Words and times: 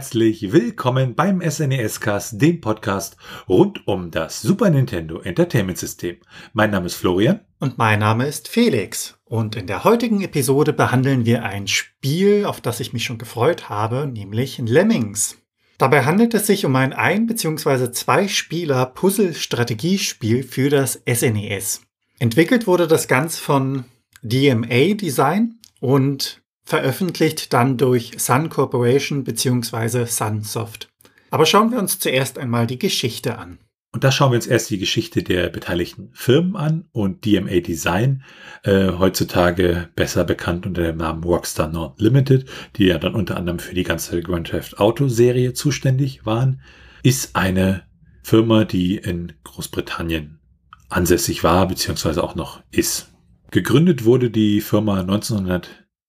Herzlich 0.00 0.50
willkommen 0.50 1.14
beim 1.14 1.42
SNES 1.42 2.00
Cast, 2.00 2.40
dem 2.40 2.62
Podcast 2.62 3.18
rund 3.50 3.86
um 3.86 4.10
das 4.10 4.40
Super 4.40 4.70
Nintendo 4.70 5.20
Entertainment 5.20 5.76
System. 5.76 6.16
Mein 6.54 6.70
Name 6.70 6.86
ist 6.86 6.94
Florian. 6.94 7.40
Und 7.58 7.76
mein 7.76 7.98
Name 7.98 8.26
ist 8.26 8.48
Felix. 8.48 9.20
Und 9.26 9.56
in 9.56 9.66
der 9.66 9.84
heutigen 9.84 10.22
Episode 10.22 10.72
behandeln 10.72 11.26
wir 11.26 11.44
ein 11.44 11.68
Spiel, 11.68 12.46
auf 12.46 12.62
das 12.62 12.80
ich 12.80 12.94
mich 12.94 13.04
schon 13.04 13.18
gefreut 13.18 13.68
habe, 13.68 14.06
nämlich 14.06 14.56
Lemmings. 14.56 15.36
Dabei 15.76 16.06
handelt 16.06 16.32
es 16.32 16.46
sich 16.46 16.64
um 16.64 16.74
ein 16.76 16.94
ein- 16.94 17.26
bzw. 17.26 17.92
zwei 17.92 18.26
Spieler 18.26 18.86
Puzzle-Strategiespiel 18.86 20.44
für 20.44 20.70
das 20.70 21.02
SNES. 21.06 21.82
Entwickelt 22.18 22.66
wurde 22.66 22.86
das 22.86 23.06
Ganze 23.06 23.38
von 23.38 23.84
DMA 24.22 24.94
Design 24.94 25.58
und 25.78 26.39
veröffentlicht 26.64 27.52
dann 27.52 27.76
durch 27.76 28.12
Sun 28.18 28.48
Corporation 28.48 29.24
bzw. 29.24 30.06
Sunsoft. 30.06 30.88
Aber 31.30 31.46
schauen 31.46 31.70
wir 31.70 31.78
uns 31.78 31.98
zuerst 31.98 32.38
einmal 32.38 32.66
die 32.66 32.78
Geschichte 32.78 33.38
an. 33.38 33.58
Und 33.92 34.04
da 34.04 34.12
schauen 34.12 34.30
wir 34.30 34.36
uns 34.36 34.46
erst 34.46 34.70
die 34.70 34.78
Geschichte 34.78 35.24
der 35.24 35.48
beteiligten 35.48 36.10
Firmen 36.12 36.54
an 36.54 36.88
und 36.92 37.24
DMA 37.24 37.60
Design, 37.60 38.22
äh, 38.62 38.92
heutzutage 38.92 39.88
besser 39.96 40.24
bekannt 40.24 40.64
unter 40.64 40.82
dem 40.82 40.98
Namen 40.98 41.24
Rockstar 41.24 41.68
North 41.68 42.00
Limited, 42.00 42.48
die 42.76 42.86
ja 42.86 42.98
dann 42.98 43.14
unter 43.14 43.36
anderem 43.36 43.58
für 43.58 43.74
die 43.74 43.82
ganze 43.82 44.22
Grand 44.22 44.48
Theft 44.48 44.78
Auto 44.78 45.08
Serie 45.08 45.54
zuständig 45.54 46.24
waren, 46.24 46.60
ist 47.02 47.34
eine 47.34 47.82
Firma, 48.22 48.64
die 48.64 48.96
in 48.96 49.32
Großbritannien 49.42 50.38
ansässig 50.88 51.42
war, 51.42 51.66
beziehungsweise 51.66 52.22
auch 52.22 52.36
noch 52.36 52.62
ist. 52.70 53.08
Gegründet 53.50 54.04
wurde 54.04 54.30
die 54.30 54.60
Firma 54.60 55.02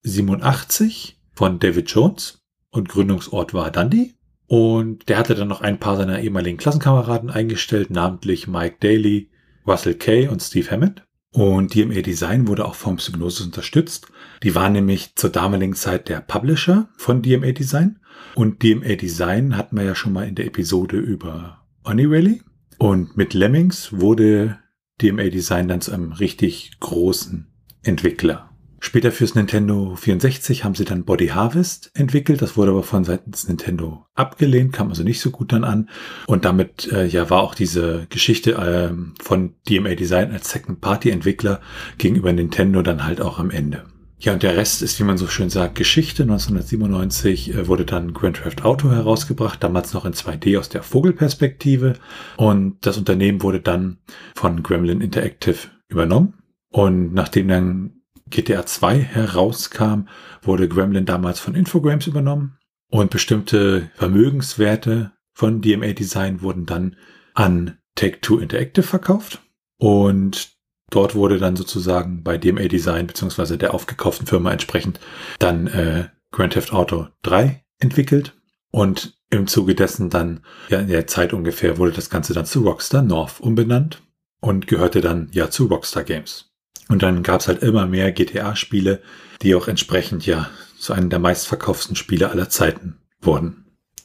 1987 0.04 1.18
von 1.32 1.58
David 1.58 1.90
Jones 1.90 2.42
und 2.70 2.88
Gründungsort 2.88 3.54
war 3.54 3.70
Dundee. 3.70 4.14
Und 4.46 5.08
der 5.08 5.18
hatte 5.18 5.34
dann 5.34 5.48
noch 5.48 5.60
ein 5.60 5.78
paar 5.78 5.96
seiner 5.96 6.20
ehemaligen 6.20 6.58
Klassenkameraden 6.58 7.30
eingestellt, 7.30 7.90
namentlich 7.90 8.48
Mike 8.48 8.76
Daly, 8.80 9.30
Russell 9.66 9.94
Kay 9.94 10.28
und 10.28 10.42
Steve 10.42 10.70
Hammond. 10.70 11.04
Und 11.32 11.74
DMA 11.74 12.02
Design 12.02 12.46
wurde 12.46 12.66
auch 12.66 12.74
vom 12.74 12.96
Psygnosis 12.96 13.46
unterstützt. 13.46 14.08
Die 14.42 14.54
waren 14.54 14.74
nämlich 14.74 15.14
zur 15.16 15.30
damaligen 15.30 15.74
Zeit 15.74 16.08
der 16.10 16.20
Publisher 16.20 16.88
von 16.98 17.22
DMA 17.22 17.52
Design. 17.52 18.00
Und 18.34 18.62
DMA 18.62 18.96
Design 18.96 19.56
hatten 19.56 19.76
wir 19.76 19.84
ja 19.84 19.94
schon 19.94 20.12
mal 20.12 20.28
in 20.28 20.34
der 20.34 20.46
Episode 20.46 20.98
über 20.98 21.64
Oni 21.84 22.04
Rally. 22.04 22.42
Und 22.76 23.16
mit 23.16 23.32
Lemmings 23.32 23.98
wurde 23.98 24.58
DMA 25.00 25.30
Design 25.30 25.68
dann 25.68 25.80
zu 25.80 25.92
einem 25.92 26.12
richtig 26.12 26.78
großen 26.80 27.46
Entwickler. 27.82 28.51
Später 28.84 29.12
fürs 29.12 29.36
Nintendo 29.36 29.94
64 29.94 30.64
haben 30.64 30.74
sie 30.74 30.84
dann 30.84 31.04
Body 31.04 31.28
Harvest 31.28 31.92
entwickelt. 31.94 32.42
Das 32.42 32.56
wurde 32.56 32.72
aber 32.72 32.82
von 32.82 33.04
seitens 33.04 33.46
Nintendo 33.46 34.06
abgelehnt, 34.16 34.72
kam 34.72 34.88
also 34.88 35.04
nicht 35.04 35.20
so 35.20 35.30
gut 35.30 35.52
dann 35.52 35.62
an. 35.62 35.88
Und 36.26 36.44
damit 36.44 36.90
äh, 36.90 37.06
ja 37.06 37.30
war 37.30 37.42
auch 37.42 37.54
diese 37.54 38.08
Geschichte 38.10 38.54
äh, 38.54 38.92
von 39.22 39.54
DMA 39.68 39.94
Design 39.94 40.32
als 40.32 40.50
Second-Party-Entwickler 40.50 41.60
gegenüber 41.96 42.32
Nintendo 42.32 42.82
dann 42.82 43.06
halt 43.06 43.20
auch 43.20 43.38
am 43.38 43.50
Ende. 43.50 43.84
Ja, 44.18 44.32
und 44.32 44.42
der 44.42 44.56
Rest 44.56 44.82
ist, 44.82 44.98
wie 44.98 45.04
man 45.04 45.16
so 45.16 45.28
schön 45.28 45.48
sagt, 45.48 45.76
Geschichte. 45.76 46.24
1997 46.24 47.54
äh, 47.54 47.68
wurde 47.68 47.84
dann 47.84 48.12
Grand 48.12 48.42
Theft 48.42 48.64
Auto 48.64 48.90
herausgebracht, 48.90 49.62
damals 49.62 49.94
noch 49.94 50.04
in 50.04 50.12
2D 50.12 50.58
aus 50.58 50.70
der 50.70 50.82
Vogelperspektive. 50.82 51.94
Und 52.36 52.84
das 52.84 52.98
Unternehmen 52.98 53.42
wurde 53.42 53.60
dann 53.60 53.98
von 54.34 54.64
Gremlin 54.64 55.00
Interactive 55.00 55.68
übernommen. 55.86 56.34
Und 56.68 57.14
nachdem 57.14 57.46
dann 57.46 58.01
GTA 58.32 58.66
2 58.66 58.98
herauskam, 58.98 60.08
wurde 60.42 60.68
Gremlin 60.68 61.06
damals 61.06 61.38
von 61.38 61.54
Infogrames 61.54 62.06
übernommen 62.06 62.58
und 62.90 63.10
bestimmte 63.10 63.90
Vermögenswerte 63.94 65.12
von 65.32 65.62
DMA 65.62 65.92
Design 65.92 66.42
wurden 66.42 66.66
dann 66.66 66.96
an 67.34 67.78
Take-Two 67.94 68.38
Interactive 68.38 68.82
verkauft 68.82 69.40
und 69.78 70.52
dort 70.90 71.14
wurde 71.14 71.38
dann 71.38 71.56
sozusagen 71.56 72.22
bei 72.22 72.38
DMA 72.38 72.68
Design 72.68 73.06
beziehungsweise 73.06 73.56
der 73.56 73.74
aufgekauften 73.74 74.26
Firma 74.26 74.50
entsprechend 74.50 75.00
dann 75.38 75.66
äh, 75.68 76.08
Grand 76.32 76.54
Theft 76.54 76.72
Auto 76.72 77.08
3 77.22 77.64
entwickelt 77.78 78.34
und 78.70 79.14
im 79.30 79.46
Zuge 79.46 79.74
dessen 79.74 80.10
dann, 80.10 80.40
ja 80.68 80.80
in 80.80 80.88
der 80.88 81.06
Zeit 81.06 81.32
ungefähr, 81.32 81.78
wurde 81.78 81.92
das 81.92 82.10
Ganze 82.10 82.34
dann 82.34 82.46
zu 82.46 82.62
Rockstar 82.62 83.02
North 83.02 83.40
umbenannt 83.40 84.02
und 84.40 84.66
gehörte 84.66 85.00
dann 85.00 85.28
ja 85.32 85.50
zu 85.50 85.66
Rockstar 85.66 86.04
Games. 86.04 86.51
Und 86.88 87.02
dann 87.02 87.22
gab 87.22 87.40
es 87.40 87.48
halt 87.48 87.62
immer 87.62 87.86
mehr 87.86 88.12
GTA-Spiele, 88.12 89.02
die 89.42 89.54
auch 89.54 89.68
entsprechend 89.68 90.26
ja 90.26 90.50
zu 90.78 90.92
einem 90.92 91.10
der 91.10 91.18
meistverkauften 91.18 91.96
Spiele 91.96 92.30
aller 92.30 92.48
Zeiten 92.48 92.98
wurden. 93.20 93.64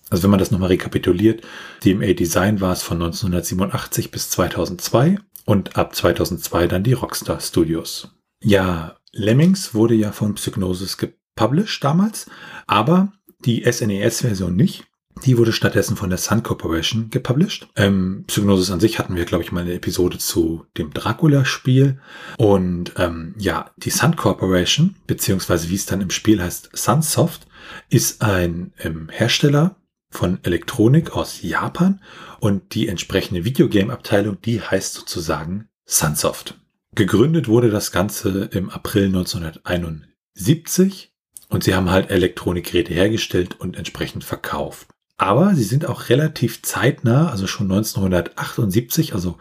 Also 0.10 0.24
wenn 0.24 0.30
man 0.30 0.40
das 0.40 0.52
nochmal 0.52 0.70
rekapituliert, 0.70 1.42
DMA 1.84 2.14
Design 2.14 2.62
war 2.62 2.72
es 2.72 2.84
von 2.84 2.98
1987 2.98 4.12
bis 4.12 4.30
2002 4.30 5.18
und 5.46 5.76
ab 5.76 5.96
2002 5.96 6.68
dann 6.68 6.84
die 6.84 6.94
Rockstar 6.94 7.40
Studios. 7.40 8.10
Ja, 8.42 8.98
Lemmings 9.12 9.74
wurde 9.74 9.96
ja 9.96 10.12
von 10.12 10.36
Psygnosis 10.36 10.98
gepublished 10.98 11.84
damals, 11.84 12.30
aber 12.68 13.12
die 13.44 13.64
SNES-Version 13.70 14.56
nicht. 14.56 14.86
Die 15.26 15.38
wurde 15.38 15.54
stattdessen 15.54 15.98
von 15.98 16.10
der 16.10 16.18
Sun 16.18 16.44
Corporation 16.44 17.10
gepublished. 17.10 17.68
Ähm, 17.76 18.24
Psygnosis 18.28 18.72
an 18.72 18.80
sich 18.80 19.00
hatten 19.00 19.16
wir, 19.16 19.26
glaube 19.26 19.44
ich, 19.44 19.52
mal 19.52 19.62
eine 19.62 19.74
Episode 19.74 20.18
zu 20.18 20.66
dem 20.78 20.94
Dracula-Spiel. 20.94 22.00
Und 22.38 22.94
ähm, 22.98 23.36
ja, 23.38 23.72
die 23.78 23.90
Sun 23.90 24.16
Corporation, 24.16 24.96
beziehungsweise 25.08 25.70
wie 25.70 25.76
es 25.76 25.86
dann 25.86 26.02
im 26.02 26.10
Spiel 26.10 26.42
heißt, 26.42 26.70
Sunsoft, 26.74 27.48
ist 27.90 28.22
ein 28.22 28.74
ähm, 28.80 29.10
Hersteller 29.12 29.76
von 30.10 30.40
Elektronik 30.44 31.12
aus 31.12 31.42
Japan 31.42 32.02
und 32.40 32.74
die 32.74 32.88
entsprechende 32.88 33.46
Videogame-Abteilung, 33.46 34.42
die 34.42 34.62
heißt 34.62 34.94
sozusagen 34.94 35.68
Sunsoft. 35.86 36.60
Gegründet 36.96 37.48
wurde 37.48 37.70
das 37.70 37.92
Ganze 37.92 38.50
im 38.52 38.70
April 38.70 39.08
1971 39.08 41.12
und 41.50 41.64
sie 41.64 41.76
haben 41.76 41.90
halt 41.90 42.10
Elektronikgeräte 42.10 42.94
hergestellt 42.94 43.60
und 43.60 43.78
entsprechend 43.78 44.24
verkauft. 44.24 44.88
Aber 45.18 45.56
sie 45.56 45.64
sind 45.64 45.88
auch 45.88 46.10
relativ 46.10 46.62
zeitnah, 46.62 47.30
also 47.30 47.48
schon 47.48 47.72
1978, 47.72 49.14
also 49.14 49.38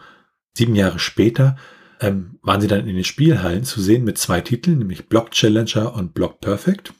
sieben 0.55 0.75
Jahre 0.75 0.99
später, 0.99 1.55
ähm, 1.99 2.39
waren 2.41 2.61
sie 2.61 2.67
dann 2.67 2.87
in 2.87 2.95
den 2.95 3.03
Spielhallen 3.03 3.63
zu 3.63 3.81
sehen 3.81 4.03
mit 4.03 4.17
zwei 4.17 4.41
Titeln, 4.41 4.79
nämlich 4.79 5.07
Block 5.07 5.31
Challenger 5.31 5.93
und 5.93 6.13
Block 6.13 6.39
Perfect. 6.41 6.93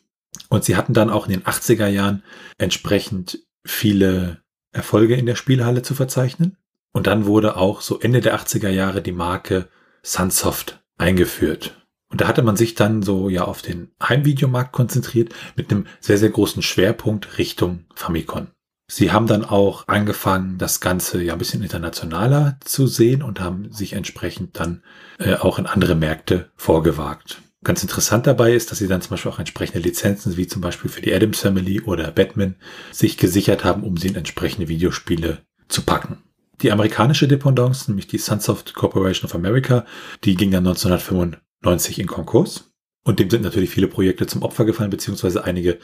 Und 0.50 0.64
sie 0.64 0.76
hatten 0.76 0.94
dann 0.94 1.10
auch 1.10 1.26
in 1.26 1.34
den 1.34 1.44
80er 1.44 1.88
Jahren 1.88 2.24
entsprechend 2.58 3.40
viele 3.66 4.42
Erfolge 4.72 5.16
in 5.16 5.26
der 5.26 5.36
Spielhalle 5.36 5.82
zu 5.82 5.96
verzeichnen. 5.96 6.58
Und 6.94 7.08
dann 7.08 7.26
wurde 7.26 7.58
auch 7.58 7.82
so 7.82 8.00
Ende 8.00 8.22
der 8.22 8.40
80er 8.40 8.70
Jahre 8.70 9.02
die 9.02 9.12
Marke 9.12 9.68
Sunsoft 10.04 10.84
eingeführt. 10.98 11.76
Und 12.10 12.22
da 12.22 12.28
hatte 12.28 12.42
man 12.42 12.56
sich 12.56 12.76
dann 12.76 13.02
so 13.02 13.28
ja 13.28 13.44
auf 13.44 13.62
den 13.62 13.92
Heimvideomarkt 14.02 14.72
konzentriert 14.72 15.34
mit 15.56 15.70
einem 15.70 15.88
sehr, 16.00 16.18
sehr 16.18 16.30
großen 16.30 16.62
Schwerpunkt 16.62 17.38
Richtung 17.38 17.86
Famicom. 17.96 18.48
Sie 18.90 19.12
haben 19.12 19.28
dann 19.28 19.44
auch 19.44 19.88
angefangen, 19.88 20.58
das 20.58 20.80
Ganze 20.80 21.22
ja 21.22 21.34
ein 21.34 21.40
bisschen 21.40 21.62
internationaler 21.62 22.58
zu 22.64 22.88
sehen 22.88 23.22
und 23.22 23.42
haben 23.42 23.72
sich 23.72 23.94
entsprechend 23.94 24.58
dann 24.60 24.82
äh, 25.20 25.36
auch 25.36 25.60
in 25.60 25.66
andere 25.66 25.96
Märkte 25.96 26.50
vorgewagt. 26.56 27.42
Ganz 27.64 27.82
interessant 27.82 28.28
dabei 28.28 28.54
ist, 28.54 28.72
dass 28.72 28.78
sie 28.78 28.88
dann 28.88 29.02
zum 29.02 29.12
Beispiel 29.12 29.32
auch 29.32 29.40
entsprechende 29.40 29.80
Lizenzen 29.80 30.38
wie 30.38 30.48
zum 30.48 30.62
Beispiel 30.62 30.90
für 30.90 31.02
die 31.02 31.14
Adams 31.14 31.42
Family 31.42 31.82
oder 31.82 32.12
Batman 32.12 32.56
sich 32.92 33.18
gesichert 33.18 33.66
haben, 33.66 33.84
um 33.84 33.98
sie 33.98 34.08
in 34.08 34.16
entsprechende 34.16 34.70
Videospiele 34.70 35.40
zu 35.68 35.82
packen. 35.82 36.24
Die 36.62 36.72
amerikanische 36.72 37.28
Dependance, 37.28 37.92
nämlich 37.92 38.08
die 38.08 38.20
Sunsoft 38.20 38.74
Corporation 38.74 39.26
of 39.30 39.36
America, 39.36 39.86
die 40.24 40.36
ging 40.36 40.52
dann 40.52 40.66
1995 40.66 42.00
in 42.00 42.08
Konkurs. 42.08 42.72
Und 43.04 43.20
dem 43.20 43.30
sind 43.30 43.44
natürlich 43.44 43.70
viele 43.70 43.88
Projekte 43.88 44.28
zum 44.28 44.44
Opfer 44.44 44.66
gefallen, 44.66 44.90
beziehungsweise 44.90 45.44
einige 45.44 45.78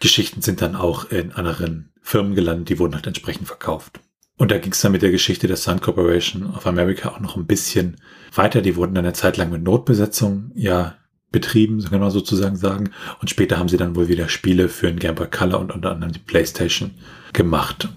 Geschichten 0.00 0.42
sind 0.42 0.60
dann 0.60 0.76
auch 0.76 1.10
in 1.10 1.32
anderen 1.32 1.92
Firmen 2.06 2.36
gelandet, 2.36 2.68
die 2.68 2.78
wurden 2.78 2.94
halt 2.94 3.08
entsprechend 3.08 3.48
verkauft. 3.48 3.98
Und 4.38 4.52
da 4.52 4.58
ging 4.58 4.70
es 4.70 4.80
dann 4.80 4.92
mit 4.92 5.02
der 5.02 5.10
Geschichte 5.10 5.48
der 5.48 5.56
Sun 5.56 5.80
Corporation 5.80 6.54
of 6.54 6.64
America 6.64 7.08
auch 7.08 7.18
noch 7.18 7.36
ein 7.36 7.46
bisschen 7.46 7.96
weiter. 8.32 8.62
Die 8.62 8.76
wurden 8.76 8.94
dann 8.94 9.04
eine 9.04 9.12
Zeit 9.12 9.36
lang 9.36 9.50
mit 9.50 9.64
Notbesetzung 9.64 10.52
ja 10.54 10.94
betrieben, 11.32 11.80
so 11.80 11.88
kann 11.88 11.98
man 11.98 12.12
sozusagen 12.12 12.54
sagen. 12.54 12.90
Und 13.20 13.28
später 13.28 13.58
haben 13.58 13.68
sie 13.68 13.76
dann 13.76 13.96
wohl 13.96 14.06
wieder 14.06 14.28
Spiele 14.28 14.68
für 14.68 14.86
den 14.86 15.00
Game 15.00 15.16
Boy 15.16 15.26
Color 15.28 15.58
und 15.58 15.74
unter 15.74 15.90
anderem 15.90 16.12
die 16.12 16.20
PlayStation 16.20 16.92
gemacht. 17.32 17.88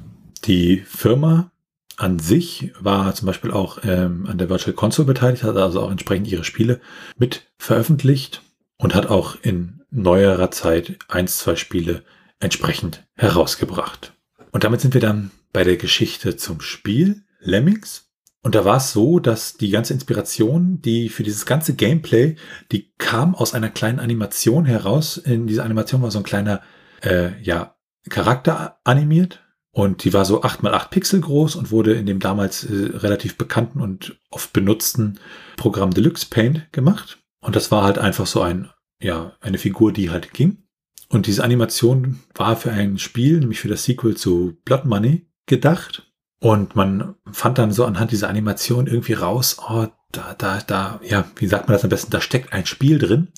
Die 0.46 0.78
Firma 0.88 1.52
an 1.98 2.18
sich 2.18 2.72
war 2.80 3.14
zum 3.14 3.28
Beispiel 3.28 3.52
auch 3.52 3.78
ähm, 3.84 4.26
an 4.26 4.40
der 4.40 4.50
Virtual 4.50 4.74
Console 4.74 5.06
beteiligt, 5.06 5.44
hat 5.44 5.56
also 5.56 5.82
auch 5.82 5.92
entsprechend 5.92 6.28
ihre 6.32 6.46
Spiele 6.46 6.82
mit 7.18 7.44
veröffentlicht 7.60 8.42
und 8.78 8.96
hat 8.96 9.06
auch 9.06 9.38
in 9.44 9.82
neuerer 9.92 10.50
Zeit 10.50 10.98
eins, 11.10 11.38
zwei 11.38 11.56
Spiele 11.56 12.04
entsprechend 12.40 13.06
herausgebracht. 13.16 14.14
Und 14.52 14.64
damit 14.64 14.82
sind 14.82 14.94
wir 14.94 15.02
dann 15.02 15.32
bei 15.54 15.64
der 15.64 15.78
Geschichte 15.78 16.38
zum 16.38 16.62
Spiel 16.62 17.24
Lemmings. 17.40 18.10
Und 18.42 18.56
da 18.56 18.64
war 18.64 18.78
es 18.78 18.94
so, 18.94 19.20
dass 19.20 19.58
die 19.58 19.70
ganze 19.70 19.94
Inspiration, 19.94 20.82
die 20.82 21.10
für 21.10 21.24
dieses 21.24 21.46
ganze 21.46 21.76
Gameplay, 21.76 22.38
die 22.72 22.94
kam 22.98 23.36
aus 23.36 23.54
einer 23.54 23.70
kleinen 23.70 24.00
Animation 24.00 24.66
heraus. 24.66 25.18
In 25.18 25.48
dieser 25.48 25.66
Animation 25.66 26.02
war 26.02 26.12
so 26.12 26.20
ein 26.20 26.24
kleiner, 26.24 26.62
äh, 27.02 27.32
ja, 27.42 27.76
Charakter 28.10 28.80
animiert 28.86 29.44
und 29.72 30.04
die 30.04 30.14
war 30.14 30.26
so 30.26 30.42
8x8 30.42 30.90
Pixel 30.90 31.22
groß 31.22 31.56
und 31.56 31.72
wurde 31.72 31.94
in 31.94 32.06
dem 32.06 32.20
damals 32.20 32.64
äh, 32.64 32.98
relativ 32.98 33.38
bekannten 33.38 33.82
und 33.82 34.20
oft 34.32 34.54
benutzten 34.54 35.20
Programm 35.58 35.92
Deluxe 35.92 36.26
Paint 36.30 36.72
gemacht. 36.72 37.20
Und 37.42 37.56
das 37.56 37.72
war 37.72 37.84
halt 37.84 37.98
einfach 37.98 38.26
so 38.26 38.42
ein, 38.42 38.70
ja, 39.02 39.34
eine 39.42 39.58
Figur, 39.58 39.92
die 39.92 40.10
halt 40.10 40.34
ging. 40.34 40.64
Und 41.10 41.26
diese 41.26 41.44
Animation 41.44 42.20
war 42.36 42.56
für 42.56 42.72
ein 42.72 43.00
Spiel, 43.00 43.40
nämlich 43.40 43.60
für 43.60 43.68
das 43.68 43.84
Sequel 43.84 44.16
zu 44.16 44.58
Blood 44.64 44.86
Money, 44.86 45.28
gedacht. 45.48 46.12
Und 46.40 46.76
man 46.76 47.16
fand 47.32 47.58
dann 47.58 47.72
so 47.72 47.84
anhand 47.86 48.12
dieser 48.12 48.30
Animation 48.30 48.88
irgendwie 48.88 49.14
raus, 49.14 49.58
oh, 49.68 49.88
da, 50.12 50.36
da, 50.38 50.62
da, 50.66 51.02
ja, 51.04 51.26
wie 51.36 51.48
sagt 51.48 51.68
man 51.68 51.74
das 51.74 51.84
am 51.84 51.90
besten, 51.90 52.12
da 52.12 52.22
steckt 52.22 52.54
ein 52.54 52.66
Spiel 52.66 53.00
drin. 53.00 53.30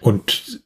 Und 0.00 0.64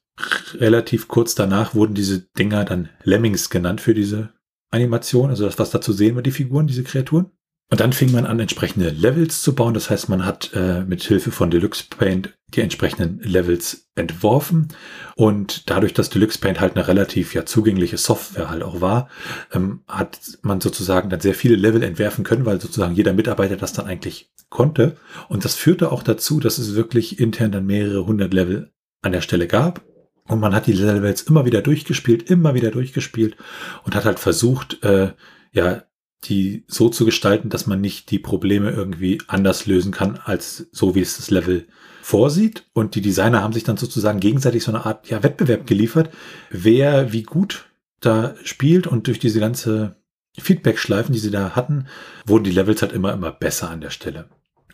relativ 0.55 1.09
kurz 1.09 1.35
danach 1.35 1.75
wurden 1.75 1.95
diese 1.95 2.21
Dinger 2.21 2.65
dann 2.65 2.89
Lemmings 3.03 3.51
genannt 3.51 3.81
für 3.81 3.95
diese 3.95 4.33
Animation, 4.71 5.31
also 5.31 5.45
das, 5.45 5.59
was 5.59 5.71
da 5.71 5.81
zu 5.81 5.93
sehen 5.93 6.17
war, 6.17 6.23
die 6.23 6.31
Figuren, 6.31 6.67
diese 6.67 6.83
Kreaturen. 6.83 7.31
Und 7.69 7.81
dann 7.81 7.93
fing 7.93 8.13
man 8.13 8.27
an, 8.27 8.39
entsprechende 8.39 8.91
Levels 8.91 9.43
zu 9.43 9.55
bauen. 9.55 9.75
Das 9.75 9.91
heißt, 9.91 10.09
man 10.09 10.25
hat 10.25 10.53
äh, 10.55 10.83
mit 10.83 11.03
Hilfe 11.03 11.33
von 11.33 11.51
Deluxe 11.51 11.85
Paint 11.91 12.33
die 12.55 12.61
entsprechenden 12.61 13.19
Levels 13.21 13.89
entworfen. 13.97 14.69
Und 15.17 15.69
dadurch, 15.69 15.93
dass 15.93 16.09
Deluxe 16.09 16.39
Paint 16.39 16.61
halt 16.61 16.77
eine 16.77 16.87
relativ 16.87 17.35
ja 17.35 17.45
zugängliche 17.45 17.97
Software 17.97 18.51
halt 18.51 18.63
auch 18.63 18.81
war, 18.81 19.09
ähm, 19.53 19.83
hat 19.89 20.21
man 20.43 20.61
sozusagen 20.61 21.11
dann 21.11 21.21
sehr 21.21 21.35
viele 21.35 21.57
Level 21.57 21.83
entwerfen 21.83 22.23
können, 22.23 22.47
weil 22.47 22.61
sozusagen 22.61 22.95
jeder 22.95 23.15
Mitarbeiter 23.15 23.57
das 23.57 23.73
dann 23.73 23.87
eigentlich 23.87 24.31
konnte. 24.49 24.97
Und 25.29 25.45
das 25.45 25.57
führte 25.57 25.91
auch 25.91 26.05
dazu, 26.05 26.39
dass 26.39 26.59
es 26.59 26.77
wirklich 26.77 27.19
intern 27.19 27.51
dann 27.51 27.67
mehrere 27.67 28.07
hundert 28.07 28.33
Level 28.33 28.71
an 29.03 29.11
der 29.11 29.23
Stelle 29.23 29.49
gab. 29.49 29.85
Und 30.29 30.39
man 30.39 30.55
hat 30.55 30.69
die 30.69 30.73
Levels 30.73 31.23
immer 31.23 31.45
wieder 31.47 31.63
durchgespielt, 31.63 32.31
immer 32.31 32.55
wieder 32.55 32.71
durchgespielt 32.71 33.37
und 33.85 33.97
hat 33.97 34.05
halt 34.05 34.21
versucht, 34.21 34.83
äh, 34.85 35.13
ja, 35.53 35.83
die 36.25 36.65
so 36.67 36.89
zu 36.89 37.05
gestalten, 37.05 37.51
dass 37.51 37.67
man 37.67 37.81
nicht 37.81 38.11
die 38.11 38.19
Probleme 38.19 38.71
irgendwie 38.71 39.19
anders 39.29 39.67
lösen 39.67 39.93
kann, 39.93 40.19
als 40.25 40.67
so 40.73 40.95
wie 40.95 41.01
es 41.01 41.17
das 41.17 41.31
Level 41.31 41.67
vorsieht. 42.03 42.65
Und 42.73 42.95
die 42.95 43.01
Designer 43.01 43.43
haben 43.43 43.53
sich 43.53 43.65
dann 43.65 43.77
sozusagen 43.77 44.21
gegenseitig 44.21 44.65
so 44.65 44.73
eine 44.73 44.87
Art 44.87 45.09
ja, 45.09 45.23
Wettbewerb 45.23 45.67
geliefert, 45.67 46.11
wer 46.51 47.13
wie 47.13 47.23
gut 47.23 47.67
da 48.01 48.35
spielt 48.45 48.87
und 48.87 49.07
durch 49.07 49.19
diese 49.19 49.41
ganze 49.41 49.97
Feedback-Schleifen, 50.39 51.13
die 51.13 51.19
sie 51.19 51.31
da 51.31 51.57
hatten, 51.57 51.87
wurden 52.27 52.45
die 52.45 52.51
Levels 52.51 52.83
halt 52.83 52.93
immer, 52.93 53.13
immer 53.13 53.33
besser 53.33 53.71
an 53.71 53.81
der 53.81 53.91
Stelle. 53.91 54.29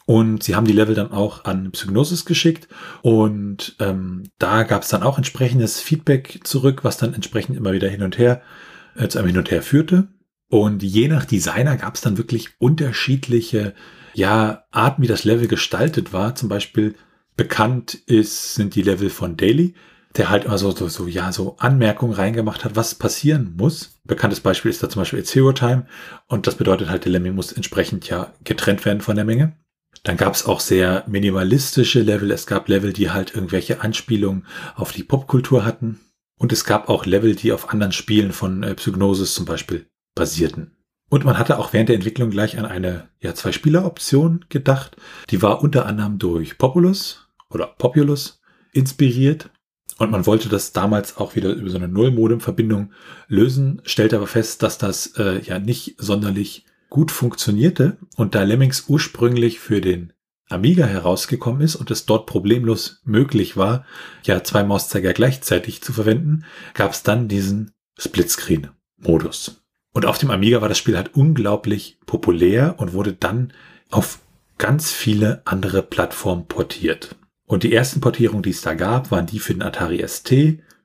Und 0.04 0.42
sie 0.42 0.56
haben 0.56 0.66
die 0.66 0.72
Level 0.72 0.96
dann 0.96 1.12
auch 1.12 1.44
an 1.44 1.70
Psygnosis 1.70 2.24
geschickt 2.24 2.68
und 3.02 3.76
ähm, 3.78 4.24
da 4.38 4.64
gab 4.64 4.82
es 4.82 4.88
dann 4.88 5.04
auch 5.04 5.16
entsprechendes 5.16 5.80
Feedback 5.80 6.40
zurück, 6.42 6.82
was 6.82 6.96
dann 6.96 7.14
entsprechend 7.14 7.56
immer 7.56 7.72
wieder 7.72 7.88
hin 7.88 8.02
und 8.02 8.18
her 8.18 8.42
äh, 8.96 9.06
zu 9.08 9.18
einem 9.18 9.28
Hin 9.28 9.38
und 9.38 9.50
Her 9.50 9.62
führte. 9.62 10.08
Und 10.52 10.82
je 10.82 11.08
nach 11.08 11.24
Designer 11.24 11.78
gab 11.78 11.94
es 11.94 12.02
dann 12.02 12.18
wirklich 12.18 12.50
unterschiedliche 12.58 13.72
ja, 14.12 14.64
Arten, 14.70 15.00
wie 15.00 15.06
das 15.06 15.24
Level 15.24 15.48
gestaltet 15.48 16.12
war. 16.12 16.34
Zum 16.34 16.50
Beispiel 16.50 16.94
bekannt 17.38 17.94
ist, 17.94 18.54
sind 18.54 18.74
die 18.74 18.82
Level 18.82 19.08
von 19.08 19.38
Daily, 19.38 19.72
der 20.14 20.28
halt 20.28 20.44
immer 20.44 20.58
so, 20.58 20.70
so, 20.70 21.06
ja, 21.06 21.32
so 21.32 21.56
Anmerkungen 21.56 22.12
reingemacht 22.12 22.66
hat, 22.66 22.76
was 22.76 22.94
passieren 22.96 23.54
muss. 23.56 23.98
Bekanntes 24.04 24.40
Beispiel 24.40 24.70
ist 24.70 24.82
da 24.82 24.90
zum 24.90 25.00
Beispiel 25.00 25.24
Zero 25.24 25.54
Time 25.54 25.86
und 26.26 26.46
das 26.46 26.56
bedeutet 26.56 26.90
halt, 26.90 27.06
der 27.06 27.12
Lemming 27.12 27.34
muss 27.34 27.52
entsprechend 27.52 28.10
ja 28.10 28.34
getrennt 28.44 28.84
werden 28.84 29.00
von 29.00 29.16
der 29.16 29.24
Menge. 29.24 29.56
Dann 30.02 30.18
gab 30.18 30.34
es 30.34 30.44
auch 30.44 30.60
sehr 30.60 31.04
minimalistische 31.06 32.02
Level. 32.02 32.30
Es 32.30 32.46
gab 32.46 32.68
Level, 32.68 32.92
die 32.92 33.08
halt 33.08 33.34
irgendwelche 33.34 33.80
Anspielungen 33.80 34.44
auf 34.74 34.92
die 34.92 35.02
Popkultur 35.02 35.64
hatten. 35.64 36.00
Und 36.38 36.52
es 36.52 36.66
gab 36.66 36.90
auch 36.90 37.06
Level, 37.06 37.36
die 37.36 37.52
auf 37.52 37.70
anderen 37.70 37.92
Spielen 37.92 38.34
von 38.34 38.62
äh, 38.62 38.74
Psygnosis 38.74 39.32
zum 39.32 39.46
Beispiel 39.46 39.86
basierten. 40.14 40.76
Und 41.08 41.24
man 41.24 41.38
hatte 41.38 41.58
auch 41.58 41.74
während 41.74 41.90
der 41.90 41.96
Entwicklung 41.96 42.30
gleich 42.30 42.58
an 42.58 42.64
eine 42.64 43.08
ja, 43.20 43.34
Zwei-Spieler-Option 43.34 44.46
gedacht. 44.48 44.96
Die 45.28 45.42
war 45.42 45.62
unter 45.62 45.84
anderem 45.84 46.18
durch 46.18 46.56
Populus 46.56 47.28
oder 47.50 47.66
Populus 47.66 48.40
inspiriert. 48.72 49.50
Und 49.98 50.10
man 50.10 50.24
wollte 50.24 50.48
das 50.48 50.72
damals 50.72 51.18
auch 51.18 51.36
wieder 51.36 51.52
über 51.52 51.68
so 51.68 51.76
eine 51.76 51.88
Null-Modem-Verbindung 51.88 52.92
lösen, 53.28 53.82
stellte 53.84 54.16
aber 54.16 54.26
fest, 54.26 54.62
dass 54.62 54.78
das 54.78 55.08
äh, 55.18 55.42
ja 55.42 55.58
nicht 55.58 55.96
sonderlich 55.98 56.64
gut 56.88 57.10
funktionierte. 57.10 57.98
Und 58.16 58.34
da 58.34 58.42
Lemmings 58.42 58.86
ursprünglich 58.88 59.60
für 59.60 59.82
den 59.82 60.14
Amiga 60.48 60.86
herausgekommen 60.86 61.60
ist 61.60 61.76
und 61.76 61.90
es 61.90 62.06
dort 62.06 62.26
problemlos 62.26 63.00
möglich 63.04 63.56
war, 63.56 63.84
ja 64.24 64.42
zwei 64.44 64.64
Mauszeiger 64.64 65.12
gleichzeitig 65.12 65.82
zu 65.82 65.92
verwenden, 65.92 66.44
gab 66.74 66.92
es 66.92 67.02
dann 67.02 67.28
diesen 67.28 67.72
Splitscreen-Modus. 67.98 69.61
Und 69.92 70.06
auf 70.06 70.18
dem 70.18 70.30
Amiga 70.30 70.60
war 70.60 70.68
das 70.68 70.78
Spiel 70.78 70.96
halt 70.96 71.14
unglaublich 71.14 71.98
populär 72.06 72.76
und 72.78 72.92
wurde 72.92 73.12
dann 73.12 73.52
auf 73.90 74.20
ganz 74.58 74.90
viele 74.90 75.42
andere 75.44 75.82
Plattformen 75.82 76.46
portiert. 76.46 77.16
Und 77.46 77.62
die 77.62 77.74
ersten 77.74 78.00
Portierungen, 78.00 78.42
die 78.42 78.50
es 78.50 78.62
da 78.62 78.74
gab, 78.74 79.10
waren 79.10 79.26
die 79.26 79.38
für 79.38 79.52
den 79.52 79.62
Atari 79.62 80.02
ST, 80.06 80.32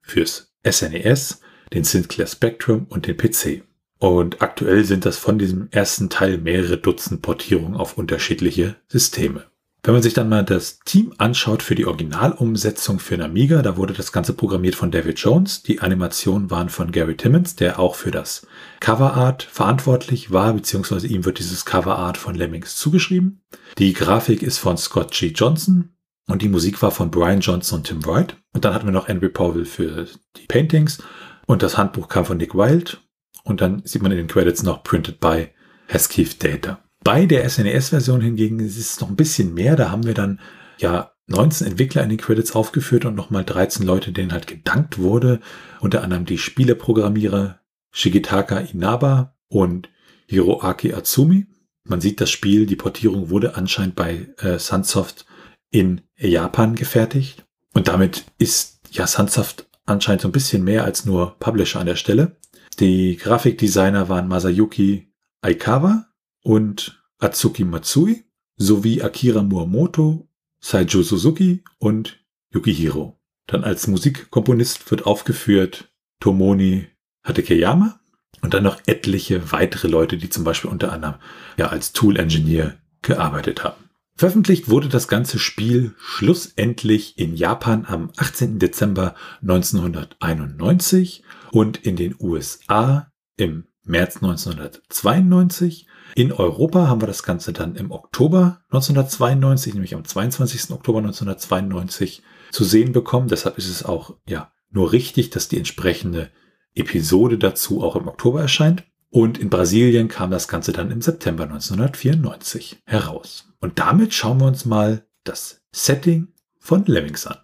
fürs 0.01 0.54
SNES, 0.69 1.42
e 1.42 1.75
den 1.75 1.83
Sinclair 1.83 2.27
Spectrum 2.27 2.86
und 2.89 3.07
den 3.07 3.15
PC. 3.15 3.63
Und 4.00 4.42
aktuell 4.42 4.83
sind 4.83 5.06
das 5.06 5.18
von 5.18 5.39
diesem 5.39 5.69
ersten 5.71 6.09
Teil 6.09 6.38
mehrere 6.38 6.77
Dutzend 6.77 7.21
Portierungen 7.21 7.75
auf 7.75 7.98
unterschiedliche 7.98 8.75
Systeme. 8.88 9.45
Wenn 9.88 9.94
man 9.94 10.04
sich 10.04 10.13
dann 10.13 10.28
mal 10.28 10.44
das 10.44 10.80
Team 10.84 11.13
anschaut 11.18 11.63
für 11.63 11.74
die 11.74 11.86
Originalumsetzung 11.86 13.00
für 13.00 13.16
den 13.16 13.24
Amiga, 13.25 13.62
da 13.62 13.78
wurde 13.78 13.94
das 13.94 14.12
Ganze 14.12 14.34
programmiert 14.34 14.75
von 14.75 14.92
David 14.92 15.18
Jones. 15.18 15.63
Die 15.63 15.80
Animationen 15.80 16.51
waren 16.51 16.68
von 16.68 16.92
Gary 16.92 17.16
Timmons, 17.16 17.56
der 17.56 17.80
auch 17.80 17.95
für 17.95 18.12
das 18.12 18.45
Coverart 18.81 19.44
verantwortlich 19.44 20.30
war, 20.30 20.52
beziehungsweise 20.52 21.07
ihm 21.07 21.23
wird 21.23 21.40
dieses 21.40 21.64
Coverart 21.64 22.18
von 22.18 22.35
Lemmings 22.35 22.76
zugeschrieben. 22.76 23.45
Die 23.78 23.94
Grafik 23.94 24.44
ist 24.44 24.57
von 24.57 24.76
Scott 24.76 25.14
G. 25.14 25.28
Johnson 25.28 25.95
und 26.28 26.42
die 26.42 26.50
Musik 26.50 26.81
war 26.81 26.92
von 26.92 27.09
Brian 27.09 27.40
Johnson 27.40 27.78
und 27.78 27.88
Tim 27.88 28.06
Wright. 28.06 28.35
Und 28.52 28.66
dann 28.66 28.73
hatten 28.73 28.88
wir 28.88 28.92
noch 28.92 29.07
Henry 29.07 29.30
Powell 29.30 29.64
für 29.64 30.06
die 30.35 30.47
Paintings 30.47 30.97
und 31.45 31.64
das 31.64 31.78
Handbuch 31.78 32.09
kam 32.09 32.26
von 32.26 32.35
Nick 32.35 32.56
Wilde. 32.56 32.97
Und 33.45 33.62
dann 33.62 33.83
sieht 33.85 34.02
man 34.02 34.12
in 34.12 34.18
den 34.18 34.28
Credits 34.28 34.64
noch 34.64 34.83
Printed 34.83 35.21
by 35.21 35.47
Hesketh 35.88 36.44
Data. 36.44 36.83
Bei 37.07 37.26
der 37.26 37.49
SNES-Version 37.49 38.19
hingegen 38.19 38.59
ist 38.59 38.78
es 38.78 38.99
noch 38.99 39.07
ein 39.07 39.16
bisschen 39.16 39.54
mehr. 39.54 39.78
Da 39.78 39.92
haben 39.92 40.06
wir 40.06 40.14
dann 40.14 40.42
ja 40.78 41.14
19 41.28 41.66
Entwickler 41.68 42.04
in 42.04 42.09
den 42.09 42.18
Credits 42.18 42.54
aufgeführt 42.54 43.06
und 43.06 43.16
nochmal 43.16 43.45
13 43.45 43.85
Leute, 43.85 44.11
denen 44.11 44.33
halt 44.33 44.45
gedankt 44.45 44.97
wurde. 44.97 45.40
Unter 45.80 46.04
anderem 46.04 46.26
die 46.26 46.37
Spieleprogrammierer 46.37 47.61
Shigitaka 47.92 48.57
Inaba 48.57 49.37
und 49.47 49.87
Hiroaki 50.28 50.94
Atsumi. 50.94 51.47
Man 51.85 52.02
sieht 52.02 52.19
das 52.19 52.30
Spiel, 52.30 52.66
die 52.66 52.76
Portierung 52.76 53.30
wurde 53.30 53.56
anscheinend 53.56 53.95
bei 53.95 54.28
äh, 54.40 54.59
Sunsoft 54.59 55.26
in 55.71 56.02
Japan 56.18 56.76
gefertigt. 56.76 57.45
Und 57.73 57.87
damit 57.87 58.26
ist 58.37 58.81
ja 58.92 59.07
Sunsoft 59.07 59.69
anscheinend 59.85 60.23
so 60.23 60.28
ein 60.28 60.33
bisschen 60.33 60.66
mehr 60.66 60.83
als 60.83 61.06
nur 61.06 61.40
Publisher 61.40 61.80
an 61.80 61.87
der 61.87 61.95
Stelle. 61.95 62.35
Die 62.81 63.16
Grafikdesigner 63.16 64.09
waren 64.09 64.28
Masayuki 64.28 65.14
Aikawa 65.40 66.07
und 66.44 66.96
Atsuki 67.19 67.64
Matsui 67.64 68.26
sowie 68.57 69.02
Akira 69.02 69.44
Muamoto, 69.44 70.28
Saijo 70.59 71.02
Suzuki 71.02 71.64
und 71.80 72.19
Yukihiro. 72.52 73.19
Dann 73.47 73.64
als 73.64 73.88
Musikkomponist 73.88 74.90
wird 74.92 75.06
aufgeführt 75.06 75.90
Tomoni 76.19 76.88
Hatakeyama 77.24 78.00
und 78.42 78.54
dann 78.54 78.64
noch 78.64 78.80
etliche 78.86 79.52
weitere 79.52 79.88
Leute, 79.88 80.18
die 80.18 80.30
zum 80.30 80.44
Beispiel 80.44 80.69
unter 80.69 80.92
anderem 80.92 81.16
ja 81.57 81.68
als 81.68 81.94
Tool-Engineer 81.94 82.78
gearbeitet 83.02 83.64
haben. 83.64 83.88
Veröffentlicht 84.16 84.69
wurde 84.69 84.90
das 84.90 85.07
ganze 85.07 85.38
Spiel 85.38 85.94
schlussendlich 86.00 87.19
in 87.19 87.36
Japan 87.36 87.86
am 87.86 88.12
18. 88.18 88.57
Dezember 88.57 89.14
1991 89.42 91.24
und 91.52 91.78
in 91.78 91.95
den 91.95 92.16
USA 92.19 93.12
im 93.38 93.66
März 93.83 94.18
1992 94.18 95.87
in 96.18 96.31
Europa 96.31 96.88
haben 96.88 97.00
wir 97.00 97.06
das 97.06 97.21
Ganze 97.21 97.54
dann 97.54 97.76
im 97.76 97.92
Oktober 97.92 98.59
1992, 98.71 99.76
nämlich 99.76 99.94
am 99.94 100.04
22. 100.04 100.71
Oktober 100.71 100.97
1992 100.97 102.24
zu 102.50 102.64
sehen 102.64 102.92
bekommen. 102.92 103.28
Deshalb 103.28 103.59
ist 103.59 103.69
es 103.69 103.86
auch 103.86 104.16
ja 104.28 104.52
nur 104.71 104.94
richtig, 104.94 105.30
dass 105.30 105.47
die 105.47 105.59
entsprechende 105.59 106.31
Episode 106.74 107.38
dazu 107.38 107.83
auch 107.83 107.95
im 107.95 108.07
Oktober 108.07 108.42
erscheint. 108.42 108.83
Und 109.12 109.38
in 109.38 109.52
Brasilien 109.52 110.07
kam 110.07 110.31
das 110.31 110.47
Ganze 110.47 110.71
dann 110.71 110.90
im 110.90 111.04
September 111.04 111.44
1994 111.44 112.81
heraus. 112.86 113.54
Und 113.59 113.78
damit 113.78 114.16
schauen 114.16 114.40
wir 114.40 114.47
uns 114.47 114.66
mal 114.66 115.06
das 115.24 115.62
Setting 115.71 116.30
von 116.57 116.83
Lemmings 116.88 117.28
an. 117.28 117.38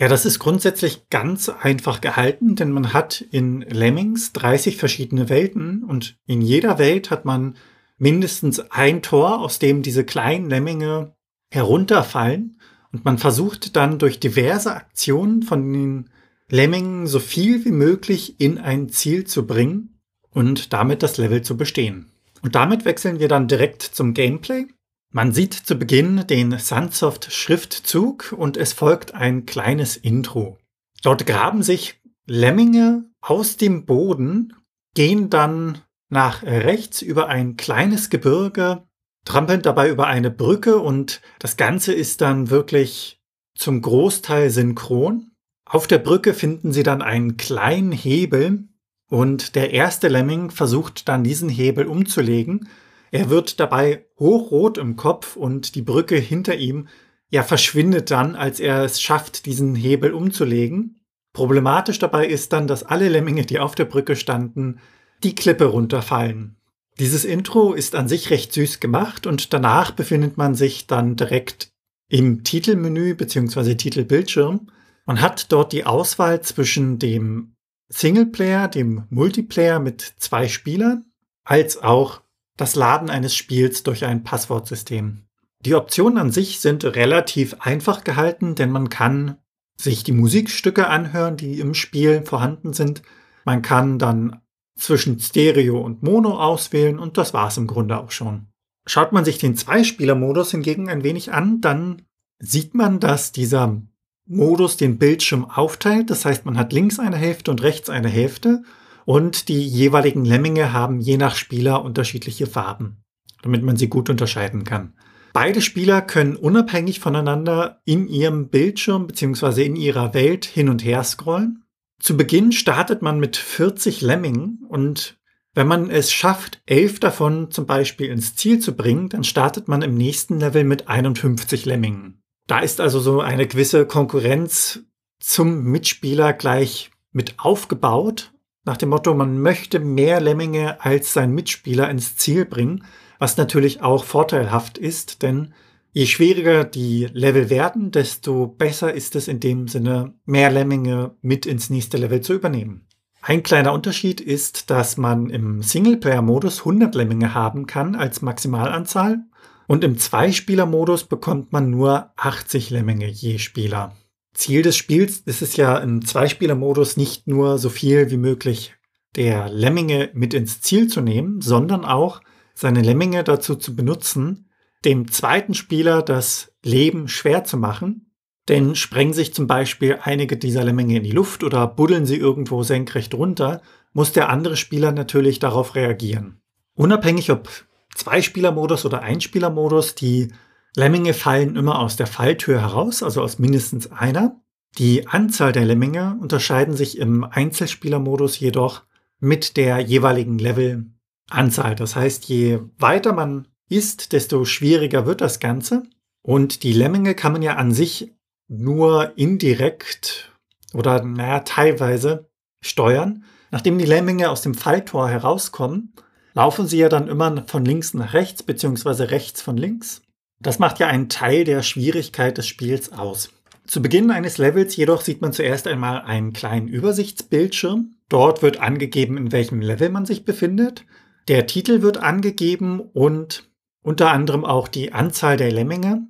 Ja, 0.00 0.08
das 0.08 0.26
ist 0.26 0.40
grundsätzlich 0.40 1.10
ganz 1.10 1.48
einfach 1.48 2.00
gehalten, 2.00 2.56
denn 2.56 2.72
man 2.72 2.92
hat 2.92 3.20
in 3.20 3.60
Lemmings 3.60 4.32
30 4.32 4.78
verschiedene 4.78 5.28
Welten 5.28 5.84
und 5.84 6.18
in 6.26 6.40
jeder 6.40 6.80
Welt 6.80 7.12
hat 7.12 7.24
man 7.24 7.54
mindestens 8.00 8.58
ein 8.70 9.02
Tor, 9.02 9.40
aus 9.40 9.58
dem 9.58 9.82
diese 9.82 10.04
kleinen 10.04 10.50
Lemminge 10.50 11.14
herunterfallen. 11.52 12.58
Und 12.92 13.04
man 13.04 13.18
versucht 13.18 13.76
dann 13.76 13.98
durch 13.98 14.18
diverse 14.18 14.74
Aktionen 14.74 15.42
von 15.42 15.72
den 15.72 16.10
Lemmingen 16.48 17.06
so 17.06 17.20
viel 17.20 17.64
wie 17.64 17.70
möglich 17.70 18.40
in 18.40 18.58
ein 18.58 18.88
Ziel 18.88 19.24
zu 19.24 19.46
bringen 19.46 20.00
und 20.30 20.72
damit 20.72 21.02
das 21.02 21.18
Level 21.18 21.42
zu 21.42 21.56
bestehen. 21.56 22.10
Und 22.42 22.54
damit 22.54 22.84
wechseln 22.84 23.20
wir 23.20 23.28
dann 23.28 23.46
direkt 23.46 23.82
zum 23.82 24.14
Gameplay. 24.14 24.66
Man 25.12 25.32
sieht 25.32 25.54
zu 25.54 25.76
Beginn 25.76 26.26
den 26.26 26.58
Sunsoft 26.58 27.32
Schriftzug 27.32 28.34
und 28.36 28.56
es 28.56 28.72
folgt 28.72 29.14
ein 29.14 29.44
kleines 29.44 29.96
Intro. 29.96 30.58
Dort 31.02 31.26
graben 31.26 31.62
sich 31.62 32.00
Lemminge 32.26 33.10
aus 33.20 33.56
dem 33.56 33.84
Boden, 33.84 34.54
gehen 34.94 35.28
dann 35.28 35.78
nach 36.10 36.42
rechts 36.42 37.02
über 37.02 37.28
ein 37.28 37.56
kleines 37.56 38.10
Gebirge, 38.10 38.82
trampeln 39.24 39.62
dabei 39.62 39.88
über 39.88 40.06
eine 40.06 40.30
Brücke 40.30 40.78
und 40.78 41.20
das 41.38 41.56
Ganze 41.56 41.92
ist 41.92 42.20
dann 42.20 42.50
wirklich 42.50 43.22
zum 43.54 43.80
Großteil 43.80 44.50
synchron. 44.50 45.30
Auf 45.64 45.86
der 45.86 45.98
Brücke 45.98 46.34
finden 46.34 46.72
sie 46.72 46.82
dann 46.82 47.00
einen 47.00 47.36
kleinen 47.36 47.92
Hebel 47.92 48.68
und 49.08 49.54
der 49.54 49.72
erste 49.72 50.08
Lemming 50.08 50.50
versucht 50.50 51.08
dann 51.08 51.24
diesen 51.24 51.48
Hebel 51.48 51.86
umzulegen. 51.86 52.68
Er 53.12 53.30
wird 53.30 53.60
dabei 53.60 54.06
hochrot 54.18 54.78
im 54.78 54.96
Kopf 54.96 55.36
und 55.36 55.74
die 55.74 55.82
Brücke 55.82 56.16
hinter 56.16 56.56
ihm 56.56 56.88
ja 57.28 57.42
verschwindet 57.42 58.10
dann, 58.10 58.34
als 58.34 58.58
er 58.58 58.84
es 58.84 59.00
schafft, 59.00 59.46
diesen 59.46 59.74
Hebel 59.74 60.12
umzulegen. 60.12 61.00
Problematisch 61.32 61.98
dabei 62.00 62.26
ist 62.26 62.52
dann, 62.52 62.66
dass 62.66 62.82
alle 62.82 63.08
Lemminge, 63.08 63.46
die 63.46 63.60
auf 63.60 63.76
der 63.76 63.84
Brücke 63.84 64.16
standen, 64.16 64.80
die 65.22 65.34
Klippe 65.34 65.66
runterfallen. 65.66 66.56
Dieses 66.98 67.24
Intro 67.24 67.72
ist 67.72 67.94
an 67.94 68.08
sich 68.08 68.30
recht 68.30 68.52
süß 68.52 68.80
gemacht 68.80 69.26
und 69.26 69.52
danach 69.52 69.92
befindet 69.92 70.36
man 70.36 70.54
sich 70.54 70.86
dann 70.86 71.16
direkt 71.16 71.70
im 72.08 72.44
Titelmenü 72.44 73.14
bzw. 73.14 73.74
Titelbildschirm. 73.74 74.68
Man 75.06 75.20
hat 75.20 75.50
dort 75.52 75.72
die 75.72 75.86
Auswahl 75.86 76.42
zwischen 76.42 76.98
dem 76.98 77.54
Singleplayer, 77.88 78.68
dem 78.68 79.04
Multiplayer 79.10 79.80
mit 79.80 80.02
zwei 80.18 80.48
Spielern, 80.48 81.06
als 81.44 81.82
auch 81.82 82.20
das 82.56 82.74
Laden 82.74 83.08
eines 83.08 83.34
Spiels 83.34 83.82
durch 83.82 84.04
ein 84.04 84.22
Passwortsystem. 84.22 85.22
Die 85.64 85.74
Optionen 85.74 86.18
an 86.18 86.30
sich 86.30 86.60
sind 86.60 86.84
relativ 86.84 87.56
einfach 87.60 88.04
gehalten, 88.04 88.54
denn 88.54 88.70
man 88.70 88.88
kann 88.88 89.36
sich 89.76 90.04
die 90.04 90.12
Musikstücke 90.12 90.88
anhören, 90.88 91.36
die 91.36 91.58
im 91.58 91.74
Spiel 91.74 92.22
vorhanden 92.24 92.72
sind. 92.72 93.02
Man 93.44 93.62
kann 93.62 93.98
dann 93.98 94.40
zwischen 94.80 95.18
Stereo 95.20 95.80
und 95.80 96.02
Mono 96.02 96.38
auswählen 96.38 96.98
und 96.98 97.18
das 97.18 97.34
war's 97.34 97.56
im 97.56 97.66
Grunde 97.66 97.98
auch 97.98 98.10
schon. 98.10 98.46
Schaut 98.86 99.12
man 99.12 99.24
sich 99.24 99.38
den 99.38 99.56
Zweispieler-Modus 99.56 100.50
hingegen 100.50 100.88
ein 100.88 101.04
wenig 101.04 101.32
an, 101.32 101.60
dann 101.60 102.02
sieht 102.38 102.74
man, 102.74 102.98
dass 102.98 103.32
dieser 103.32 103.80
Modus 104.26 104.76
den 104.76 104.98
Bildschirm 104.98 105.44
aufteilt. 105.44 106.08
Das 106.08 106.24
heißt, 106.24 106.46
man 106.46 106.56
hat 106.56 106.72
links 106.72 106.98
eine 106.98 107.16
Hälfte 107.16 107.50
und 107.50 107.62
rechts 107.62 107.90
eine 107.90 108.08
Hälfte 108.08 108.62
und 109.04 109.48
die 109.48 109.66
jeweiligen 109.66 110.24
Lemminge 110.24 110.72
haben 110.72 111.00
je 111.00 111.16
nach 111.16 111.34
Spieler 111.34 111.84
unterschiedliche 111.84 112.46
Farben, 112.46 113.02
damit 113.42 113.62
man 113.62 113.76
sie 113.76 113.88
gut 113.88 114.08
unterscheiden 114.08 114.64
kann. 114.64 114.94
Beide 115.32 115.60
Spieler 115.60 116.02
können 116.02 116.36
unabhängig 116.36 117.00
voneinander 117.00 117.80
in 117.84 118.08
ihrem 118.08 118.48
Bildschirm 118.48 119.06
bzw. 119.06 119.64
in 119.64 119.76
ihrer 119.76 120.14
Welt 120.14 120.44
hin 120.44 120.68
und 120.68 120.84
her 120.84 121.04
scrollen. 121.04 121.59
Zu 122.00 122.16
Beginn 122.16 122.50
startet 122.50 123.02
man 123.02 123.20
mit 123.20 123.36
40 123.36 124.00
Lemmingen 124.00 124.64
und 124.68 125.18
wenn 125.54 125.66
man 125.66 125.90
es 125.90 126.12
schafft, 126.12 126.62
elf 126.66 126.98
davon 126.98 127.50
zum 127.50 127.66
Beispiel 127.66 128.08
ins 128.08 128.34
Ziel 128.36 128.58
zu 128.58 128.74
bringen, 128.74 129.08
dann 129.08 129.24
startet 129.24 129.68
man 129.68 129.82
im 129.82 129.94
nächsten 129.94 130.40
Level 130.40 130.64
mit 130.64 130.88
51 130.88 131.66
Lemmingen. 131.66 132.22
Da 132.46 132.60
ist 132.60 132.80
also 132.80 133.00
so 133.00 133.20
eine 133.20 133.46
gewisse 133.46 133.86
Konkurrenz 133.86 134.80
zum 135.18 135.64
Mitspieler 135.64 136.32
gleich 136.32 136.90
mit 137.12 137.34
aufgebaut, 137.38 138.32
nach 138.64 138.76
dem 138.76 138.90
Motto, 138.90 139.14
man 139.14 139.40
möchte 139.40 139.80
mehr 139.80 140.20
Lemminge 140.20 140.84
als 140.84 141.12
sein 141.12 141.32
Mitspieler 141.32 141.90
ins 141.90 142.16
Ziel 142.16 142.44
bringen, 142.44 142.84
was 143.18 143.36
natürlich 143.36 143.82
auch 143.82 144.04
vorteilhaft 144.04 144.78
ist, 144.78 145.22
denn 145.22 145.54
je 145.92 146.06
schwieriger 146.06 146.64
die 146.64 147.08
Level 147.12 147.50
werden, 147.50 147.90
desto 147.90 148.46
besser 148.46 148.92
ist 148.92 149.16
es 149.16 149.28
in 149.28 149.40
dem 149.40 149.68
Sinne, 149.68 150.14
mehr 150.24 150.50
Lemminge 150.50 151.16
mit 151.20 151.46
ins 151.46 151.70
nächste 151.70 151.96
Level 151.96 152.20
zu 152.20 152.34
übernehmen. 152.34 152.86
Ein 153.22 153.42
kleiner 153.42 153.72
Unterschied 153.74 154.20
ist, 154.20 154.70
dass 154.70 154.96
man 154.96 155.28
im 155.28 155.62
Singleplayer-Modus 155.62 156.60
100 156.60 156.94
Lemminge 156.94 157.34
haben 157.34 157.66
kann 157.66 157.94
als 157.94 158.22
Maximalanzahl 158.22 159.24
und 159.66 159.84
im 159.84 159.98
Zweispieler-Modus 159.98 161.04
bekommt 161.04 161.52
man 161.52 161.70
nur 161.70 162.10
80 162.16 162.70
Lemminge 162.70 163.06
je 163.06 163.38
Spieler. 163.38 163.94
Ziel 164.32 164.62
des 164.62 164.76
Spiels 164.76 165.18
ist 165.18 165.42
es 165.42 165.56
ja 165.56 165.76
im 165.78 166.04
Zweispieler-Modus 166.04 166.96
nicht 166.96 167.26
nur 167.26 167.58
so 167.58 167.68
viel 167.68 168.10
wie 168.10 168.16
möglich 168.16 168.74
der 169.16 169.50
Lemminge 169.50 170.10
mit 170.14 170.34
ins 170.34 170.62
Ziel 170.62 170.88
zu 170.88 171.00
nehmen, 171.00 171.40
sondern 171.40 171.84
auch 171.84 172.20
seine 172.54 172.80
Lemminge 172.80 173.22
dazu 173.24 173.54
zu 173.54 173.76
benutzen, 173.76 174.49
dem 174.84 175.10
zweiten 175.10 175.54
Spieler 175.54 176.02
das 176.02 176.52
Leben 176.62 177.08
schwer 177.08 177.44
zu 177.44 177.56
machen. 177.56 178.06
Denn 178.48 178.74
sprengen 178.74 179.12
sich 179.12 179.32
zum 179.34 179.46
Beispiel 179.46 179.98
einige 180.02 180.36
dieser 180.36 180.64
Lemminge 180.64 180.96
in 180.96 181.04
die 181.04 181.12
Luft 181.12 181.44
oder 181.44 181.66
buddeln 181.66 182.06
sie 182.06 182.16
irgendwo 182.16 182.62
senkrecht 182.62 183.14
runter, 183.14 183.62
muss 183.92 184.12
der 184.12 184.28
andere 184.28 184.56
Spieler 184.56 184.92
natürlich 184.92 185.38
darauf 185.38 185.74
reagieren. 185.74 186.40
Unabhängig 186.74 187.30
ob 187.30 187.48
Zweispielermodus 187.94 188.84
oder 188.86 189.02
Einspielermodus. 189.02 189.94
Die 189.94 190.32
Lemminge 190.74 191.14
fallen 191.14 191.56
immer 191.56 191.78
aus 191.80 191.96
der 191.96 192.06
Falltür 192.06 192.60
heraus, 192.60 193.02
also 193.02 193.22
aus 193.22 193.38
mindestens 193.38 193.90
einer. 193.92 194.40
Die 194.78 195.08
Anzahl 195.08 195.52
der 195.52 195.64
Lemminge 195.64 196.16
unterscheiden 196.20 196.74
sich 196.76 196.98
im 196.98 197.24
Einzelspielermodus 197.24 198.38
jedoch 198.38 198.82
mit 199.18 199.56
der 199.56 199.80
jeweiligen 199.80 200.38
Levelanzahl. 200.38 201.74
Das 201.74 201.96
heißt, 201.96 202.24
je 202.26 202.60
weiter 202.78 203.12
man 203.12 203.48
ist, 203.70 204.12
desto 204.12 204.44
schwieriger 204.44 205.06
wird 205.06 205.20
das 205.20 205.40
Ganze. 205.40 205.84
Und 206.22 206.62
die 206.62 206.72
Lemminge 206.72 207.14
kann 207.14 207.32
man 207.32 207.42
ja 207.42 207.56
an 207.56 207.72
sich 207.72 208.12
nur 208.48 209.16
indirekt 209.16 210.32
oder 210.74 211.02
naja, 211.02 211.40
teilweise 211.40 212.28
steuern. 212.62 213.24
Nachdem 213.50 213.78
die 213.78 213.86
Lemminge 213.86 214.30
aus 214.30 214.42
dem 214.42 214.54
Falltor 214.54 215.08
herauskommen, 215.08 215.94
laufen 216.34 216.66
sie 216.66 216.78
ja 216.78 216.88
dann 216.88 217.08
immer 217.08 217.44
von 217.46 217.64
links 217.64 217.94
nach 217.94 218.12
rechts 218.12 218.42
beziehungsweise 218.42 219.10
rechts 219.10 219.42
von 219.42 219.56
links. 219.56 220.02
Das 220.40 220.58
macht 220.58 220.78
ja 220.78 220.86
einen 220.86 221.08
Teil 221.08 221.44
der 221.44 221.62
Schwierigkeit 221.62 222.38
des 222.38 222.46
Spiels 222.46 222.92
aus. 222.92 223.30
Zu 223.66 223.82
Beginn 223.82 224.10
eines 224.10 224.38
Levels 224.38 224.74
jedoch 224.76 225.00
sieht 225.00 225.20
man 225.20 225.32
zuerst 225.32 225.66
einmal 225.68 226.02
einen 226.02 226.32
kleinen 226.32 226.66
Übersichtsbildschirm. 226.68 227.94
Dort 228.08 228.42
wird 228.42 228.60
angegeben, 228.60 229.16
in 229.16 229.32
welchem 229.32 229.60
Level 229.60 229.90
man 229.90 230.06
sich 230.06 230.24
befindet. 230.24 230.84
Der 231.28 231.46
Titel 231.46 231.82
wird 231.82 231.98
angegeben 231.98 232.80
und 232.80 233.49
unter 233.82 234.10
anderem 234.10 234.44
auch 234.44 234.68
die 234.68 234.92
Anzahl 234.92 235.36
der 235.36 235.52
Lemminge 235.52 236.06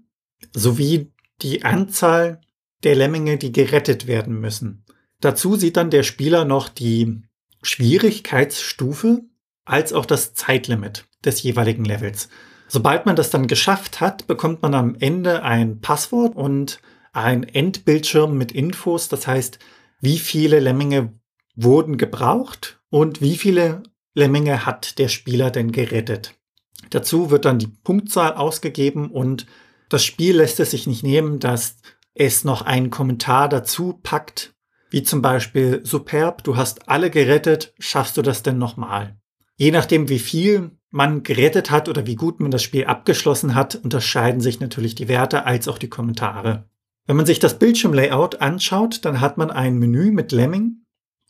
sowie 0.53 1.12
die 1.43 1.65
Anzahl 1.65 2.41
der 2.83 2.97
Lemminge, 2.97 3.37
die 3.37 3.53
gerettet 3.53 4.07
werden 4.07 4.41
müssen. 4.41 4.85
Dazu 5.21 5.57
sieht 5.57 5.77
dann 5.77 5.91
der 5.91 6.03
Spieler 6.03 6.45
noch 6.45 6.69
die 6.69 7.23
Schwierigkeitsstufe 7.62 9.23
als 9.65 9.93
auch 9.93 10.07
das 10.07 10.35
Zeitlimit 10.35 11.07
des 11.25 11.43
jeweiligen 11.43 11.85
Levels. 11.85 12.29
Sobald 12.69 13.05
man 13.05 13.17
das 13.17 13.31
dann 13.31 13.47
geschafft 13.47 14.00
hat, 14.00 14.27
bekommt 14.27 14.62
man 14.62 14.75
am 14.75 14.95
Ende 14.95 15.43
ein 15.43 15.81
Passwort 15.81 16.37
und 16.37 16.81
ein 17.12 17.43
Endbildschirm 17.43 18.39
mit 18.39 18.53
Infos, 18.53 19.09
das 19.09 19.27
heißt, 19.27 19.59
wie 20.00 20.19
viele 20.19 20.61
Lemminge 20.61 21.12
wurden 21.55 21.99
gebraucht 21.99 22.81
und 22.89 23.21
wie 23.21 23.37
viele 23.37 23.83
Lemminge 24.15 24.65
hat 24.65 24.99
der 24.99 25.09
Spieler 25.09 25.50
denn 25.50 25.73
gerettet. 25.73 26.39
Dazu 26.88 27.30
wird 27.30 27.44
dann 27.44 27.58
die 27.58 27.68
Punktzahl 27.68 28.32
ausgegeben 28.32 29.10
und 29.10 29.46
das 29.90 30.04
Spiel 30.04 30.37
lässt 30.37 30.58
es 30.60 30.70
sich 30.70 30.87
nicht 30.87 31.02
nehmen, 31.02 31.38
dass 31.38 31.76
es 32.14 32.44
noch 32.44 32.62
einen 32.62 32.90
Kommentar 32.90 33.49
dazu 33.49 34.00
packt, 34.02 34.54
wie 34.90 35.02
zum 35.02 35.22
Beispiel 35.22 35.82
Superb, 35.84 36.42
du 36.42 36.56
hast 36.56 36.88
alle 36.88 37.10
gerettet, 37.10 37.75
schaffst 37.78 38.16
du 38.16 38.22
das 38.22 38.42
denn 38.42 38.58
nochmal? 38.58 39.16
Je 39.56 39.70
nachdem, 39.70 40.08
wie 40.08 40.18
viel 40.18 40.72
man 40.90 41.22
gerettet 41.22 41.70
hat 41.70 41.88
oder 41.88 42.06
wie 42.06 42.16
gut 42.16 42.40
man 42.40 42.50
das 42.50 42.62
Spiel 42.62 42.87
abgeschlossen 42.87 43.54
hat, 43.54 43.76
unterscheiden 43.76 44.40
sich 44.40 44.58
natürlich 44.58 44.96
die 44.96 45.06
Werte 45.06 45.46
als 45.46 45.68
auch 45.68 45.78
die 45.78 45.88
Kommentare. 45.88 46.68
Wenn 47.06 47.16
man 47.16 47.26
sich 47.26 47.38
das 47.38 47.58
Bildschirmlayout 47.58 48.40
anschaut, 48.40 49.04
dann 49.04 49.20
hat 49.20 49.38
man 49.38 49.50
ein 49.50 49.78
Menü 49.78 50.10
mit 50.10 50.32
Lemming 50.32 50.80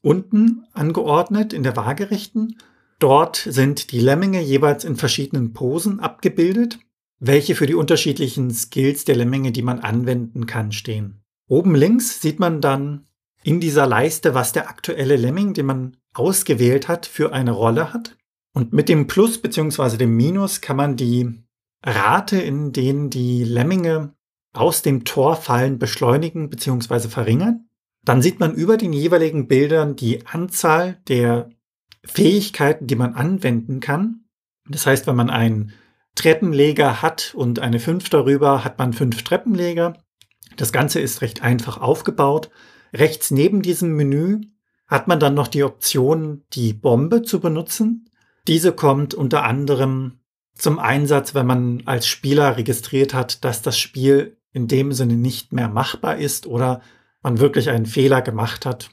unten 0.02 0.64
angeordnet 0.72 1.52
in 1.52 1.62
der 1.62 1.76
waagerechten. 1.76 2.56
Dort 3.00 3.36
sind 3.36 3.92
die 3.92 3.98
Lemminge 3.98 4.42
jeweils 4.42 4.84
in 4.84 4.94
verschiedenen 4.94 5.54
Posen 5.54 6.00
abgebildet, 6.00 6.78
welche 7.18 7.54
für 7.54 7.66
die 7.66 7.74
unterschiedlichen 7.74 8.50
Skills 8.50 9.06
der 9.06 9.16
Lemminge, 9.16 9.52
die 9.52 9.62
man 9.62 9.80
anwenden 9.80 10.46
kann, 10.46 10.70
stehen. 10.70 11.22
Oben 11.48 11.74
links 11.74 12.20
sieht 12.20 12.38
man 12.38 12.60
dann 12.60 13.06
in 13.42 13.58
dieser 13.58 13.86
Leiste, 13.86 14.34
was 14.34 14.52
der 14.52 14.68
aktuelle 14.68 15.16
Lemming, 15.16 15.54
den 15.54 15.64
man 15.66 15.96
ausgewählt 16.12 16.88
hat, 16.88 17.06
für 17.06 17.32
eine 17.32 17.52
Rolle 17.52 17.92
hat. 17.94 18.18
Und 18.52 18.74
mit 18.74 18.90
dem 18.90 19.06
Plus 19.06 19.38
bzw. 19.38 19.96
dem 19.96 20.14
Minus 20.14 20.60
kann 20.60 20.76
man 20.76 20.96
die 20.96 21.42
Rate, 21.82 22.38
in 22.38 22.72
denen 22.72 23.08
die 23.08 23.44
Lemminge 23.44 24.12
aus 24.52 24.82
dem 24.82 25.04
Tor 25.04 25.36
fallen, 25.36 25.78
beschleunigen 25.78 26.50
bzw. 26.50 27.08
verringern. 27.08 27.66
Dann 28.04 28.20
sieht 28.20 28.40
man 28.40 28.54
über 28.54 28.76
den 28.76 28.92
jeweiligen 28.92 29.48
Bildern 29.48 29.96
die 29.96 30.26
Anzahl 30.26 31.00
der 31.08 31.48
Fähigkeiten, 32.04 32.86
die 32.86 32.96
man 32.96 33.14
anwenden 33.14 33.80
kann. 33.80 34.24
Das 34.68 34.86
heißt, 34.86 35.06
wenn 35.06 35.16
man 35.16 35.30
einen 35.30 35.72
Treppenleger 36.14 37.02
hat 37.02 37.32
und 37.34 37.58
eine 37.58 37.80
5 37.80 38.08
darüber, 38.08 38.64
hat 38.64 38.78
man 38.78 38.92
fünf 38.92 39.22
Treppenleger. 39.22 39.94
Das 40.56 40.72
Ganze 40.72 41.00
ist 41.00 41.22
recht 41.22 41.42
einfach 41.42 41.78
aufgebaut. 41.78 42.50
Rechts 42.92 43.30
neben 43.30 43.62
diesem 43.62 43.94
Menü 43.94 44.40
hat 44.86 45.06
man 45.06 45.20
dann 45.20 45.34
noch 45.34 45.48
die 45.48 45.62
Option, 45.62 46.42
die 46.52 46.72
Bombe 46.72 47.22
zu 47.22 47.40
benutzen. 47.40 48.10
Diese 48.48 48.72
kommt 48.72 49.14
unter 49.14 49.44
anderem 49.44 50.20
zum 50.54 50.78
Einsatz, 50.78 51.34
wenn 51.34 51.46
man 51.46 51.82
als 51.86 52.06
Spieler 52.06 52.56
registriert 52.56 53.14
hat, 53.14 53.44
dass 53.44 53.62
das 53.62 53.78
Spiel 53.78 54.36
in 54.52 54.66
dem 54.66 54.92
Sinne 54.92 55.14
nicht 55.14 55.52
mehr 55.52 55.68
machbar 55.68 56.16
ist 56.16 56.46
oder 56.46 56.82
man 57.22 57.38
wirklich 57.38 57.70
einen 57.70 57.86
Fehler 57.86 58.20
gemacht 58.20 58.66
hat 58.66 58.90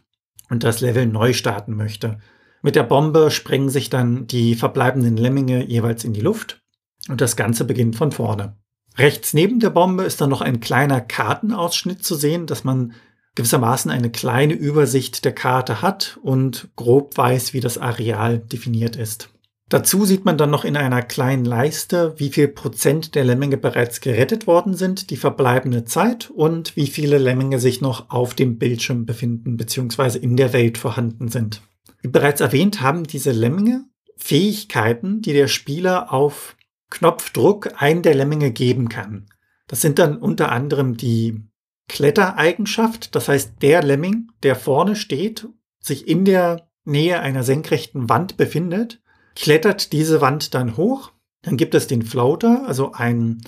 und 0.49 0.63
das 0.63 0.81
Level 0.81 1.07
neu 1.07 1.33
starten 1.33 1.75
möchte. 1.75 2.19
Mit 2.67 2.75
der 2.75 2.83
Bombe 2.83 3.31
sprengen 3.31 3.69
sich 3.69 3.89
dann 3.89 4.27
die 4.27 4.53
verbleibenden 4.53 5.15
Lemminge 5.15 5.63
jeweils 5.63 6.03
in 6.03 6.11
die 6.11 6.19
Luft 6.19 6.59
und 7.07 7.21
das 7.21 7.37
Ganze 7.37 7.63
beginnt 7.63 7.95
von 7.95 8.11
vorne. 8.11 8.57
Rechts 8.97 9.33
neben 9.33 9.61
der 9.61 9.69
Bombe 9.69 10.03
ist 10.03 10.19
dann 10.19 10.29
noch 10.29 10.41
ein 10.41 10.59
kleiner 10.59 10.99
Kartenausschnitt 10.99 12.03
zu 12.03 12.15
sehen, 12.15 12.45
dass 12.45 12.65
man 12.65 12.91
gewissermaßen 13.35 13.89
eine 13.89 14.09
kleine 14.09 14.53
Übersicht 14.53 15.23
der 15.23 15.31
Karte 15.31 15.81
hat 15.81 16.19
und 16.21 16.67
grob 16.75 17.17
weiß, 17.17 17.53
wie 17.53 17.61
das 17.61 17.77
Areal 17.77 18.39
definiert 18.39 18.97
ist. 18.97 19.29
Dazu 19.69 20.03
sieht 20.03 20.25
man 20.25 20.37
dann 20.37 20.49
noch 20.49 20.65
in 20.65 20.75
einer 20.75 21.03
kleinen 21.03 21.45
Leiste, 21.45 22.15
wie 22.17 22.31
viel 22.31 22.49
Prozent 22.49 23.15
der 23.15 23.23
Lemminge 23.23 23.55
bereits 23.55 24.01
gerettet 24.01 24.45
worden 24.45 24.73
sind, 24.73 25.09
die 25.09 25.15
verbleibende 25.15 25.85
Zeit 25.85 26.29
und 26.31 26.75
wie 26.75 26.87
viele 26.87 27.17
Lemminge 27.17 27.59
sich 27.59 27.79
noch 27.79 28.09
auf 28.09 28.33
dem 28.33 28.57
Bildschirm 28.57 29.05
befinden 29.05 29.55
bzw. 29.55 30.17
in 30.17 30.35
der 30.35 30.51
Welt 30.51 30.77
vorhanden 30.77 31.29
sind. 31.29 31.61
Wie 32.07 32.11
bereits 32.11 32.39
erwähnt, 32.39 32.79
haben 32.79 33.03
diese 33.03 33.33
Lemminge 33.33 33.83
Fähigkeiten, 34.15 35.21
die 35.21 35.33
der 35.33 35.49
Spieler 35.49 36.13
auf 36.13 36.55
Knopfdruck 36.89 37.81
einen 37.81 38.01
der 38.01 38.15
Lemminge 38.15 38.51
geben 38.51 38.87
kann. 38.87 39.25
Das 39.67 39.81
sind 39.81 39.99
dann 39.99 40.15
unter 40.15 40.49
anderem 40.49 40.95
die 40.95 41.43
Klettereigenschaft, 41.89 43.13
das 43.13 43.27
heißt 43.27 43.61
der 43.61 43.83
Lemming, 43.83 44.31
der 44.41 44.55
vorne 44.55 44.95
steht, 44.95 45.49
sich 45.81 46.07
in 46.07 46.23
der 46.23 46.69
Nähe 46.85 47.19
einer 47.19 47.43
senkrechten 47.43 48.07
Wand 48.07 48.37
befindet, 48.37 49.01
klettert 49.35 49.91
diese 49.91 50.21
Wand 50.21 50.53
dann 50.53 50.77
hoch. 50.77 51.11
Dann 51.41 51.57
gibt 51.57 51.75
es 51.75 51.87
den 51.87 52.03
Floater, 52.03 52.65
also 52.65 52.93
ein 52.93 53.41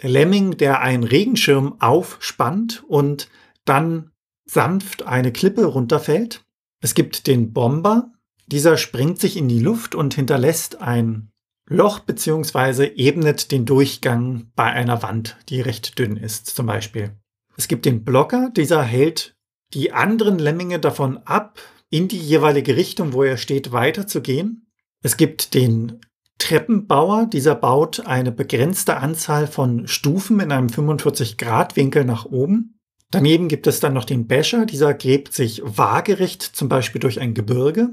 Lemming, 0.00 0.56
der 0.58 0.80
einen 0.80 1.02
Regenschirm 1.02 1.80
aufspannt 1.80 2.84
und 2.86 3.28
dann 3.64 4.12
sanft 4.44 5.02
eine 5.02 5.32
Klippe 5.32 5.64
runterfällt. 5.64 6.45
Es 6.86 6.94
gibt 6.94 7.26
den 7.26 7.52
Bomber, 7.52 8.12
dieser 8.46 8.76
springt 8.76 9.18
sich 9.18 9.36
in 9.36 9.48
die 9.48 9.58
Luft 9.58 9.96
und 9.96 10.14
hinterlässt 10.14 10.80
ein 10.80 11.32
Loch 11.68 11.98
beziehungsweise 11.98 12.86
ebnet 12.86 13.50
den 13.50 13.64
Durchgang 13.66 14.52
bei 14.54 14.66
einer 14.66 15.02
Wand, 15.02 15.36
die 15.48 15.60
recht 15.60 15.98
dünn 15.98 16.16
ist 16.16 16.46
zum 16.46 16.66
Beispiel. 16.66 17.16
Es 17.56 17.66
gibt 17.66 17.86
den 17.86 18.04
Blocker, 18.04 18.50
dieser 18.56 18.84
hält 18.84 19.34
die 19.74 19.90
anderen 19.90 20.38
Lemminge 20.38 20.78
davon 20.78 21.18
ab, 21.24 21.58
in 21.90 22.06
die 22.06 22.20
jeweilige 22.20 22.76
Richtung, 22.76 23.14
wo 23.14 23.24
er 23.24 23.36
steht, 23.36 23.72
weiterzugehen. 23.72 24.70
Es 25.02 25.16
gibt 25.16 25.54
den 25.54 26.00
Treppenbauer, 26.38 27.26
dieser 27.26 27.56
baut 27.56 28.06
eine 28.06 28.30
begrenzte 28.30 28.98
Anzahl 28.98 29.48
von 29.48 29.88
Stufen 29.88 30.38
in 30.38 30.52
einem 30.52 30.68
45-Grad-Winkel 30.68 32.04
nach 32.04 32.26
oben. 32.26 32.75
Daneben 33.10 33.48
gibt 33.48 33.66
es 33.66 33.80
dann 33.80 33.94
noch 33.94 34.04
den 34.04 34.26
Basher, 34.26 34.66
dieser 34.66 34.92
gräbt 34.94 35.32
sich 35.32 35.62
waagerecht, 35.64 36.42
zum 36.42 36.68
Beispiel 36.68 37.00
durch 37.00 37.20
ein 37.20 37.34
Gebirge. 37.34 37.90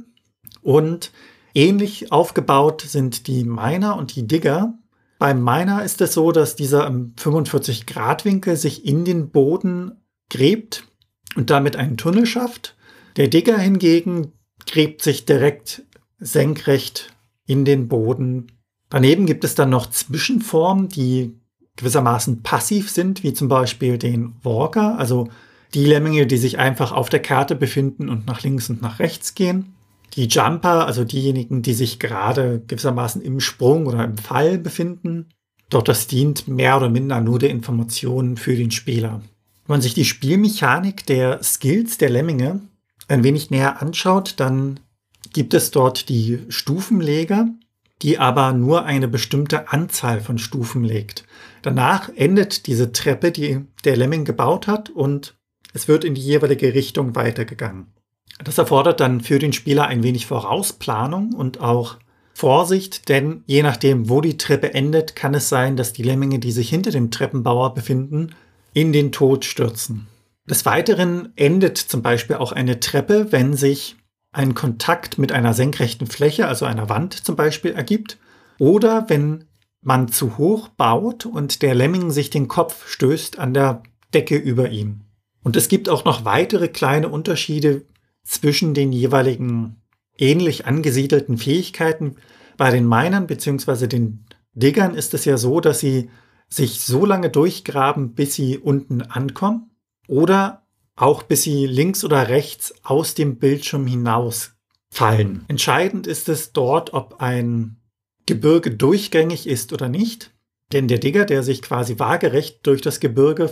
Und 0.61 1.11
ähnlich 1.53 2.11
aufgebaut 2.11 2.81
sind 2.81 3.27
die 3.27 3.43
Miner 3.43 3.95
und 3.97 4.15
die 4.15 4.27
Digger. 4.27 4.73
Beim 5.19 5.43
Miner 5.43 5.83
ist 5.83 6.01
es 6.01 6.13
so, 6.13 6.31
dass 6.31 6.55
dieser 6.55 6.87
im 6.87 7.13
45-Grad-Winkel 7.15 8.57
sich 8.57 8.85
in 8.85 9.05
den 9.05 9.29
Boden 9.29 10.03
gräbt 10.29 10.83
und 11.35 11.49
damit 11.49 11.75
einen 11.75 11.97
Tunnel 11.97 12.25
schafft. 12.25 12.75
Der 13.15 13.27
Digger 13.27 13.57
hingegen 13.57 14.33
gräbt 14.65 15.03
sich 15.03 15.25
direkt 15.25 15.83
senkrecht 16.17 17.13
in 17.45 17.65
den 17.65 17.87
Boden. 17.87 18.47
Daneben 18.89 19.25
gibt 19.25 19.43
es 19.43 19.55
dann 19.55 19.69
noch 19.69 19.89
Zwischenformen, 19.89 20.89
die 20.89 21.39
gewissermaßen 21.77 22.43
passiv 22.43 22.89
sind, 22.89 23.23
wie 23.23 23.33
zum 23.33 23.47
Beispiel 23.47 23.97
den 23.97 24.35
Walker, 24.43 24.97
also 24.97 25.29
die 25.73 25.85
Lemminge, 25.85 26.27
die 26.27 26.37
sich 26.37 26.59
einfach 26.59 26.91
auf 26.91 27.09
der 27.09 27.21
Karte 27.21 27.55
befinden 27.55 28.09
und 28.09 28.27
nach 28.27 28.43
links 28.43 28.69
und 28.69 28.81
nach 28.81 28.99
rechts 28.99 29.33
gehen. 29.33 29.73
Die 30.15 30.27
Jumper, 30.27 30.85
also 30.85 31.03
diejenigen, 31.03 31.63
die 31.63 31.73
sich 31.73 31.97
gerade 31.97 32.61
gewissermaßen 32.67 33.21
im 33.21 33.39
Sprung 33.39 33.87
oder 33.87 34.03
im 34.03 34.17
Fall 34.17 34.59
befinden. 34.59 35.29
Doch 35.69 35.81
das 35.81 36.05
dient 36.05 36.47
mehr 36.47 36.77
oder 36.77 36.89
minder 36.89 37.19
nur 37.19 37.39
der 37.39 37.49
Information 37.49 38.37
für 38.37 38.55
den 38.55 38.69
Spieler. 38.69 39.21
Wenn 39.65 39.75
man 39.75 39.81
sich 39.81 39.95
die 39.95 40.05
Spielmechanik 40.05 41.05
der 41.07 41.41
Skills 41.41 41.97
der 41.97 42.11
Lemminge 42.11 42.61
ein 43.07 43.23
wenig 43.23 43.49
näher 43.49 43.81
anschaut, 43.81 44.35
dann 44.37 44.79
gibt 45.31 45.55
es 45.55 45.71
dort 45.71 46.09
die 46.09 46.39
Stufenleger, 46.49 47.47
die 48.03 48.19
aber 48.19 48.53
nur 48.53 48.83
eine 48.85 49.07
bestimmte 49.07 49.69
Anzahl 49.69 50.21
von 50.21 50.37
Stufen 50.37 50.83
legt. 50.83 51.25
Danach 51.61 52.09
endet 52.15 52.67
diese 52.67 52.91
Treppe, 52.91 53.31
die 53.31 53.61
der 53.85 53.95
Lemming 53.95 54.25
gebaut 54.25 54.67
hat, 54.67 54.89
und 54.89 55.35
es 55.73 55.87
wird 55.87 56.03
in 56.03 56.13
die 56.13 56.21
jeweilige 56.21 56.73
Richtung 56.73 57.15
weitergegangen. 57.15 57.93
Das 58.43 58.57
erfordert 58.57 58.99
dann 58.99 59.21
für 59.21 59.39
den 59.39 59.53
Spieler 59.53 59.87
ein 59.87 60.03
wenig 60.03 60.25
Vorausplanung 60.25 61.33
und 61.33 61.61
auch 61.61 61.97
Vorsicht, 62.33 63.09
denn 63.09 63.43
je 63.45 63.63
nachdem, 63.63 64.09
wo 64.09 64.19
die 64.19 64.37
Treppe 64.37 64.73
endet, 64.73 65.15
kann 65.15 65.33
es 65.33 65.49
sein, 65.49 65.77
dass 65.77 65.93
die 65.93 66.03
Lemminge, 66.03 66.39
die 66.39 66.51
sich 66.51 66.69
hinter 66.69 66.91
dem 66.91 67.11
Treppenbauer 67.11 67.73
befinden, 67.73 68.35
in 68.73 68.91
den 68.91 69.11
Tod 69.11 69.45
stürzen. 69.45 70.07
Des 70.49 70.65
Weiteren 70.65 71.31
endet 71.37 71.77
zum 71.77 72.01
Beispiel 72.01 72.35
auch 72.35 72.51
eine 72.51 72.79
Treppe, 72.79 73.31
wenn 73.31 73.53
sich 73.53 73.95
ein 74.33 74.53
Kontakt 74.53 75.17
mit 75.17 75.31
einer 75.31 75.53
senkrechten 75.53 76.07
Fläche, 76.07 76.47
also 76.47 76.65
einer 76.65 76.89
Wand 76.89 77.13
zum 77.13 77.35
Beispiel, 77.35 77.71
ergibt, 77.71 78.17
oder 78.59 79.09
wenn 79.09 79.45
man 79.81 80.07
zu 80.07 80.37
hoch 80.37 80.69
baut 80.69 81.25
und 81.25 81.61
der 81.61 81.75
Lemming 81.75 82.11
sich 82.11 82.29
den 82.29 82.47
Kopf 82.47 82.87
stößt 82.87 83.39
an 83.39 83.53
der 83.53 83.83
Decke 84.13 84.35
über 84.35 84.69
ihm. 84.69 85.01
Und 85.43 85.55
es 85.55 85.67
gibt 85.67 85.89
auch 85.89 86.05
noch 86.05 86.25
weitere 86.25 86.67
kleine 86.69 87.09
Unterschiede, 87.09 87.85
zwischen 88.23 88.73
den 88.73 88.91
jeweiligen 88.91 89.81
ähnlich 90.17 90.65
angesiedelten 90.65 91.37
Fähigkeiten. 91.37 92.15
Bei 92.57 92.71
den 92.71 92.87
Minern 92.87 93.27
bzw. 93.27 93.87
den 93.87 94.25
Diggern 94.53 94.95
ist 94.95 95.13
es 95.13 95.25
ja 95.25 95.37
so, 95.37 95.59
dass 95.59 95.79
sie 95.79 96.09
sich 96.47 96.81
so 96.81 97.05
lange 97.05 97.29
durchgraben, 97.29 98.13
bis 98.13 98.35
sie 98.35 98.57
unten 98.57 99.01
ankommen 99.01 99.71
oder 100.07 100.62
auch 100.95 101.23
bis 101.23 101.43
sie 101.43 101.65
links 101.65 102.03
oder 102.03 102.29
rechts 102.29 102.73
aus 102.83 103.13
dem 103.15 103.37
Bildschirm 103.37 103.87
hinaus 103.87 104.53
fallen. 104.91 105.45
Entscheidend 105.47 106.07
ist 106.07 106.29
es 106.29 106.53
dort, 106.53 106.93
ob 106.93 107.21
ein 107.21 107.77
Gebirge 108.25 108.71
durchgängig 108.71 109.47
ist 109.47 109.73
oder 109.73 109.89
nicht. 109.89 110.31
Denn 110.71 110.87
der 110.87 110.99
Digger, 110.99 111.25
der 111.25 111.43
sich 111.43 111.61
quasi 111.61 111.99
waagerecht 111.99 112.65
durch 112.65 112.81
das 112.81 112.99
Gebirge 112.99 113.49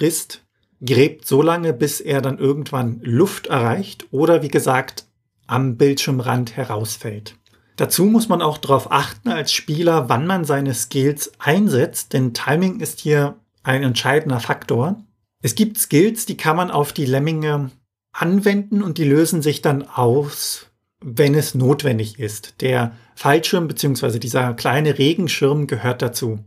risst, 0.00 0.44
gräbt 0.84 1.26
so 1.26 1.42
lange, 1.42 1.72
bis 1.72 2.00
er 2.00 2.20
dann 2.20 2.38
irgendwann 2.38 3.00
Luft 3.02 3.46
erreicht 3.46 4.06
oder 4.10 4.42
wie 4.42 4.48
gesagt 4.48 5.06
am 5.46 5.76
Bildschirmrand 5.76 6.56
herausfällt. 6.56 7.36
Dazu 7.76 8.04
muss 8.04 8.28
man 8.28 8.40
auch 8.40 8.58
darauf 8.58 8.90
achten 8.92 9.28
als 9.28 9.52
Spieler, 9.52 10.08
wann 10.08 10.26
man 10.26 10.44
seine 10.44 10.74
Skills 10.74 11.32
einsetzt, 11.38 12.12
denn 12.12 12.32
Timing 12.32 12.80
ist 12.80 13.00
hier 13.00 13.36
ein 13.62 13.82
entscheidender 13.82 14.40
Faktor. 14.40 15.03
Es 15.44 15.54
gibt 15.54 15.76
Skills, 15.76 16.24
die 16.24 16.38
kann 16.38 16.56
man 16.56 16.70
auf 16.70 16.94
die 16.94 17.04
Lemminge 17.04 17.70
anwenden 18.12 18.82
und 18.82 18.96
die 18.96 19.04
lösen 19.04 19.42
sich 19.42 19.60
dann 19.60 19.82
aus, 19.82 20.68
wenn 21.04 21.34
es 21.34 21.54
notwendig 21.54 22.18
ist. 22.18 22.62
Der 22.62 22.92
Fallschirm 23.14 23.68
bzw. 23.68 24.18
dieser 24.18 24.54
kleine 24.54 24.96
Regenschirm 24.96 25.66
gehört 25.66 26.00
dazu. 26.00 26.38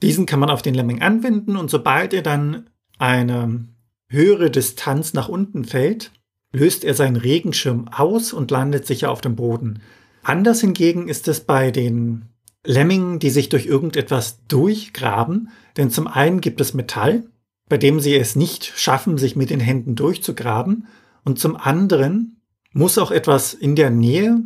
Diesen 0.00 0.24
kann 0.24 0.40
man 0.40 0.48
auf 0.48 0.62
den 0.62 0.72
Lemming 0.72 1.02
anwenden 1.02 1.58
und 1.58 1.70
sobald 1.70 2.14
er 2.14 2.22
dann 2.22 2.70
eine 2.96 3.68
höhere 4.08 4.50
Distanz 4.50 5.12
nach 5.12 5.28
unten 5.28 5.66
fällt, 5.66 6.12
löst 6.50 6.82
er 6.82 6.94
seinen 6.94 7.16
Regenschirm 7.16 7.88
aus 7.88 8.32
und 8.32 8.50
landet 8.50 8.86
sicher 8.86 9.10
auf 9.10 9.20
dem 9.20 9.36
Boden. 9.36 9.82
Anders 10.22 10.62
hingegen 10.62 11.08
ist 11.08 11.28
es 11.28 11.40
bei 11.40 11.70
den 11.70 12.30
Lemmingen, 12.64 13.18
die 13.18 13.28
sich 13.28 13.50
durch 13.50 13.66
irgendetwas 13.66 14.46
durchgraben, 14.48 15.50
denn 15.76 15.90
zum 15.90 16.06
einen 16.06 16.40
gibt 16.40 16.62
es 16.62 16.72
Metall, 16.72 17.24
bei 17.68 17.78
dem 17.78 18.00
sie 18.00 18.14
es 18.14 18.36
nicht 18.36 18.72
schaffen, 18.76 19.18
sich 19.18 19.36
mit 19.36 19.50
den 19.50 19.60
Händen 19.60 19.94
durchzugraben, 19.94 20.86
und 21.24 21.38
zum 21.40 21.56
anderen 21.56 22.40
muss 22.72 22.98
auch 22.98 23.10
etwas 23.10 23.52
in 23.52 23.74
der 23.74 23.90
Nähe 23.90 24.44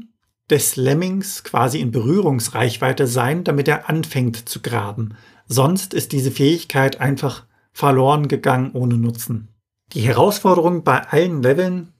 des 0.48 0.76
Lemmings 0.76 1.44
quasi 1.44 1.80
in 1.80 1.90
Berührungsreichweite 1.90 3.06
sein, 3.06 3.44
damit 3.44 3.68
er 3.68 3.88
anfängt 3.88 4.48
zu 4.48 4.60
graben. 4.60 5.14
Sonst 5.46 5.94
ist 5.94 6.12
diese 6.12 6.30
Fähigkeit 6.30 7.00
einfach 7.00 7.44
verloren 7.72 8.28
gegangen 8.28 8.72
ohne 8.72 8.96
Nutzen. 8.96 9.48
Die 9.92 10.00
Herausforderung 10.00 10.84
bei 10.84 11.06
allen 11.08 11.42
Leveln 11.42 11.92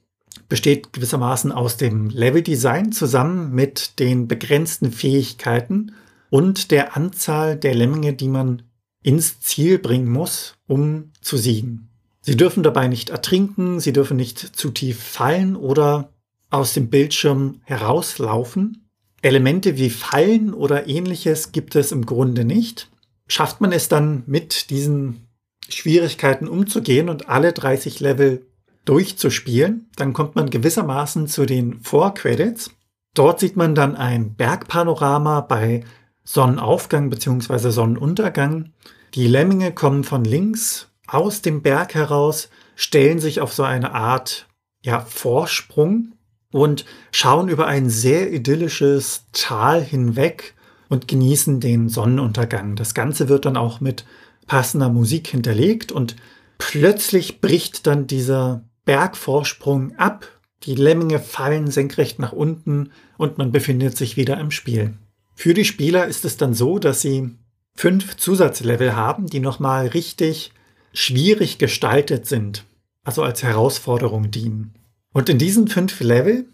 besteht 0.48 0.92
gewissermaßen 0.92 1.52
aus 1.52 1.76
dem 1.76 2.09
Leveldesign 2.11 2.92
zusammen 2.92 3.52
mit 3.52 3.98
den 3.98 4.28
begrenzten 4.28 4.92
Fähigkeiten 4.92 5.92
und 6.28 6.70
der 6.70 6.96
Anzahl 6.96 7.56
der 7.56 7.74
Lemminge, 7.74 8.14
die 8.14 8.28
man 8.28 8.62
ins 9.02 9.40
Ziel 9.40 9.78
bringen 9.78 10.10
muss, 10.10 10.54
um 10.66 11.12
zu 11.20 11.36
siegen. 11.36 11.88
Sie 12.20 12.36
dürfen 12.36 12.62
dabei 12.62 12.88
nicht 12.88 13.10
ertrinken, 13.10 13.80
sie 13.80 13.92
dürfen 13.92 14.16
nicht 14.16 14.38
zu 14.38 14.70
tief 14.70 15.02
fallen 15.02 15.56
oder 15.56 16.12
aus 16.50 16.74
dem 16.74 16.90
Bildschirm 16.90 17.60
herauslaufen. 17.64 18.88
Elemente 19.22 19.76
wie 19.76 19.90
Fallen 19.90 20.52
oder 20.52 20.88
ähnliches 20.88 21.52
gibt 21.52 21.76
es 21.76 21.92
im 21.92 22.04
Grunde 22.04 22.44
nicht. 22.44 22.90
Schafft 23.26 23.60
man 23.60 23.72
es 23.72 23.88
dann 23.88 24.22
mit 24.26 24.70
diesen 24.70 25.28
Schwierigkeiten 25.68 26.48
umzugehen 26.48 27.08
und 27.08 27.28
alle 27.28 27.52
30 27.52 28.00
Level 28.00 28.46
durchzuspielen, 28.84 29.88
dann 29.96 30.12
kommt 30.12 30.34
man 30.34 30.50
gewissermaßen 30.50 31.28
zu 31.28 31.46
den 31.46 31.80
Vorcredits. 31.80 32.70
Dort 33.14 33.40
sieht 33.40 33.56
man 33.56 33.74
dann 33.74 33.94
ein 33.94 34.34
Bergpanorama 34.34 35.42
bei 35.42 35.84
Sonnenaufgang 36.32 37.10
bzw. 37.10 37.70
Sonnenuntergang. 37.70 38.70
Die 39.14 39.26
Lemminge 39.26 39.72
kommen 39.72 40.04
von 40.04 40.22
links 40.22 40.86
aus 41.08 41.42
dem 41.42 41.60
Berg 41.60 41.94
heraus, 41.94 42.50
stellen 42.76 43.18
sich 43.18 43.40
auf 43.40 43.52
so 43.52 43.64
eine 43.64 43.94
Art 43.94 44.46
ja, 44.84 45.00
Vorsprung 45.00 46.12
und 46.52 46.84
schauen 47.10 47.48
über 47.48 47.66
ein 47.66 47.90
sehr 47.90 48.32
idyllisches 48.32 49.24
Tal 49.32 49.82
hinweg 49.82 50.54
und 50.88 51.08
genießen 51.08 51.58
den 51.58 51.88
Sonnenuntergang. 51.88 52.76
Das 52.76 52.94
Ganze 52.94 53.28
wird 53.28 53.44
dann 53.44 53.56
auch 53.56 53.80
mit 53.80 54.04
passender 54.46 54.88
Musik 54.88 55.26
hinterlegt 55.26 55.90
und 55.90 56.14
plötzlich 56.58 57.40
bricht 57.40 57.88
dann 57.88 58.06
dieser 58.06 58.62
Bergvorsprung 58.84 59.96
ab. 59.96 60.28
Die 60.62 60.76
Lemminge 60.76 61.18
fallen 61.18 61.72
senkrecht 61.72 62.20
nach 62.20 62.32
unten 62.32 62.92
und 63.18 63.36
man 63.36 63.50
befindet 63.50 63.96
sich 63.96 64.16
wieder 64.16 64.38
im 64.38 64.52
Spiel. 64.52 64.94
Für 65.34 65.54
die 65.54 65.64
Spieler 65.64 66.06
ist 66.06 66.24
es 66.24 66.36
dann 66.36 66.54
so, 66.54 66.78
dass 66.78 67.00
sie 67.00 67.30
fünf 67.74 68.16
Zusatzlevel 68.16 68.94
haben, 68.94 69.26
die 69.26 69.40
nochmal 69.40 69.86
richtig 69.88 70.52
schwierig 70.92 71.58
gestaltet 71.58 72.26
sind, 72.26 72.64
also 73.04 73.22
als 73.22 73.42
Herausforderung 73.42 74.30
dienen. 74.30 74.74
Und 75.12 75.28
in 75.28 75.38
diesen 75.38 75.68
fünf 75.68 76.00
Level 76.00 76.46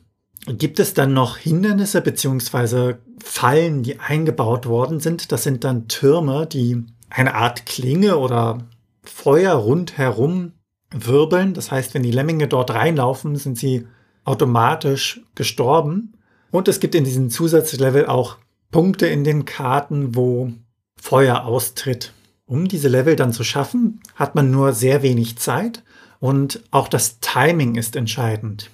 gibt 0.46 0.78
es 0.78 0.94
dann 0.94 1.12
noch 1.12 1.36
Hindernisse 1.36 2.00
bzw. 2.00 2.94
Fallen, 3.22 3.82
die 3.82 3.98
eingebaut 3.98 4.66
worden 4.66 5.00
sind. 5.00 5.32
Das 5.32 5.42
sind 5.42 5.64
dann 5.64 5.88
Türme, 5.88 6.46
die 6.46 6.84
eine 7.10 7.34
Art 7.34 7.66
Klinge 7.66 8.18
oder 8.18 8.58
Feuer 9.02 9.54
rundherum 9.54 10.52
wirbeln. 10.90 11.54
Das 11.54 11.70
heißt, 11.70 11.94
wenn 11.94 12.02
die 12.02 12.10
Lemminge 12.10 12.48
dort 12.48 12.70
reinlaufen, 12.70 13.36
sind 13.36 13.58
sie 13.58 13.86
automatisch 14.24 15.20
gestorben. 15.34 16.14
Und 16.50 16.68
es 16.68 16.80
gibt 16.80 16.94
in 16.94 17.04
diesem 17.04 17.30
Zusatzlevel 17.30 18.06
auch 18.06 18.38
Punkte 18.70 19.07
in 19.07 19.24
den 19.24 19.44
Karten, 19.44 20.14
wo 20.14 20.52
Feuer 21.00 21.44
austritt. 21.44 22.12
Um 22.46 22.68
diese 22.68 22.88
Level 22.88 23.16
dann 23.16 23.33
zu 23.33 23.44
schaffen, 23.44 24.00
hat 24.14 24.35
man 24.35 24.50
nur 24.50 24.72
sehr 24.72 25.02
wenig 25.02 25.37
Zeit 25.38 25.83
und 26.20 26.62
auch 26.70 26.88
das 26.88 27.20
Timing 27.20 27.74
ist 27.74 27.96
entscheidend. 27.96 28.70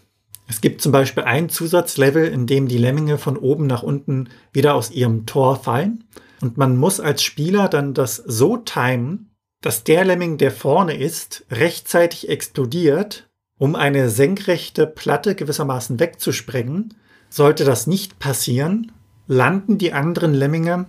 Es 0.48 0.61
gibt 0.61 0.83
zum 0.83 0.92
Beispiel 0.92 1.22
ein 1.22 1.48
Zusatzlevel, 1.48 2.26
in 2.26 2.46
dem 2.46 2.68
die 2.68 2.78
Lemminge 2.78 3.16
von 3.16 3.38
oben 3.38 3.66
nach 3.66 3.83
unten 3.83 4.28
wieder 4.52 4.74
aus 4.74 4.90
ihrem 4.90 5.24
Tor 5.24 5.57
fallen. 5.57 6.05
Und 6.42 6.59
man 6.59 6.76
muss 6.76 7.00
als 7.00 7.22
Spieler 7.22 7.68
dann 7.68 7.94
das 7.94 8.16
so 8.16 8.59
timen, 8.59 9.31
dass 9.62 9.85
der 9.85 10.05
Lemming, 10.05 10.38
der 10.38 10.50
vorne 10.50 10.96
ist, 10.96 11.46
rechtzeitig 11.50 12.28
explodiert, 12.28 13.31
um 13.59 13.76
eine 13.76 14.11
senkrechte 14.11 14.87
Platte 14.87 15.35
gewissermaßen 15.35 16.00
wegzusprengen. 16.00 16.94
Sollte 17.31 17.64
das 17.64 17.87
nicht 17.87 18.18
passieren, 18.18 18.92
landen 19.26 19.78
die 19.78 19.92
anderen 19.92 20.35
Lemminge 20.35 20.87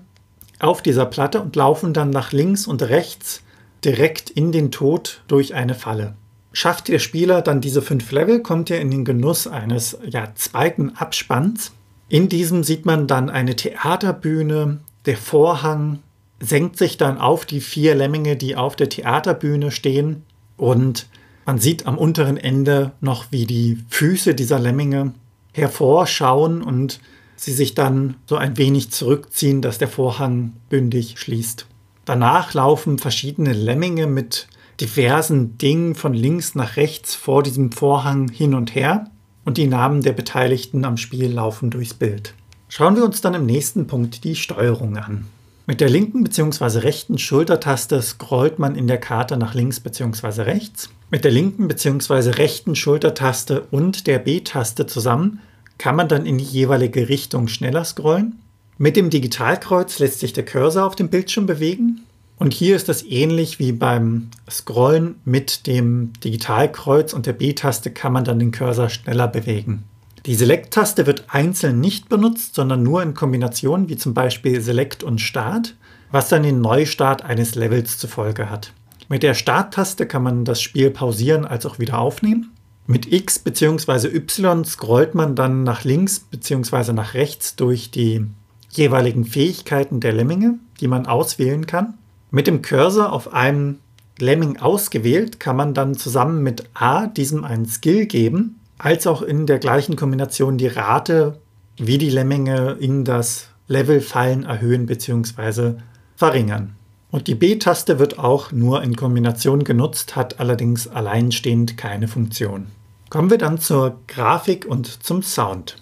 auf 0.60 0.82
dieser 0.82 1.06
Platte 1.06 1.42
und 1.42 1.56
laufen 1.56 1.94
dann 1.94 2.10
nach 2.10 2.32
links 2.32 2.68
und 2.68 2.82
rechts 2.84 3.44
direkt 3.84 4.30
in 4.30 4.52
den 4.52 4.72
Tod 4.72 5.22
durch 5.28 5.54
eine 5.54 5.76
Falle. 5.76 6.16
Schafft 6.54 6.88
der 6.88 7.00
Spieler 7.00 7.42
dann 7.42 7.62
diese 7.62 7.82
fünf 7.82 8.12
Level, 8.12 8.42
kommt 8.42 8.70
er 8.70 8.80
in 8.80 8.92
den 8.92 9.06
Genuss 9.06 9.48
eines 9.48 9.98
ja, 10.08 10.30
zweiten 10.36 10.96
Abspanns. 10.96 11.72
In 12.10 12.30
diesem 12.30 12.64
sieht 12.64 12.86
man 12.86 13.08
dann 13.08 13.30
eine 13.30 13.56
Theaterbühne, 13.56 14.80
der 15.06 15.18
Vorhang 15.18 16.00
senkt 16.40 16.78
sich 16.78 16.98
dann 16.98 17.18
auf 17.18 17.46
die 17.46 17.62
vier 17.62 17.96
Lemminge, 17.96 18.36
die 18.36 18.56
auf 18.56 18.76
der 18.76 18.90
Theaterbühne 18.90 19.72
stehen 19.72 20.24
und 20.58 21.08
man 21.46 21.60
sieht 21.60 21.88
am 21.88 21.98
unteren 21.98 22.38
Ende 22.38 22.92
noch, 23.02 23.26
wie 23.32 23.46
die 23.46 23.80
Füße 23.90 24.34
dieser 24.34 24.60
Lemminge 24.60 25.14
hervorschauen 25.52 26.62
und 26.62 27.00
sie 27.36 27.54
sich 27.54 27.74
dann 27.74 28.16
so 28.28 28.36
ein 28.36 28.58
wenig 28.58 28.92
zurückziehen, 28.92 29.62
dass 29.62 29.78
der 29.78 29.88
Vorhang 29.88 30.54
bündig 30.70 31.20
schließt. 31.20 31.68
Danach 32.06 32.54
laufen 32.54 33.00
verschiedene 33.00 33.54
Lemminge 33.54 34.08
mit 34.08 34.48
diversen 34.82 35.58
Dingen 35.58 35.96
von 35.96 36.14
links 36.14 36.56
nach 36.56 36.76
rechts 36.78 37.16
vor 37.16 37.44
diesem 37.44 37.72
Vorhang 37.72 38.30
hin 38.30 38.54
und 38.54 38.76
her 38.76 39.10
und 39.46 39.58
die 39.58 39.68
Namen 39.68 40.02
der 40.02 40.14
Beteiligten 40.14 40.86
am 40.86 40.98
Spiel 40.98 41.32
laufen 41.32 41.70
durchs 41.70 41.94
Bild. 41.94 42.34
Schauen 42.70 42.96
wir 42.96 43.04
uns 43.04 43.22
dann 43.22 43.36
im 43.36 43.46
nächsten 43.46 43.88
Punkt 43.88 44.24
die 44.24 44.36
Steuerung 44.36 44.98
an. 44.98 45.26
Mit 45.66 45.80
der 45.80 45.90
linken 45.90 46.24
bzw. 46.24 46.80
rechten 46.80 47.18
Schultertaste 47.18 48.02
scrollt 48.02 48.60
man 48.60 48.76
in 48.76 48.88
der 48.88 48.98
Karte 48.98 49.38
nach 49.38 49.54
links 49.54 49.80
bzw. 49.80 50.42
rechts. 50.42 50.90
Mit 51.10 51.24
der 51.24 51.32
linken 51.32 51.68
bzw. 51.68 52.32
rechten 52.32 52.76
Schultertaste 52.76 53.62
und 53.72 54.08
der 54.08 54.20
B-Taste 54.20 54.88
zusammen 54.88 55.40
kann 55.84 55.98
man 55.98 56.08
dann 56.08 56.26
in 56.26 56.38
die 56.38 56.46
jeweilige 56.46 57.10
Richtung 57.10 57.50
schneller 57.50 57.84
scrollen. 57.84 58.40
Mit 58.78 58.96
dem 58.96 59.10
Digitalkreuz 59.10 60.00
lässt 60.00 60.22
sich 60.22 60.32
der 60.32 60.46
Cursor 60.46 60.86
auf 60.86 60.96
dem 60.96 61.10
Bildschirm 61.10 61.46
bewegen. 61.46 62.06
Und 62.38 62.54
hier 62.54 62.78
ist 62.78 62.88
das 62.88 63.04
ähnlich 63.04 63.60
wie 63.60 63.74
beim 63.74 64.30
Scrollen 64.50 65.16
mit 65.26 65.68
dem 65.68 66.14
Digitalkreuz 66.24 67.12
und 67.12 67.26
der 67.26 67.34
B-Taste 67.34 67.92
kann 67.92 68.14
man 68.14 68.24
dann 68.24 68.40
den 68.40 68.54
Cursor 68.54 68.88
schneller 68.88 69.28
bewegen. 69.28 69.84
Die 70.26 70.36
Select-Taste 70.36 71.06
wird 71.06 71.26
einzeln 71.28 71.82
nicht 71.82 72.08
benutzt, 72.08 72.56
sondern 72.56 72.82
nur 72.82 73.04
in 73.04 73.14
Kombination 73.14 73.90
wie 73.90 73.98
zum 73.98 74.14
Beispiel 74.14 74.62
Select 74.62 75.04
und 75.04 75.20
Start, 75.20 75.76
was 76.12 76.30
dann 76.30 76.44
den 76.44 76.62
Neustart 76.62 77.26
eines 77.26 77.56
Levels 77.56 77.98
zur 77.98 78.10
Folge 78.10 78.50
hat. 78.50 78.72
Mit 79.10 79.22
der 79.22 79.34
Start-Taste 79.34 80.08
kann 80.08 80.24
man 80.24 80.46
das 80.46 80.62
Spiel 80.62 80.92
pausieren 80.92 81.44
als 81.44 81.66
auch 81.66 81.78
wieder 81.78 82.00
aufnehmen. 82.00 82.53
Mit 82.86 83.12
X 83.12 83.40
bzw. 83.40 84.08
Y 84.08 84.66
scrollt 84.66 85.16
man 85.16 85.36
dann 85.36 85.64
nach 85.64 85.84
links 85.84 86.20
bzw. 86.20 86.92
nach 86.94 87.14
rechts 87.14 87.56
durch 87.56 87.92
die 87.92 88.26
jeweiligen 88.70 89.26
Fähigkeiten 89.26 90.00
der 90.00 90.14
Lemminge, 90.14 90.60
die 90.82 90.88
man 90.88 91.06
auswählen 91.06 91.66
kann. 91.66 91.94
Mit 92.32 92.48
dem 92.48 92.62
Cursor 92.62 93.14
auf 93.14 93.34
einem 93.34 93.80
Lemming 94.20 94.58
ausgewählt 94.58 95.40
kann 95.40 95.56
man 95.56 95.74
dann 95.74 95.96
zusammen 95.96 96.44
mit 96.44 96.70
A 96.74 97.08
diesem 97.08 97.44
einen 97.44 97.68
Skill 97.68 98.06
geben 98.06 98.60
als 98.78 99.08
auch 99.08 99.22
in 99.22 99.46
der 99.46 99.60
gleichen 99.60 99.96
Kombination 99.96 100.58
die 100.58 100.68
Rate, 100.68 101.40
wie 101.78 101.98
die 101.98 102.10
Lemminge 102.10 102.78
in 102.80 103.06
das 103.06 103.48
Level 103.68 104.02
fallen, 104.02 104.44
erhöhen 104.44 104.88
bzw. 104.88 105.76
verringern. 106.16 106.76
Und 107.14 107.28
die 107.28 107.36
B-Taste 107.36 108.00
wird 108.00 108.18
auch 108.18 108.52
nur 108.52 108.82
in 108.82 108.96
Kombination 108.96 109.64
genutzt, 109.64 110.16
hat 110.16 110.40
allerdings 110.40 110.88
alleinstehend 110.88 111.78
keine 111.78 112.08
Funktion. 112.08 112.66
Kommen 113.12 113.30
wir 113.30 113.38
dann 113.38 113.60
zur 113.60 114.02
Grafik 114.08 114.66
und 114.66 115.04
zum 115.04 115.22
Sound. 115.22 115.78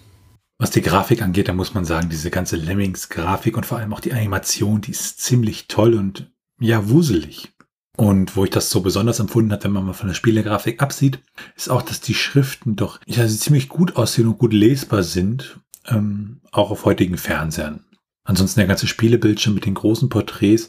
Was 0.58 0.72
die 0.72 0.82
Grafik 0.82 1.22
angeht, 1.22 1.48
da 1.48 1.54
muss 1.54 1.72
man 1.72 1.86
sagen, 1.86 2.10
diese 2.10 2.30
ganze 2.30 2.56
Lemmings-Grafik 2.56 3.56
und 3.56 3.64
vor 3.64 3.78
allem 3.78 3.94
auch 3.94 4.00
die 4.00 4.12
Animation, 4.12 4.82
die 4.82 4.90
ist 4.90 5.22
ziemlich 5.22 5.68
toll 5.68 5.94
und 5.94 6.30
ja, 6.60 6.90
wuselig. 6.90 7.54
Und 7.96 8.36
wo 8.36 8.44
ich 8.44 8.50
das 8.50 8.68
so 8.68 8.82
besonders 8.82 9.18
empfunden 9.18 9.52
habe, 9.52 9.64
wenn 9.64 9.72
man 9.72 9.86
mal 9.86 9.94
von 9.94 10.08
der 10.08 10.14
Spielegrafik 10.14 10.82
absieht, 10.82 11.18
ist 11.56 11.70
auch, 11.70 11.80
dass 11.80 12.02
die 12.02 12.12
Schriften 12.12 12.76
doch 12.76 13.00
ja, 13.06 13.26
ziemlich 13.26 13.70
gut 13.70 13.96
aussehen 13.96 14.28
und 14.28 14.36
gut 14.36 14.52
lesbar 14.52 15.02
sind, 15.02 15.60
ähm, 15.86 16.42
auch 16.50 16.70
auf 16.70 16.84
heutigen 16.84 17.16
Fernsehern. 17.16 17.86
Ansonsten 18.24 18.60
der 18.60 18.68
ganze 18.68 18.86
Spielebildschirm 18.86 19.54
mit 19.54 19.64
den 19.64 19.74
großen 19.74 20.10
Porträts 20.10 20.68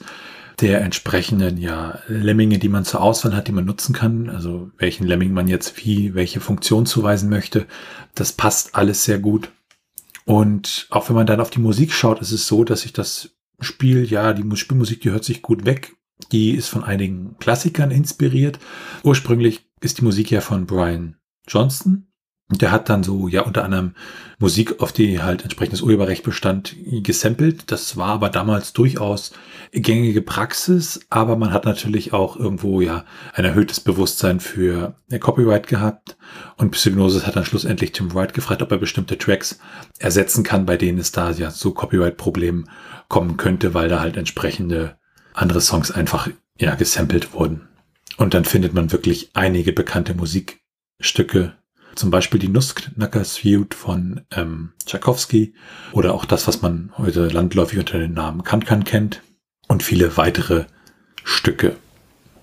der 0.62 0.82
entsprechenden 0.82 1.58
ja, 1.58 2.00
Lemminge, 2.08 2.60
die 2.60 2.70
man 2.70 2.86
zur 2.86 3.02
Auswahl 3.02 3.36
hat, 3.36 3.48
die 3.48 3.52
man 3.52 3.66
nutzen 3.66 3.94
kann, 3.94 4.30
also 4.30 4.72
welchen 4.78 5.08
Lemming 5.08 5.34
man 5.34 5.48
jetzt 5.48 5.84
wie 5.84 6.14
welche 6.14 6.40
Funktion 6.40 6.86
zuweisen 6.86 7.30
möchte, 7.30 7.66
das 8.16 8.32
passt 8.32 8.76
alles 8.76 9.04
sehr 9.04 9.20
gut. 9.20 9.50
Und 10.26 10.88
auch 10.90 11.10
wenn 11.10 11.16
man 11.16 11.28
dann 11.28 11.42
auf 11.42 11.50
die 11.50 11.60
Musik 11.60 11.92
schaut, 11.92 12.22
ist 12.22 12.32
es 12.32 12.48
so, 12.48 12.64
dass 12.64 12.82
sich 12.82 12.94
das 12.94 13.32
Spiel, 13.60 14.06
ja, 14.06 14.34
die 14.34 14.56
Spielmusik, 14.56 15.02
die 15.02 15.12
hört 15.12 15.26
sich 15.26 15.42
gut 15.42 15.66
weg 15.66 15.94
die 16.32 16.52
ist 16.52 16.70
von 16.70 16.84
einigen 16.84 17.38
Klassikern 17.40 17.92
inspiriert. 17.92 18.60
Ursprünglich 19.04 19.68
ist 19.82 20.00
die 20.00 20.04
Musik 20.04 20.32
ja 20.32 20.42
von 20.42 20.66
Brian 20.66 21.18
Johnston. 21.48 22.08
Und 22.54 22.62
der 22.62 22.72
hat 22.72 22.88
dann 22.88 23.02
so, 23.02 23.28
ja, 23.28 23.42
unter 23.42 23.64
anderem 23.64 23.96
Musik, 24.38 24.80
auf 24.80 24.92
die 24.92 25.24
halt 25.24 25.42
entsprechendes 25.42 25.82
Urheberrecht 25.82 26.22
bestand, 26.22 26.76
gesampelt. 27.02 27.72
Das 27.72 27.98
war 27.98 28.10
aber 28.10 28.30
damals 28.30 28.74
durchaus 28.74 29.32
gängige 29.72 30.22
Praxis, 30.22 31.00
aber 31.10 31.36
man 31.36 31.52
hat 31.52 31.66
natürlich 31.66 32.14
auch 32.14 32.38
irgendwo 32.38 32.80
ja 32.80 33.06
ein 33.34 33.44
erhöhtes 33.44 33.80
Bewusstsein 33.80 34.40
für 34.40 34.94
Copyright 35.20 35.66
gehabt. 35.66 36.16
Und 36.56 36.70
Psygnosis 36.70 37.26
hat 37.26 37.36
dann 37.36 37.46
schlussendlich 37.46 37.92
Tim 37.92 38.14
Wright 38.14 38.36
gefragt, 38.36 38.62
ob 38.62 38.70
er 38.72 38.78
bestimmte 38.78 39.18
Tracks 39.18 39.58
ersetzen 39.98 40.44
kann, 40.44 40.68
bei 40.68 40.78
denen 40.78 41.00
es 41.00 41.12
da 41.12 41.32
ja 41.32 41.50
zu 41.50 41.72
Copyright-Problemen 41.74 42.70
kommen 43.08 43.36
könnte, 43.38 43.74
weil 43.74 43.90
da 43.90 44.00
halt 44.00 44.16
entsprechende 44.16 44.96
andere 45.34 45.60
Songs 45.60 45.90
einfach 45.90 46.30
ja 46.60 46.76
gesampelt 46.76 47.34
wurden. 47.34 47.68
Und 48.18 48.36
dann 48.36 48.46
findet 48.46 48.76
man 48.76 48.92
wirklich 48.92 49.32
einige 49.34 49.74
bekannte 49.74 50.14
Musikstücke 50.14 51.56
zum 51.96 52.12
Beispiel 52.12 52.40
die 52.40 52.48
Nussknacker 52.48 53.24
Suite 53.24 53.74
von 53.74 54.22
ähm, 54.32 54.74
Tchaikovsky 54.86 55.54
oder 55.92 56.14
auch 56.14 56.26
das, 56.26 56.48
was 56.48 56.62
man 56.62 56.92
heute 56.98 57.28
landläufig 57.28 57.80
unter 57.80 58.00
dem 58.00 58.14
Namen 58.14 58.44
Kankan 58.44 58.84
kennt 58.84 59.22
und 59.68 59.84
viele 59.84 60.18
weitere 60.18 60.66
Stücke. 61.24 61.76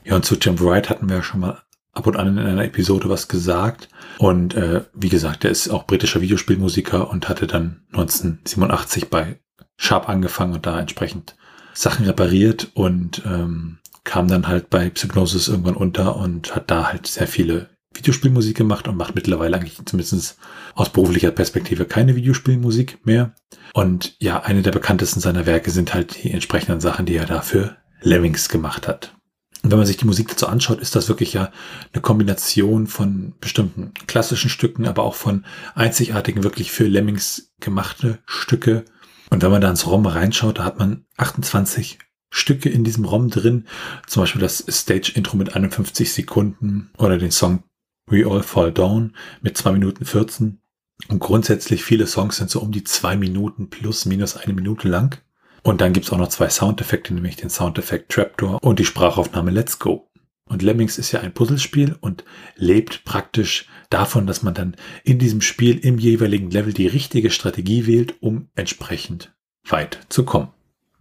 Ja, 0.05 0.17
und 0.17 0.25
zu 0.25 0.37
Tim 0.37 0.59
Wright 0.61 0.89
hatten 0.89 1.09
wir 1.09 1.17
ja 1.17 1.23
schon 1.23 1.41
mal 1.41 1.63
ab 1.93 2.07
und 2.07 2.17
an 2.17 2.39
in 2.39 2.47
einer 2.47 2.65
Episode 2.65 3.09
was 3.09 3.29
gesagt. 3.29 3.89
Und 4.19 4.55
äh, 4.55 4.85
wie 4.95 5.09
gesagt, 5.09 5.45
er 5.45 5.51
ist 5.51 5.69
auch 5.69 5.87
britischer 5.87 6.21
Videospielmusiker 6.21 7.11
und 7.11 7.29
hatte 7.29 7.47
dann 7.47 7.83
1987 7.93 9.11
bei 9.11 9.41
Sharp 9.77 10.09
angefangen 10.09 10.55
und 10.55 10.67
da 10.67 10.79
entsprechend 10.79 11.37
Sachen 11.73 12.05
repariert 12.05 12.71
und 12.75 13.23
ähm, 13.25 13.79
kam 14.05 14.29
dann 14.29 14.49
halt 14.49 14.71
bei 14.71 14.91
Psygnosis 14.91 15.49
irgendwann 15.49 15.77
unter 15.77 16.17
und 16.17 16.55
hat 16.55 16.71
da 16.71 16.93
halt 16.93 17.07
sehr 17.07 17.27
viele 17.27 17.70
Videospielmusik 17.95 18.57
gemacht 18.57 18.89
und 18.89 18.97
macht 18.97 19.15
mittlerweile 19.15 19.57
eigentlich 19.57 19.79
zumindest 19.85 20.39
aus 20.75 20.91
beruflicher 20.91 21.31
Perspektive 21.31 21.85
keine 21.85 22.17
Videospielmusik 22.17 23.05
mehr. 23.05 23.35
Und 23.75 24.17
ja, 24.19 24.43
eine 24.43 24.63
der 24.63 24.71
bekanntesten 24.71 25.21
seiner 25.21 25.47
Werke 25.47 25.71
sind 25.71 25.93
halt 25.93 26.23
die 26.23 26.31
entsprechenden 26.31 26.81
Sachen, 26.81 27.07
die 27.07 27.17
er 27.17 27.27
dafür 27.27 27.77
Lemmings 28.01 28.49
gemacht 28.49 28.89
hat. 28.89 29.15
Und 29.63 29.71
wenn 29.71 29.79
man 29.79 29.87
sich 29.87 29.99
die 29.99 30.07
Musik 30.07 30.29
dazu 30.29 30.47
anschaut, 30.47 30.81
ist 30.81 30.97
das 30.97 31.09
wirklich 31.09 31.35
ja 31.35 31.51
eine 31.93 32.01
Kombination 32.01 32.87
von 32.87 33.35
bestimmten 33.41 33.93
klassischen 34.07 34.49
Stücken, 34.49 34.87
aber 34.87 35.03
auch 35.03 35.15
von 35.15 35.45
einzigartigen, 35.75 36.45
wirklich 36.45 36.73
für 36.73 36.87
Lemmings 36.87 37.53
gemachte 37.61 38.21
Stücke. 38.25 38.85
Und 39.29 39.43
wenn 39.43 39.51
man 39.51 39.61
da 39.61 39.69
ins 39.69 39.87
ROM 39.87 40.07
reinschaut, 40.07 40.59
da 40.59 40.65
hat 40.65 40.79
man 40.79 41.05
28 41.19 41.99
Stücke 42.31 42.69
in 42.69 42.85
diesem 42.85 43.05
ROM 43.05 43.29
drin. 43.29 43.67
Zum 44.07 44.23
Beispiel 44.23 44.41
das 44.41 44.65
Stage-Intro 44.67 45.37
mit 45.37 45.55
51 45.55 46.13
Sekunden 46.13 46.91
oder 46.97 47.19
den 47.19 47.33
Song 47.33 47.65
We 48.11 48.27
All 48.27 48.43
Fall 48.43 48.73
Down 48.73 49.15
mit 49.41 49.57
zwei 49.57 49.73
Minuten 49.73 50.05
14. 50.05 50.61
Und 51.09 51.19
grundsätzlich 51.19 51.83
viele 51.85 52.07
Songs 52.07 52.37
sind 52.37 52.51
so 52.51 52.61
um 52.61 52.73
die 52.73 52.85
zwei 52.85 53.17
Minuten 53.17 53.71
plus 53.71 54.05
minus 54.05 54.37
eine 54.37 54.53
Minute 54.53 54.89
lang. 54.89 55.19
Und 55.63 55.81
dann 55.81 55.93
gibt's 55.93 56.13
auch 56.13 56.19
noch 56.19 56.29
zwei 56.29 56.49
Soundeffekte, 56.49 57.15
nämlich 57.15 57.37
den 57.37 57.51
Soundeffekt 57.51 58.13
Trapdoor 58.13 58.63
und 58.63 58.79
die 58.79 58.85
Sprachaufnahme 58.85 59.51
Let's 59.51 59.79
Go. 59.79 60.11
Und 60.47 60.63
Lemmings 60.63 60.99
ist 60.99 61.13
ja 61.13 61.21
ein 61.21 61.33
Puzzlespiel 61.33 61.97
und 62.01 62.25
lebt 62.57 63.05
praktisch 63.05 63.69
davon, 63.89 64.27
dass 64.27 64.43
man 64.43 64.53
dann 64.53 64.77
in 65.05 65.19
diesem 65.19 65.43
Spiel 65.43 65.79
im 65.79 65.99
jeweiligen 65.99 66.51
Level 66.51 66.73
die 66.73 66.89
richtige 66.89 67.31
Strategie 67.31 67.87
wählt, 67.87 68.15
um 68.21 68.49
entsprechend 68.57 69.33
weit 69.69 70.01
zu 70.09 70.25
kommen. 70.25 70.49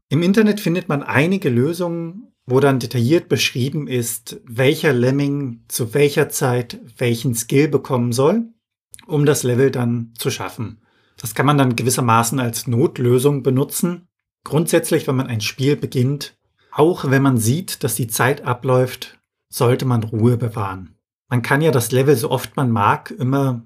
Im 0.10 0.22
Internet 0.22 0.60
findet 0.60 0.88
man 0.88 1.02
einige 1.02 1.50
Lösungen, 1.50 2.29
wo 2.50 2.60
dann 2.60 2.80
detailliert 2.80 3.30
beschrieben 3.30 3.88
ist, 3.88 4.42
welcher 4.46 4.94
Lemming 4.94 5.64
zu 5.68 5.94
welcher 5.94 6.30
Zeit 6.30 6.80
welchen 6.98 7.36
Skill 7.36 7.68
bekommen 7.68 8.12
soll, 8.12 8.48
um 9.06 9.26
das 9.26 9.44
Level 9.44 9.72
dann 9.72 10.14
zu 10.18 10.32
schaffen. 10.32 10.82
Das 11.18 11.36
kann 11.36 11.46
man 11.46 11.58
dann 11.58 11.76
gewissermaßen 11.76 12.40
als 12.40 12.66
Notlösung 12.68 13.44
benutzen. 13.44 14.08
Grundsätzlich, 14.44 15.08
wenn 15.08 15.16
man 15.16 15.28
ein 15.28 15.42
Spiel 15.42 15.76
beginnt, 15.76 16.38
auch 16.72 17.10
wenn 17.10 17.22
man 17.22 17.38
sieht, 17.38 17.84
dass 17.84 17.96
die 17.96 18.08
Zeit 18.08 18.46
abläuft, 18.46 19.20
sollte 19.50 19.86
man 19.86 20.04
Ruhe 20.04 20.38
bewahren. 20.38 20.96
Man 21.30 21.42
kann 21.42 21.62
ja 21.62 21.72
das 21.72 21.92
Level 21.92 22.16
so 22.16 22.32
oft 22.32 22.56
man 22.56 22.72
mag 22.72 23.12
immer 23.12 23.64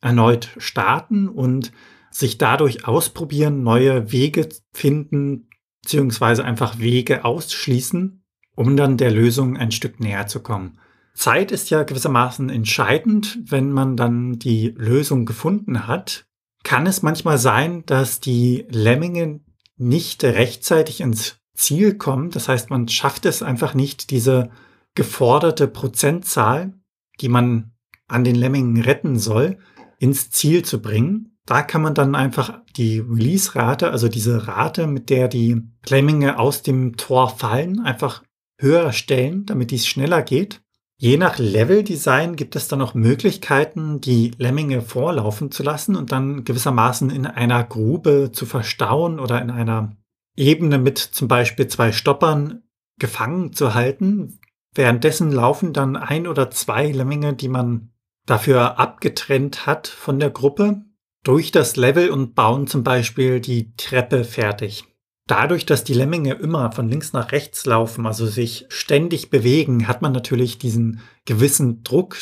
erneut 0.00 0.50
starten 0.58 1.28
und 1.28 1.72
sich 2.10 2.38
dadurch 2.38 2.86
ausprobieren, 2.86 3.62
neue 3.62 4.12
Wege 4.12 4.48
finden, 4.72 5.48
beziehungsweise 5.84 6.44
einfach 6.44 6.78
Wege 6.78 7.24
ausschließen, 7.24 8.22
um 8.56 8.76
dann 8.76 8.96
der 8.96 9.10
Lösung 9.10 9.56
ein 9.56 9.70
Stück 9.70 10.00
näher 10.00 10.26
zu 10.26 10.40
kommen. 10.40 10.78
Zeit 11.14 11.52
ist 11.52 11.70
ja 11.70 11.82
gewissermaßen 11.82 12.48
entscheidend. 12.48 13.38
Wenn 13.44 13.70
man 13.70 13.96
dann 13.96 14.38
die 14.38 14.74
Lösung 14.76 15.26
gefunden 15.26 15.86
hat, 15.86 16.26
kann 16.64 16.86
es 16.86 17.02
manchmal 17.02 17.38
sein, 17.38 17.84
dass 17.86 18.18
die 18.18 18.66
Lemminge 18.70 19.40
nicht 19.76 20.24
rechtzeitig 20.24 21.00
ins 21.00 21.36
Ziel 21.54 21.94
kommen. 21.96 22.30
Das 22.30 22.48
heißt, 22.48 22.70
man 22.70 22.88
schafft 22.88 23.26
es 23.26 23.42
einfach 23.42 23.74
nicht, 23.74 24.10
diese 24.10 24.50
geforderte 24.94 25.68
Prozentzahl, 25.68 26.72
die 27.20 27.28
man 27.28 27.72
an 28.08 28.24
den 28.24 28.36
Lemmingen 28.36 28.80
retten 28.80 29.18
soll, 29.18 29.58
ins 29.98 30.30
Ziel 30.30 30.64
zu 30.64 30.80
bringen. 30.80 31.33
Da 31.46 31.62
kann 31.62 31.82
man 31.82 31.94
dann 31.94 32.14
einfach 32.14 32.60
die 32.76 33.00
Release-Rate, 33.00 33.90
also 33.90 34.08
diese 34.08 34.48
Rate, 34.48 34.86
mit 34.86 35.10
der 35.10 35.28
die 35.28 35.62
Lemminge 35.86 36.38
aus 36.38 36.62
dem 36.62 36.96
Tor 36.96 37.28
fallen, 37.28 37.80
einfach 37.80 38.22
höher 38.58 38.92
stellen, 38.92 39.44
damit 39.44 39.70
dies 39.70 39.86
schneller 39.86 40.22
geht. 40.22 40.62
Je 40.96 41.18
nach 41.18 41.38
Level-Design 41.38 42.36
gibt 42.36 42.56
es 42.56 42.68
dann 42.68 42.80
auch 42.80 42.94
Möglichkeiten, 42.94 44.00
die 44.00 44.30
Lemminge 44.38 44.80
vorlaufen 44.80 45.50
zu 45.50 45.62
lassen 45.62 45.96
und 45.96 46.12
dann 46.12 46.44
gewissermaßen 46.44 47.10
in 47.10 47.26
einer 47.26 47.62
Grube 47.64 48.30
zu 48.32 48.46
verstauen 48.46 49.18
oder 49.18 49.42
in 49.42 49.50
einer 49.50 49.96
Ebene 50.36 50.78
mit 50.78 50.98
zum 50.98 51.28
Beispiel 51.28 51.66
zwei 51.66 51.92
Stoppern 51.92 52.62
gefangen 52.98 53.52
zu 53.52 53.74
halten. 53.74 54.38
Währenddessen 54.74 55.30
laufen 55.30 55.72
dann 55.72 55.96
ein 55.96 56.26
oder 56.26 56.50
zwei 56.50 56.90
Lemminge, 56.90 57.34
die 57.34 57.48
man 57.48 57.90
dafür 58.24 58.78
abgetrennt 58.78 59.66
hat 59.66 59.88
von 59.88 60.18
der 60.18 60.30
Gruppe, 60.30 60.84
durch 61.24 61.50
das 61.50 61.76
Level 61.76 62.10
und 62.10 62.34
bauen 62.34 62.66
zum 62.66 62.84
Beispiel 62.84 63.40
die 63.40 63.74
Treppe 63.76 64.24
fertig. 64.24 64.84
Dadurch, 65.26 65.64
dass 65.64 65.82
die 65.82 65.94
Lemminge 65.94 66.34
immer 66.34 66.70
von 66.70 66.88
links 66.88 67.14
nach 67.14 67.32
rechts 67.32 67.64
laufen, 67.64 68.06
also 68.06 68.26
sich 68.26 68.66
ständig 68.68 69.30
bewegen, 69.30 69.88
hat 69.88 70.02
man 70.02 70.12
natürlich 70.12 70.58
diesen 70.58 71.00
gewissen 71.24 71.82
Druck 71.82 72.18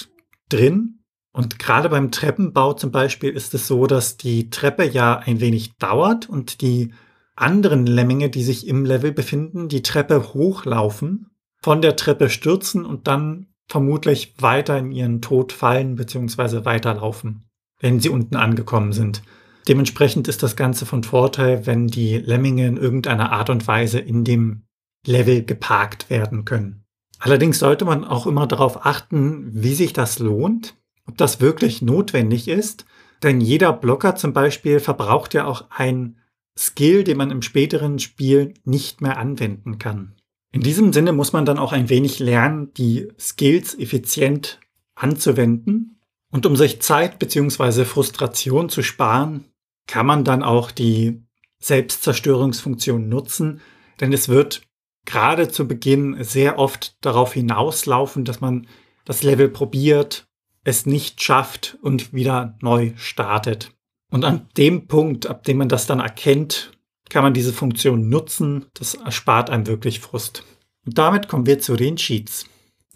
drin. 0.49 1.01
Und 1.33 1.59
gerade 1.59 1.89
beim 1.89 2.13
Treppenbau 2.13 2.75
zum 2.75 2.93
Beispiel 2.93 3.31
ist 3.31 3.55
es 3.55 3.67
so, 3.67 3.89
dass 3.89 4.19
die 4.19 4.51
Treppe 4.51 4.85
ja 4.85 5.19
ein 5.19 5.41
wenig 5.41 5.77
dauert 5.79 6.29
und 6.29 6.61
die 6.61 6.93
anderen 7.35 7.87
Lemminge, 7.87 8.31
die 8.31 8.45
sich 8.45 8.69
im 8.69 8.85
Level 8.85 9.11
befinden, 9.11 9.69
die 9.69 9.83
Treppe 9.83 10.35
hochlaufen, 10.35 11.31
von 11.61 11.83
der 11.83 11.97
Treppe 11.97 12.31
stürzen 12.31 12.85
und 12.85 13.09
dann 13.09 13.49
vermutlich 13.67 14.35
weiter 14.39 14.79
in 14.79 14.93
ihren 14.93 15.23
Tod 15.23 15.53
fallen 15.53 15.97
bzw. 15.97 16.65
weiterlaufen 16.65 17.49
wenn 17.83 18.01
sie 18.01 18.09
unten 18.09 18.37
angekommen 18.37 18.93
sind. 18.93 19.23
Dementsprechend 19.69 20.27
ist 20.29 20.43
das 20.43 20.57
Ganze 20.57 20.87
von 20.87 21.05
Vorteil, 21.05 21.67
wenn 21.67 21.87
die 21.87 22.17
Lemminge 22.17 22.67
in 22.67 22.79
irgendeiner 22.79 23.33
Art 23.33 23.51
und 23.51 23.67
Weise 23.67 23.99
in 23.99 24.25
dem 24.25 24.63
Level 25.07 25.45
geparkt 25.45 26.09
werden 26.09 26.45
können. 26.47 26.85
Allerdings 27.19 27.59
sollte 27.59 27.85
man 27.85 28.05
auch 28.05 28.27
immer 28.27 28.47
darauf 28.47 28.87
achten, 28.87 29.51
wie 29.53 29.75
sich 29.75 29.93
das 29.93 30.19
lohnt, 30.19 30.75
ob 31.07 31.17
das 31.19 31.41
wirklich 31.41 31.83
notwendig 31.83 32.49
ist, 32.49 32.87
denn 33.23 33.41
jeder 33.41 33.73
Blocker 33.73 34.17
zum 34.17 34.33
Beispiel 34.33 34.81
verbraucht 34.81 35.35
ja 35.35 35.45
auch 35.45 35.67
ein 35.71 36.17
Skill, 36.59 37.05
den 37.05 37.17
man 37.17 37.31
im 37.31 37.43
späteren 37.43 37.99
Spiel 37.99 38.55
nicht 38.65 39.01
mehr 39.01 39.19
anwenden 39.19 39.79
kann. 39.79 40.15
In 40.53 40.61
diesem 40.61 40.93
Sinne 40.93 41.13
muss 41.13 41.33
man 41.33 41.45
dann 41.47 41.59
auch 41.59 41.73
ein 41.73 41.89
wenig 41.89 42.19
lernen, 42.19 42.75
die 42.75 43.09
Skills 43.19 43.79
effizient 43.79 44.61
anzuwenden 44.95 46.01
und 46.33 46.47
um 46.47 46.57
sich 46.57 46.83
Zeit 46.83 47.21
bzw. 47.21 47.85
Frustration 47.85 48.69
zu 48.69 48.83
sparen, 48.83 49.45
kann 49.87 50.07
man 50.07 50.25
dann 50.25 50.43
auch 50.43 50.71
die 50.73 51.23
Selbstzerstörungsfunktion 51.61 53.09
nutzen, 53.09 53.61
denn 54.01 54.13
es 54.13 54.29
wird 54.29 54.63
gerade 55.05 55.49
zu 55.49 55.69
Beginn 55.69 56.25
sehr 56.25 56.59
oft 56.59 56.97
darauf 57.05 57.35
hinauslaufen, 57.35 58.25
dass 58.25 58.41
man 58.41 58.67
das 59.05 59.23
Level 59.23 59.49
probiert, 59.49 60.27
es 60.65 60.87
nicht 60.87 61.23
schafft 61.23 61.79
und 61.83 62.13
wieder 62.13 62.57
neu 62.61 62.93
startet. 62.97 63.71
Und 64.11 64.25
an 64.25 64.49
dem 64.57 64.87
Punkt, 64.87 65.27
ab 65.27 65.45
dem 65.45 65.59
man 65.59 65.69
das 65.69 65.87
dann 65.87 66.01
erkennt, 66.01 66.73
kann 67.11 67.23
man 67.23 67.35
diese 67.35 67.53
Funktion 67.53 68.09
nutzen. 68.09 68.67
Das 68.75 68.95
erspart 68.95 69.51
einem 69.51 69.67
wirklich 69.67 70.01
Frust. 70.01 70.45
Und 70.87 70.99
damit 70.99 71.29
kommen 71.29 71.47
wir 71.47 71.59
zu 71.59 71.77
den 71.77 71.97
Cheats. 71.97 72.47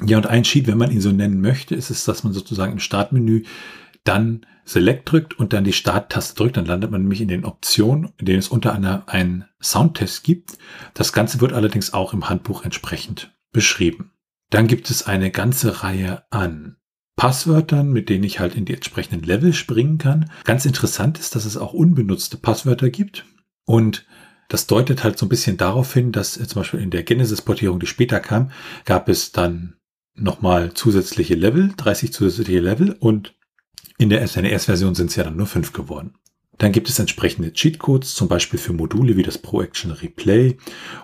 Ja, 0.05 0.19
und 0.19 0.27
ein 0.27 0.45
Sheet, 0.45 0.67
wenn 0.67 0.79
man 0.79 0.91
ihn 0.91 1.01
so 1.01 1.11
nennen 1.11 1.41
möchte, 1.41 1.75
ist 1.75 1.91
es, 1.91 2.05
dass 2.05 2.23
man 2.23 2.33
sozusagen 2.33 2.73
im 2.73 2.79
Startmenü 2.81 3.45
dann 4.05 4.45
Select 4.65 5.11
drückt 5.11 5.39
und 5.39 5.53
dann 5.53 5.65
die 5.65 5.73
Starttaste 5.73 6.35
drückt. 6.35 6.57
Dann 6.57 6.67
landet 6.67 6.91
man 6.91 7.03
nämlich 7.03 7.21
in 7.21 7.29
den 7.29 7.45
Optionen, 7.45 8.13
in 8.19 8.27
denen 8.27 8.41
es 8.41 8.49
unter 8.49 8.75
anderem 8.75 9.03
einen 9.07 9.45
Soundtest 9.63 10.25
gibt. 10.25 10.59
Das 10.93 11.13
Ganze 11.13 11.41
wird 11.41 11.53
allerdings 11.53 11.95
auch 11.95 12.13
im 12.13 12.29
Handbuch 12.29 12.65
entsprechend 12.65 13.33
beschrieben. 13.53 14.13
Dann 14.51 14.67
gibt 14.67 14.91
es 14.91 15.07
eine 15.07 15.31
ganze 15.31 15.83
Reihe 15.83 16.25
an 16.31 16.77
Passwörtern, 17.17 17.91
mit 17.91 18.09
denen 18.09 18.25
ich 18.25 18.39
halt 18.39 18.55
in 18.55 18.67
die 18.67 18.75
entsprechenden 18.75 19.25
Level 19.25 19.55
springen 19.55 19.99
kann. 19.99 20.31
Ganz 20.45 20.67
interessant 20.67 21.19
ist, 21.19 21.35
dass 21.35 21.47
es 21.47 21.57
auch 21.57 21.73
unbenutzte 21.73 22.37
Passwörter 22.37 22.91
gibt. 22.91 23.25
Und 23.65 24.05
das 24.49 24.67
deutet 24.67 25.03
halt 25.03 25.19
so 25.19 25.27
ein 25.27 25.31
bisschen 25.31 25.57
darauf 25.57 25.93
hin, 25.95 26.13
dass 26.13 26.35
zum 26.35 26.61
Beispiel 26.61 26.81
in 26.81 26.91
der 26.91 27.03
Genesis-Portierung, 27.03 27.81
die 27.81 27.87
später 27.87 28.21
kam, 28.21 28.51
gab 28.85 29.09
es 29.09 29.33
dann 29.33 29.77
nochmal 30.17 30.75
zusätzliche 30.75 31.35
Level, 31.35 31.73
30 31.77 32.13
zusätzliche 32.13 32.61
Level 32.61 32.97
und 32.99 33.35
in 33.99 34.11
der 34.11 34.27
SNES-Version 34.27 34.95
sind 34.95 35.11
es 35.11 35.17
ja 35.17 35.25
dann 35.25 35.37
nur 35.37 35.47
fünf 35.47 35.73
geworden. 35.73 36.15
Dann 36.59 36.73
gibt 36.73 36.89
es 36.89 36.99
entsprechende 36.99 37.53
Cheatcodes, 37.53 38.15
zum 38.15 38.29
Beispiel 38.29 38.59
für 38.59 38.73
Module 38.73 39.17
wie 39.17 39.23
das 39.23 39.37
Pro 39.37 39.61
Action 39.61 39.91
Replay 39.91 40.57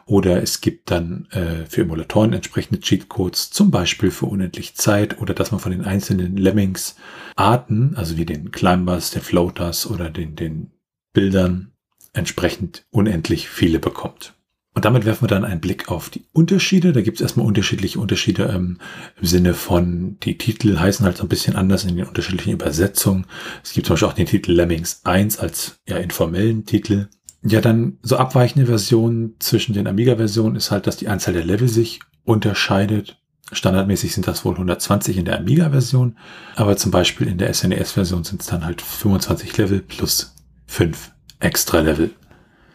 oder 0.07 0.43
es 0.43 0.63
gibt 0.63 0.91
dann 0.91 1.27
äh, 1.31 1.67
für 1.67 1.83
Emulatoren 1.83 2.33
entsprechende 2.33 2.81
Cheatcodes, 2.81 3.51
zum 3.51 3.71
Beispiel 3.71 4.11
für 4.11 4.27
unendlich 4.27 4.75
Zeit 4.77 5.21
oder 5.21 5.35
dass 5.35 5.51
man 5.51 5.61
von 5.61 5.73
den 5.73 5.85
einzelnen 5.85 6.39
Lemmings 6.39 6.97
Arten, 7.37 7.95
also 7.97 8.17
wie 8.17 8.25
den 8.25 8.51
Climbers, 8.51 9.11
den 9.11 9.23
Floaters 9.23 9.87
oder 9.87 10.09
den, 10.09 10.37
den 10.37 10.71
Bildern 11.13 11.73
entsprechend 12.15 12.87
unendlich 12.91 13.49
viele 13.49 13.79
bekommt. 13.79 14.35
Und 14.75 14.87
damit 14.87 15.05
werfen 15.05 15.25
wir 15.25 15.29
dann 15.29 15.45
einen 15.45 15.61
Blick 15.61 15.91
auf 15.91 16.09
die 16.09 16.25
Unterschiede. 16.33 16.93
Da 16.93 17.03
gibt 17.03 17.19
es 17.19 17.23
erstmal 17.23 17.47
unterschiedliche 17.47 18.01
Unterschiede 18.01 18.45
ähm, 18.45 18.79
im 19.21 19.27
Sinne 19.27 19.53
von, 19.53 20.17
die 20.21 20.39
Titel 20.39 20.79
heißen 20.79 21.05
halt 21.05 21.19
so 21.19 21.25
ein 21.25 21.29
bisschen 21.29 21.57
anders 21.57 21.85
in 21.85 21.95
den 21.95 22.07
unterschiedlichen 22.07 22.55
Übersetzungen. 22.55 23.27
Es 23.63 23.73
gibt 23.73 23.87
zum 23.87 23.95
Beispiel 23.95 24.09
auch 24.09 24.15
den 24.15 24.27
Titel 24.27 24.53
Lemmings 24.53 25.03
1 25.05 25.39
als 25.39 25.81
ja 25.87 25.99
informellen 25.99 26.65
Titel. 26.65 27.09
Ja, 27.45 27.61
dann 27.61 27.99
so 28.03 28.17
abweichende 28.17 28.67
Versionen 28.67 29.35
zwischen 29.41 29.75
den 29.75 29.87
Amiga-Versionen 29.87 30.57
ist 30.57 30.71
halt, 30.71 30.87
dass 30.87 30.97
die 30.97 31.09
Anzahl 31.09 31.35
der 31.35 31.45
Level 31.45 31.69
sich 31.69 32.01
unterscheidet. 32.25 33.19
Standardmäßig 33.51 34.15
sind 34.15 34.27
das 34.27 34.45
wohl 34.45 34.55
120 34.55 35.19
in 35.19 35.27
der 35.27 35.39
Amiga-Version, 35.39 36.17
aber 36.57 36.79
zum 36.79 36.93
Beispiel 36.93 37.27
in 37.27 37.37
der 37.37 37.53
SNES-Version 37.53 38.25
sind 38.25 38.41
es 38.41 38.47
dann 38.47 38.65
halt 38.65 38.81
25 38.81 39.59
Level 39.59 39.81
plus 39.81 40.35
5 40.67 41.11
extra 41.41 41.81
Level 41.81 42.11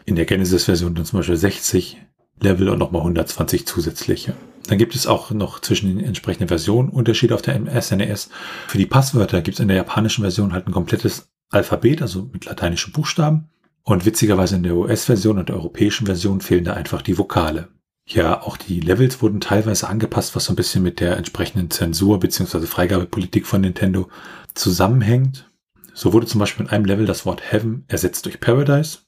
in 0.08 0.16
der 0.16 0.24
Genesis-Version 0.24 0.94
dann 0.94 1.04
zum 1.04 1.18
Beispiel 1.18 1.36
60 1.36 1.98
Level 2.40 2.68
und 2.68 2.78
nochmal 2.78 3.02
120 3.02 3.66
zusätzliche. 3.66 4.34
Dann 4.68 4.78
gibt 4.78 4.94
es 4.94 5.06
auch 5.06 5.30
noch 5.30 5.60
zwischen 5.60 5.88
den 5.88 6.04
entsprechenden 6.04 6.48
Versionen 6.48 6.88
Unterschiede 6.88 7.34
auf 7.34 7.42
der 7.42 7.54
SNES. 7.80 8.26
E 8.26 8.30
Für 8.68 8.78
die 8.78 8.86
Passwörter 8.86 9.40
gibt 9.42 9.56
es 9.56 9.60
in 9.60 9.68
der 9.68 9.76
japanischen 9.76 10.22
Version 10.22 10.52
halt 10.52 10.66
ein 10.66 10.72
komplettes 10.72 11.30
Alphabet, 11.50 12.02
also 12.02 12.28
mit 12.32 12.44
lateinischen 12.44 12.92
Buchstaben. 12.92 13.48
Und 13.82 14.04
witzigerweise 14.04 14.56
in 14.56 14.62
der 14.62 14.76
US-Version 14.76 15.38
und 15.38 15.48
der 15.48 15.56
europäischen 15.56 16.06
Version 16.06 16.40
fehlen 16.40 16.64
da 16.64 16.74
einfach 16.74 17.02
die 17.02 17.16
Vokale. 17.16 17.68
Ja, 18.06 18.42
auch 18.42 18.56
die 18.56 18.80
Levels 18.80 19.20
wurden 19.20 19.40
teilweise 19.40 19.88
angepasst, 19.88 20.34
was 20.36 20.46
so 20.46 20.52
ein 20.52 20.56
bisschen 20.56 20.82
mit 20.82 21.00
der 21.00 21.16
entsprechenden 21.16 21.70
Zensur 21.70 22.20
bzw. 22.20 22.66
Freigabepolitik 22.66 23.46
von 23.46 23.62
Nintendo 23.62 24.08
zusammenhängt. 24.54 25.50
So 25.94 26.12
wurde 26.12 26.26
zum 26.26 26.38
Beispiel 26.38 26.66
in 26.66 26.72
einem 26.72 26.84
Level 26.84 27.06
das 27.06 27.26
Wort 27.26 27.42
Heaven 27.50 27.84
ersetzt 27.88 28.26
durch 28.26 28.40
Paradise. 28.40 28.98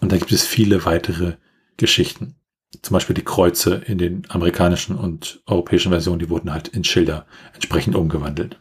Und 0.00 0.12
da 0.12 0.16
gibt 0.16 0.32
es 0.32 0.46
viele 0.46 0.84
weitere 0.84 1.34
Geschichten. 1.76 2.36
Zum 2.82 2.94
Beispiel 2.94 3.14
die 3.14 3.24
Kreuze 3.24 3.76
in 3.86 3.98
den 3.98 4.22
amerikanischen 4.28 4.96
und 4.96 5.42
europäischen 5.46 5.90
Versionen, 5.90 6.18
die 6.18 6.28
wurden 6.28 6.52
halt 6.52 6.68
in 6.68 6.84
Schilder 6.84 7.26
entsprechend 7.54 7.96
umgewandelt. 7.96 8.58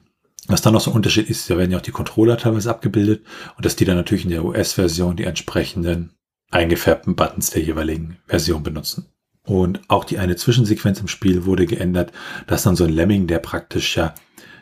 Was 0.47 0.61
dann 0.61 0.73
noch 0.73 0.81
so 0.81 0.91
ein 0.91 0.95
Unterschied 0.95 1.29
ist, 1.29 1.49
da 1.49 1.57
werden 1.57 1.71
ja 1.71 1.77
auch 1.77 1.83
die 1.83 1.91
Controller 1.91 2.37
teilweise 2.37 2.69
abgebildet 2.69 3.25
und 3.57 3.65
dass 3.65 3.75
die 3.75 3.83
dann 3.83 3.97
natürlich 3.97 4.23
in 4.23 4.29
der 4.29 4.45
US-Version 4.45 5.17
die 5.17 5.25
entsprechenden 5.25 6.13
eingefärbten 6.51 7.15
Buttons 7.15 7.49
der 7.49 7.63
jeweiligen 7.63 8.17
Version 8.27 8.63
benutzen. 8.63 9.07
Und 9.43 9.81
auch 9.89 10.05
die 10.05 10.19
eine 10.19 10.37
Zwischensequenz 10.37 10.99
im 11.01 11.07
Spiel 11.09 11.45
wurde 11.45 11.65
geändert, 11.65 12.11
dass 12.47 12.63
dann 12.63 12.77
so 12.77 12.85
ein 12.85 12.93
Lemming, 12.93 13.27
der 13.27 13.39
praktisch 13.39 13.97
ja 13.97 14.13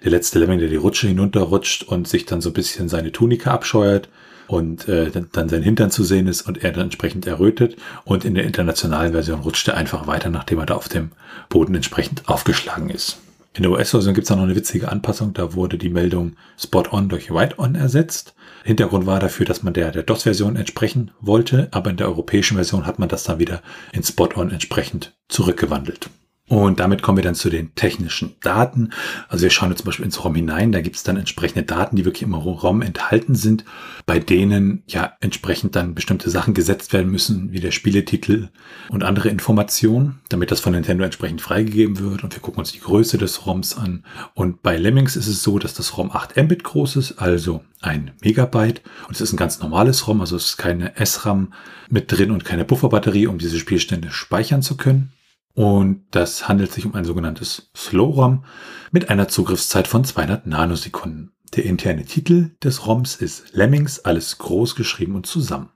der 0.03 0.11
letzte 0.11 0.39
Lemming, 0.39 0.59
der 0.59 0.69
die 0.69 0.75
Rutsche 0.75 1.07
hinunterrutscht 1.07 1.83
und 1.83 2.07
sich 2.07 2.25
dann 2.25 2.41
so 2.41 2.49
ein 2.49 2.53
bisschen 2.53 2.89
seine 2.89 3.11
Tunika 3.11 3.51
abscheuert, 3.51 4.09
und 4.47 4.88
äh, 4.88 5.12
dann 5.31 5.49
sein 5.49 5.63
Hintern 5.63 5.91
zu 5.91 6.03
sehen 6.03 6.27
ist 6.27 6.43
und 6.43 6.63
er 6.63 6.71
dann 6.71 6.86
entsprechend 6.86 7.25
errötet. 7.27 7.77
Und 8.03 8.25
in 8.25 8.36
der 8.36 8.45
internationalen 8.45 9.13
Version 9.13 9.41
rutscht 9.41 9.67
er 9.67 9.77
einfach 9.77 10.08
weiter, 10.08 10.29
nachdem 10.29 10.60
er 10.60 10.65
da 10.65 10.75
auf 10.75 10.89
dem 10.89 11.12
Boden 11.49 11.75
entsprechend 11.75 12.27
aufgeschlagen 12.27 12.89
ist. 12.89 13.17
In 13.55 13.63
der 13.63 13.71
US-Version 13.71 14.13
gibt 14.13 14.25
es 14.25 14.31
auch 14.31 14.36
noch 14.36 14.43
eine 14.43 14.55
witzige 14.55 14.89
Anpassung. 14.89 15.34
Da 15.34 15.53
wurde 15.53 15.77
die 15.77 15.89
Meldung 15.89 16.36
Spot 16.58 16.84
On 16.91 17.08
durch 17.08 17.31
Right 17.31 17.58
On 17.58 17.75
ersetzt. 17.75 18.36
Hintergrund 18.65 19.05
war 19.05 19.21
dafür, 19.21 19.45
dass 19.45 19.63
man 19.63 19.73
der, 19.73 19.91
der 19.91 20.03
DOS-Version 20.03 20.58
entsprechen 20.58 21.12
wollte, 21.21 21.69
aber 21.71 21.89
in 21.89 21.97
der 21.97 22.08
europäischen 22.08 22.55
Version 22.55 22.86
hat 22.86 22.99
man 22.99 23.08
das 23.08 23.23
dann 23.23 23.39
wieder 23.39 23.62
in 23.93 24.03
Spot 24.03 24.29
On 24.36 24.51
entsprechend 24.51 25.15
zurückgewandelt. 25.29 26.10
Und 26.47 26.79
damit 26.79 27.01
kommen 27.01 27.17
wir 27.17 27.23
dann 27.23 27.34
zu 27.34 27.49
den 27.49 27.73
technischen 27.73 28.36
Daten. 28.41 28.91
Also 29.29 29.43
wir 29.43 29.49
schauen 29.49 29.69
jetzt 29.69 29.79
zum 29.79 29.88
Beispiel 29.88 30.05
ins 30.05 30.23
ROM 30.23 30.36
hinein. 30.36 30.71
Da 30.71 30.81
gibt 30.81 30.95
es 30.95 31.01
dann 31.01 31.17
entsprechende 31.17 31.63
Daten, 31.63 31.95
die 31.95 32.05
wirklich 32.05 32.21
im 32.21 32.36
ROM 32.36 32.84
enthalten 32.84 33.34
sind, 33.34 33.65
bei 34.05 34.19
denen 34.19 34.84
ja 34.86 35.13
entsprechend 35.21 35.75
dann 35.75 35.95
bestimmte 35.95 36.29
Sachen 36.29 36.53
gesetzt 36.53 36.93
werden 36.93 37.12
müssen, 37.12 37.51
wie 37.51 37.62
der 37.62 37.71
Spieletitel 37.71 38.49
und 38.89 39.03
andere 39.03 39.29
Informationen, 39.29 40.19
damit 40.29 40.51
das 40.51 40.60
von 40.60 40.73
Nintendo 40.73 41.03
entsprechend 41.03 41.41
freigegeben 41.41 41.97
wird. 41.97 42.23
Und 42.23 42.36
wir 42.36 42.41
gucken 42.41 42.60
uns 42.60 42.71
die 42.73 42.79
Größe 42.79 43.17
des 43.17 43.47
ROMs 43.47 43.75
an. 43.75 44.03
Und 44.36 44.62
bei 44.62 44.77
Lemmings 44.77 45.15
ist 45.15 45.27
es 45.27 45.41
so, 45.41 45.58
dass 45.58 45.73
das 45.73 45.97
ROM 45.97 46.12
8 46.12 46.38
Mbit 46.38 46.63
groß 46.63 46.97
ist, 46.97 47.13
also 47.13 47.63
ein 47.81 48.12
Megabyte. 48.21 48.84
Und 49.08 49.15
es 49.15 49.21
ist 49.21 49.34
ein 49.34 49.38
ganz 49.38 49.60
normales 49.62 50.08
ROM, 50.08 50.21
also 50.21 50.36
es 50.36 50.45
ist 50.45 50.58
keine 50.58 50.93
SRAM 51.03 51.53
mit 51.89 52.12
drin 52.12 52.29
und 52.29 52.45
keine 52.45 52.65
Bufferbatterie, 52.65 53.25
um 53.25 53.39
diese 53.39 53.58
Spielstände 53.58 54.12
speichern 54.12 54.62
zu 54.62 54.77
können. 54.77 55.12
Und 55.55 56.03
das 56.11 56.47
handelt 56.47 56.71
sich 56.71 56.85
um 56.85 56.93
ein 56.93 57.05
sogenanntes 57.05 57.71
Slow-ROM 57.75 58.43
mit 58.91 59.09
einer 59.09 59.29
Zugriffszeit 59.29 59.87
von 59.87 60.03
200 60.03 60.45
Nanosekunden. 60.45 61.31
Der 61.55 61.63
interne 61.63 62.03
Titel 62.03 62.51
des 62.61 62.85
ROMs 62.85 63.15
ist 63.15 63.53
Lemmings, 63.53 63.99
alles 63.99 64.37
groß 64.37 64.75
geschrieben 64.75 65.15
und 65.15 65.25
zusammen. 65.25 65.69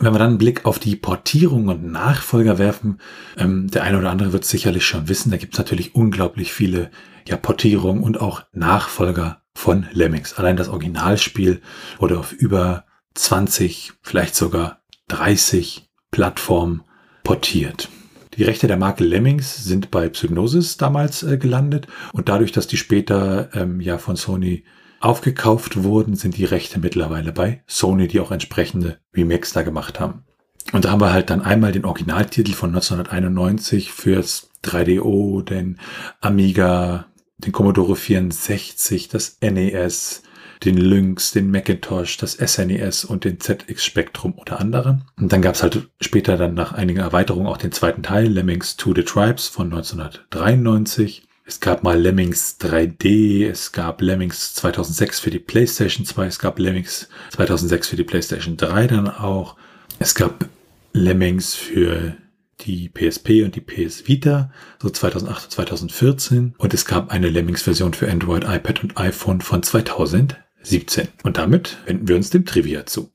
Wenn 0.00 0.14
wir 0.14 0.18
dann 0.18 0.30
einen 0.30 0.38
Blick 0.38 0.64
auf 0.64 0.78
die 0.78 0.96
Portierung 0.96 1.68
und 1.68 1.84
Nachfolger 1.84 2.58
werfen, 2.58 3.00
ähm, 3.36 3.68
der 3.68 3.82
eine 3.82 3.98
oder 3.98 4.10
andere 4.10 4.32
wird 4.32 4.44
sicherlich 4.44 4.86
schon 4.86 5.08
wissen, 5.08 5.30
da 5.30 5.36
gibt 5.36 5.54
es 5.54 5.58
natürlich 5.58 5.94
unglaublich 5.94 6.52
viele 6.52 6.90
ja, 7.26 7.36
Portierungen 7.36 8.02
und 8.02 8.20
auch 8.20 8.44
Nachfolger 8.52 9.42
von 9.54 9.86
Lemmings. 9.92 10.34
Allein 10.34 10.56
das 10.56 10.68
Originalspiel 10.68 11.60
wurde 11.98 12.18
auf 12.18 12.32
über 12.32 12.84
20, 13.14 13.92
vielleicht 14.00 14.36
sogar 14.36 14.82
30 15.08 15.90
Plattformen 16.10 16.84
portiert. 17.24 17.90
Die 18.38 18.44
Rechte 18.44 18.68
der 18.68 18.76
Marke 18.76 19.02
Lemmings 19.02 19.64
sind 19.64 19.90
bei 19.90 20.08
Psygnosis 20.08 20.76
damals 20.76 21.24
äh, 21.24 21.38
gelandet 21.38 21.88
und 22.12 22.28
dadurch, 22.28 22.52
dass 22.52 22.68
die 22.68 22.76
später 22.76 23.48
ähm, 23.52 23.80
ja 23.80 23.98
von 23.98 24.14
Sony 24.14 24.62
aufgekauft 25.00 25.82
wurden, 25.82 26.14
sind 26.14 26.36
die 26.36 26.44
Rechte 26.44 26.78
mittlerweile 26.78 27.32
bei 27.32 27.64
Sony, 27.66 28.06
die 28.06 28.20
auch 28.20 28.30
entsprechende 28.30 28.98
Remakes 29.12 29.52
da 29.54 29.62
gemacht 29.62 29.98
haben. 29.98 30.24
Und 30.72 30.84
da 30.84 30.92
haben 30.92 31.00
wir 31.00 31.12
halt 31.12 31.30
dann 31.30 31.42
einmal 31.42 31.72
den 31.72 31.84
Originaltitel 31.84 32.52
von 32.52 32.70
1991 32.70 33.90
fürs 33.90 34.50
3DO, 34.64 35.42
den 35.42 35.78
Amiga, 36.20 37.06
den 37.38 37.50
Commodore 37.50 37.96
64, 37.96 39.08
das 39.08 39.38
NES, 39.40 40.22
den 40.64 40.76
Lynx, 40.76 41.32
den 41.32 41.50
Macintosh, 41.50 42.16
das 42.16 42.32
SNES 42.32 43.04
e 43.04 43.06
und 43.06 43.24
den 43.24 43.40
ZX 43.40 43.84
Spectrum 43.84 44.32
unter 44.32 44.60
anderem. 44.60 45.02
Und 45.18 45.32
dann 45.32 45.42
gab 45.42 45.54
es 45.54 45.62
halt 45.62 45.88
später 46.00 46.36
dann 46.36 46.54
nach 46.54 46.72
einigen 46.72 47.00
Erweiterungen 47.00 47.46
auch 47.46 47.56
den 47.56 47.72
zweiten 47.72 48.02
Teil, 48.02 48.26
Lemmings 48.26 48.76
to 48.76 48.94
the 48.94 49.02
Tribes 49.02 49.48
von 49.48 49.72
1993. 49.72 51.28
Es 51.44 51.60
gab 51.60 51.82
mal 51.82 51.98
Lemmings 51.98 52.58
3D, 52.60 53.48
es 53.48 53.72
gab 53.72 54.02
Lemmings 54.02 54.54
2006 54.54 55.20
für 55.20 55.30
die 55.30 55.38
PlayStation 55.38 56.04
2, 56.04 56.26
es 56.26 56.38
gab 56.38 56.58
Lemmings 56.58 57.08
2006 57.30 57.88
für 57.88 57.96
die 57.96 58.04
PlayStation 58.04 58.56
3 58.58 58.86
dann 58.86 59.08
auch. 59.08 59.56
Es 59.98 60.14
gab 60.14 60.44
Lemmings 60.92 61.54
für 61.54 62.16
die 62.60 62.88
PSP 62.88 63.44
und 63.44 63.54
die 63.54 63.60
PS 63.60 64.08
Vita, 64.08 64.50
so 64.82 64.90
2008 64.90 65.44
und 65.44 65.50
2014. 65.52 66.54
Und 66.58 66.74
es 66.74 66.84
gab 66.84 67.10
eine 67.10 67.28
Lemmings-Version 67.28 67.94
für 67.94 68.10
Android, 68.10 68.44
iPad 68.44 68.82
und 68.82 68.98
iPhone 68.98 69.40
von 69.40 69.62
2000. 69.62 70.36
17. 70.62 71.08
Und 71.22 71.38
damit 71.38 71.78
wenden 71.86 72.08
wir 72.08 72.16
uns 72.16 72.30
dem 72.30 72.44
Trivia 72.44 72.86
zu. 72.86 73.10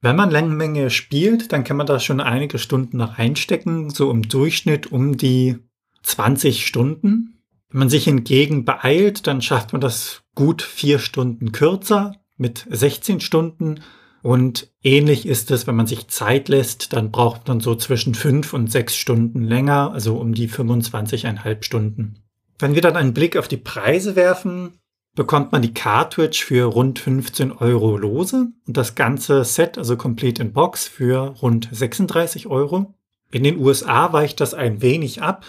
Wenn 0.00 0.16
man 0.16 0.30
Längenmenge 0.30 0.90
spielt, 0.90 1.52
dann 1.52 1.64
kann 1.64 1.76
man 1.76 1.86
da 1.86 1.98
schon 1.98 2.20
einige 2.20 2.58
Stunden 2.58 2.98
noch 2.98 3.18
einstecken, 3.18 3.90
so 3.90 4.10
im 4.10 4.28
Durchschnitt 4.28 4.92
um 4.92 5.16
die 5.16 5.56
20 6.02 6.66
Stunden. 6.66 7.42
Wenn 7.70 7.80
man 7.80 7.88
sich 7.88 8.04
hingegen 8.04 8.64
beeilt, 8.64 9.26
dann 9.26 9.42
schafft 9.42 9.72
man 9.72 9.80
das 9.80 10.22
gut 10.34 10.62
vier 10.62 11.00
Stunden 11.00 11.52
kürzer 11.52 12.14
mit 12.36 12.64
16 12.70 13.20
Stunden. 13.20 13.80
Und 14.22 14.72
ähnlich 14.82 15.26
ist 15.26 15.50
es, 15.50 15.66
wenn 15.66 15.76
man 15.76 15.86
sich 15.86 16.08
Zeit 16.08 16.48
lässt, 16.48 16.92
dann 16.92 17.10
braucht 17.10 17.48
man 17.48 17.60
so 17.60 17.74
zwischen 17.74 18.14
fünf 18.14 18.52
und 18.52 18.70
sechs 18.70 18.96
Stunden 18.96 19.42
länger, 19.42 19.92
also 19.92 20.16
um 20.16 20.32
die 20.32 20.48
25,5 20.48 21.62
Stunden. 21.62 22.22
Wenn 22.58 22.74
wir 22.74 22.82
dann 22.82 22.96
einen 22.96 23.14
Blick 23.14 23.36
auf 23.36 23.48
die 23.48 23.56
Preise 23.56 24.16
werfen, 24.16 24.78
bekommt 25.18 25.50
man 25.50 25.62
die 25.62 25.74
Cartridge 25.74 26.44
für 26.46 26.66
rund 26.66 27.00
15 27.00 27.50
Euro 27.50 27.96
lose 27.96 28.52
und 28.68 28.76
das 28.76 28.94
ganze 28.94 29.42
Set, 29.42 29.76
also 29.76 29.96
Complete 29.96 30.40
in 30.40 30.52
Box, 30.52 30.86
für 30.86 31.34
rund 31.42 31.68
36 31.72 32.46
Euro. 32.46 32.94
In 33.32 33.42
den 33.42 33.58
USA 33.58 34.12
weicht 34.12 34.40
das 34.40 34.54
ein 34.54 34.80
wenig 34.80 35.20
ab. 35.20 35.44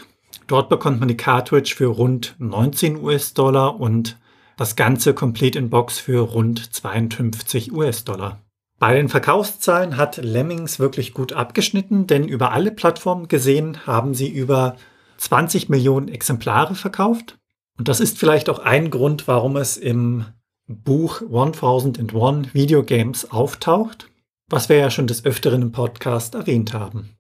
Dort 0.48 0.70
bekommt 0.70 1.00
man 1.00 1.08
die 1.08 1.18
Cartridge 1.18 1.76
für 1.78 1.86
rund 1.86 2.36
19 2.40 2.98
US-Dollar 2.98 3.80
und 3.80 4.18
Das 4.58 4.76
Ganze 4.76 5.14
komplett 5.14 5.56
in 5.56 5.70
Box 5.70 6.00
für 6.00 6.22
rund 6.22 6.74
52 6.74 7.72
US-Dollar. 7.72 8.42
Bei 8.80 8.96
den 8.96 9.08
Verkaufszahlen 9.08 9.98
hat 9.98 10.18
Lemmings 10.18 10.80
wirklich 10.80 11.14
gut 11.14 11.32
abgeschnitten, 11.32 12.08
denn 12.08 12.28
über 12.28 12.52
alle 12.52 12.72
Plattformen 12.72 13.28
gesehen 13.28 13.86
haben 13.86 14.16
sie 14.16 14.30
über 14.30 14.78
20 15.18 15.70
Millionen 15.70 16.08
Exemplare 16.08 16.74
verkauft. 16.74 17.39
Und 17.80 17.88
das 17.88 18.02
ist 18.02 18.18
vielleicht 18.18 18.50
auch 18.50 18.60
ein 18.60 18.92
Grund, 18.92 19.28
warum 19.30 19.56
es 19.56 19.78
im 19.78 20.26
Buch 20.68 21.22
1001 21.22 22.54
Videogames 22.54 23.32
auftaucht, 23.32 24.12
was 24.50 24.68
wir 24.68 24.76
ja 24.76 24.92
schon 24.92 25.08
des 25.08 25.24
Öfteren 25.24 25.62
im 25.62 25.72
Podcast 25.72 26.36
erwähnt 26.36 26.74
haben. 26.74 27.16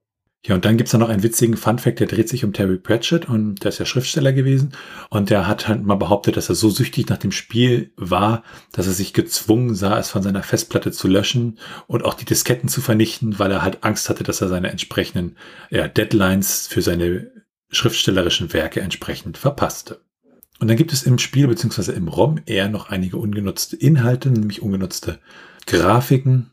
Ja, 0.45 0.55
und 0.55 0.65
dann 0.65 0.75
gibt's 0.75 0.91
da 0.91 0.97
noch 0.97 1.07
einen 1.07 1.23
witzigen 1.23 1.55
Funfact, 1.55 2.01
der 2.01 2.07
dreht 2.07 2.27
sich 2.27 2.43
um 2.43 2.51
Terry 2.51 2.77
Pratchett 2.77 3.27
und 3.27 3.63
der 3.63 3.69
ist 3.69 3.79
ja 3.79 3.85
Schriftsteller 3.85 4.33
gewesen. 4.33 4.73
Und 5.09 5.29
der 5.29 5.47
hat 5.47 5.69
halt 5.69 5.83
mal 5.83 5.95
behauptet, 5.95 6.35
dass 6.35 6.49
er 6.49 6.55
so 6.55 6.69
süchtig 6.69 7.07
nach 7.07 7.17
dem 7.17 7.31
Spiel 7.31 7.93
war, 7.95 8.43
dass 8.73 8.87
er 8.87 8.93
sich 8.93 9.13
gezwungen 9.13 9.75
sah, 9.75 9.97
es 9.97 10.09
von 10.09 10.23
seiner 10.23 10.43
Festplatte 10.43 10.91
zu 10.91 11.07
löschen 11.07 11.57
und 11.87 12.03
auch 12.03 12.15
die 12.15 12.25
Disketten 12.25 12.67
zu 12.67 12.81
vernichten, 12.81 13.39
weil 13.39 13.51
er 13.51 13.61
halt 13.61 13.85
Angst 13.85 14.09
hatte, 14.09 14.23
dass 14.25 14.41
er 14.41 14.49
seine 14.49 14.71
entsprechenden 14.71 15.37
ja, 15.69 15.87
Deadlines 15.87 16.67
für 16.67 16.81
seine 16.81 17.31
schriftstellerischen 17.69 18.51
Werke 18.51 18.81
entsprechend 18.81 19.37
verpasste. 19.37 20.01
Und 20.59 20.67
dann 20.67 20.77
gibt 20.77 20.91
es 20.91 21.03
im 21.03 21.17
Spiel 21.17 21.47
beziehungsweise 21.47 21.93
im 21.93 22.07
ROM 22.07 22.39
eher 22.45 22.69
noch 22.69 22.89
einige 22.89 23.17
ungenutzte 23.17 23.77
Inhalte, 23.77 24.29
nämlich 24.29 24.61
ungenutzte 24.61 25.19
Grafiken, 25.65 26.51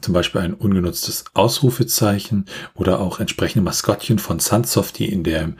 zum 0.00 0.12
Beispiel 0.12 0.42
ein 0.42 0.54
ungenutztes 0.54 1.24
Ausrufezeichen 1.34 2.44
oder 2.74 3.00
auch 3.00 3.18
entsprechende 3.18 3.64
Maskottchen 3.64 4.18
von 4.18 4.40
Sunsoft, 4.40 4.98
die 4.98 5.10
in 5.10 5.24
der 5.24 5.54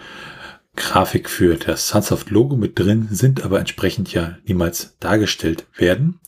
Grafik 0.77 1.31
für 1.31 1.57
das 1.57 1.89
Sunsoft-Logo 1.89 2.55
mit 2.55 2.79
drin 2.79 3.09
sind, 3.11 3.43
aber 3.43 3.59
entsprechend 3.59 4.13
ja 4.13 4.37
niemals 4.47 4.97
dargestellt 5.01 5.67
werden. 5.77 6.21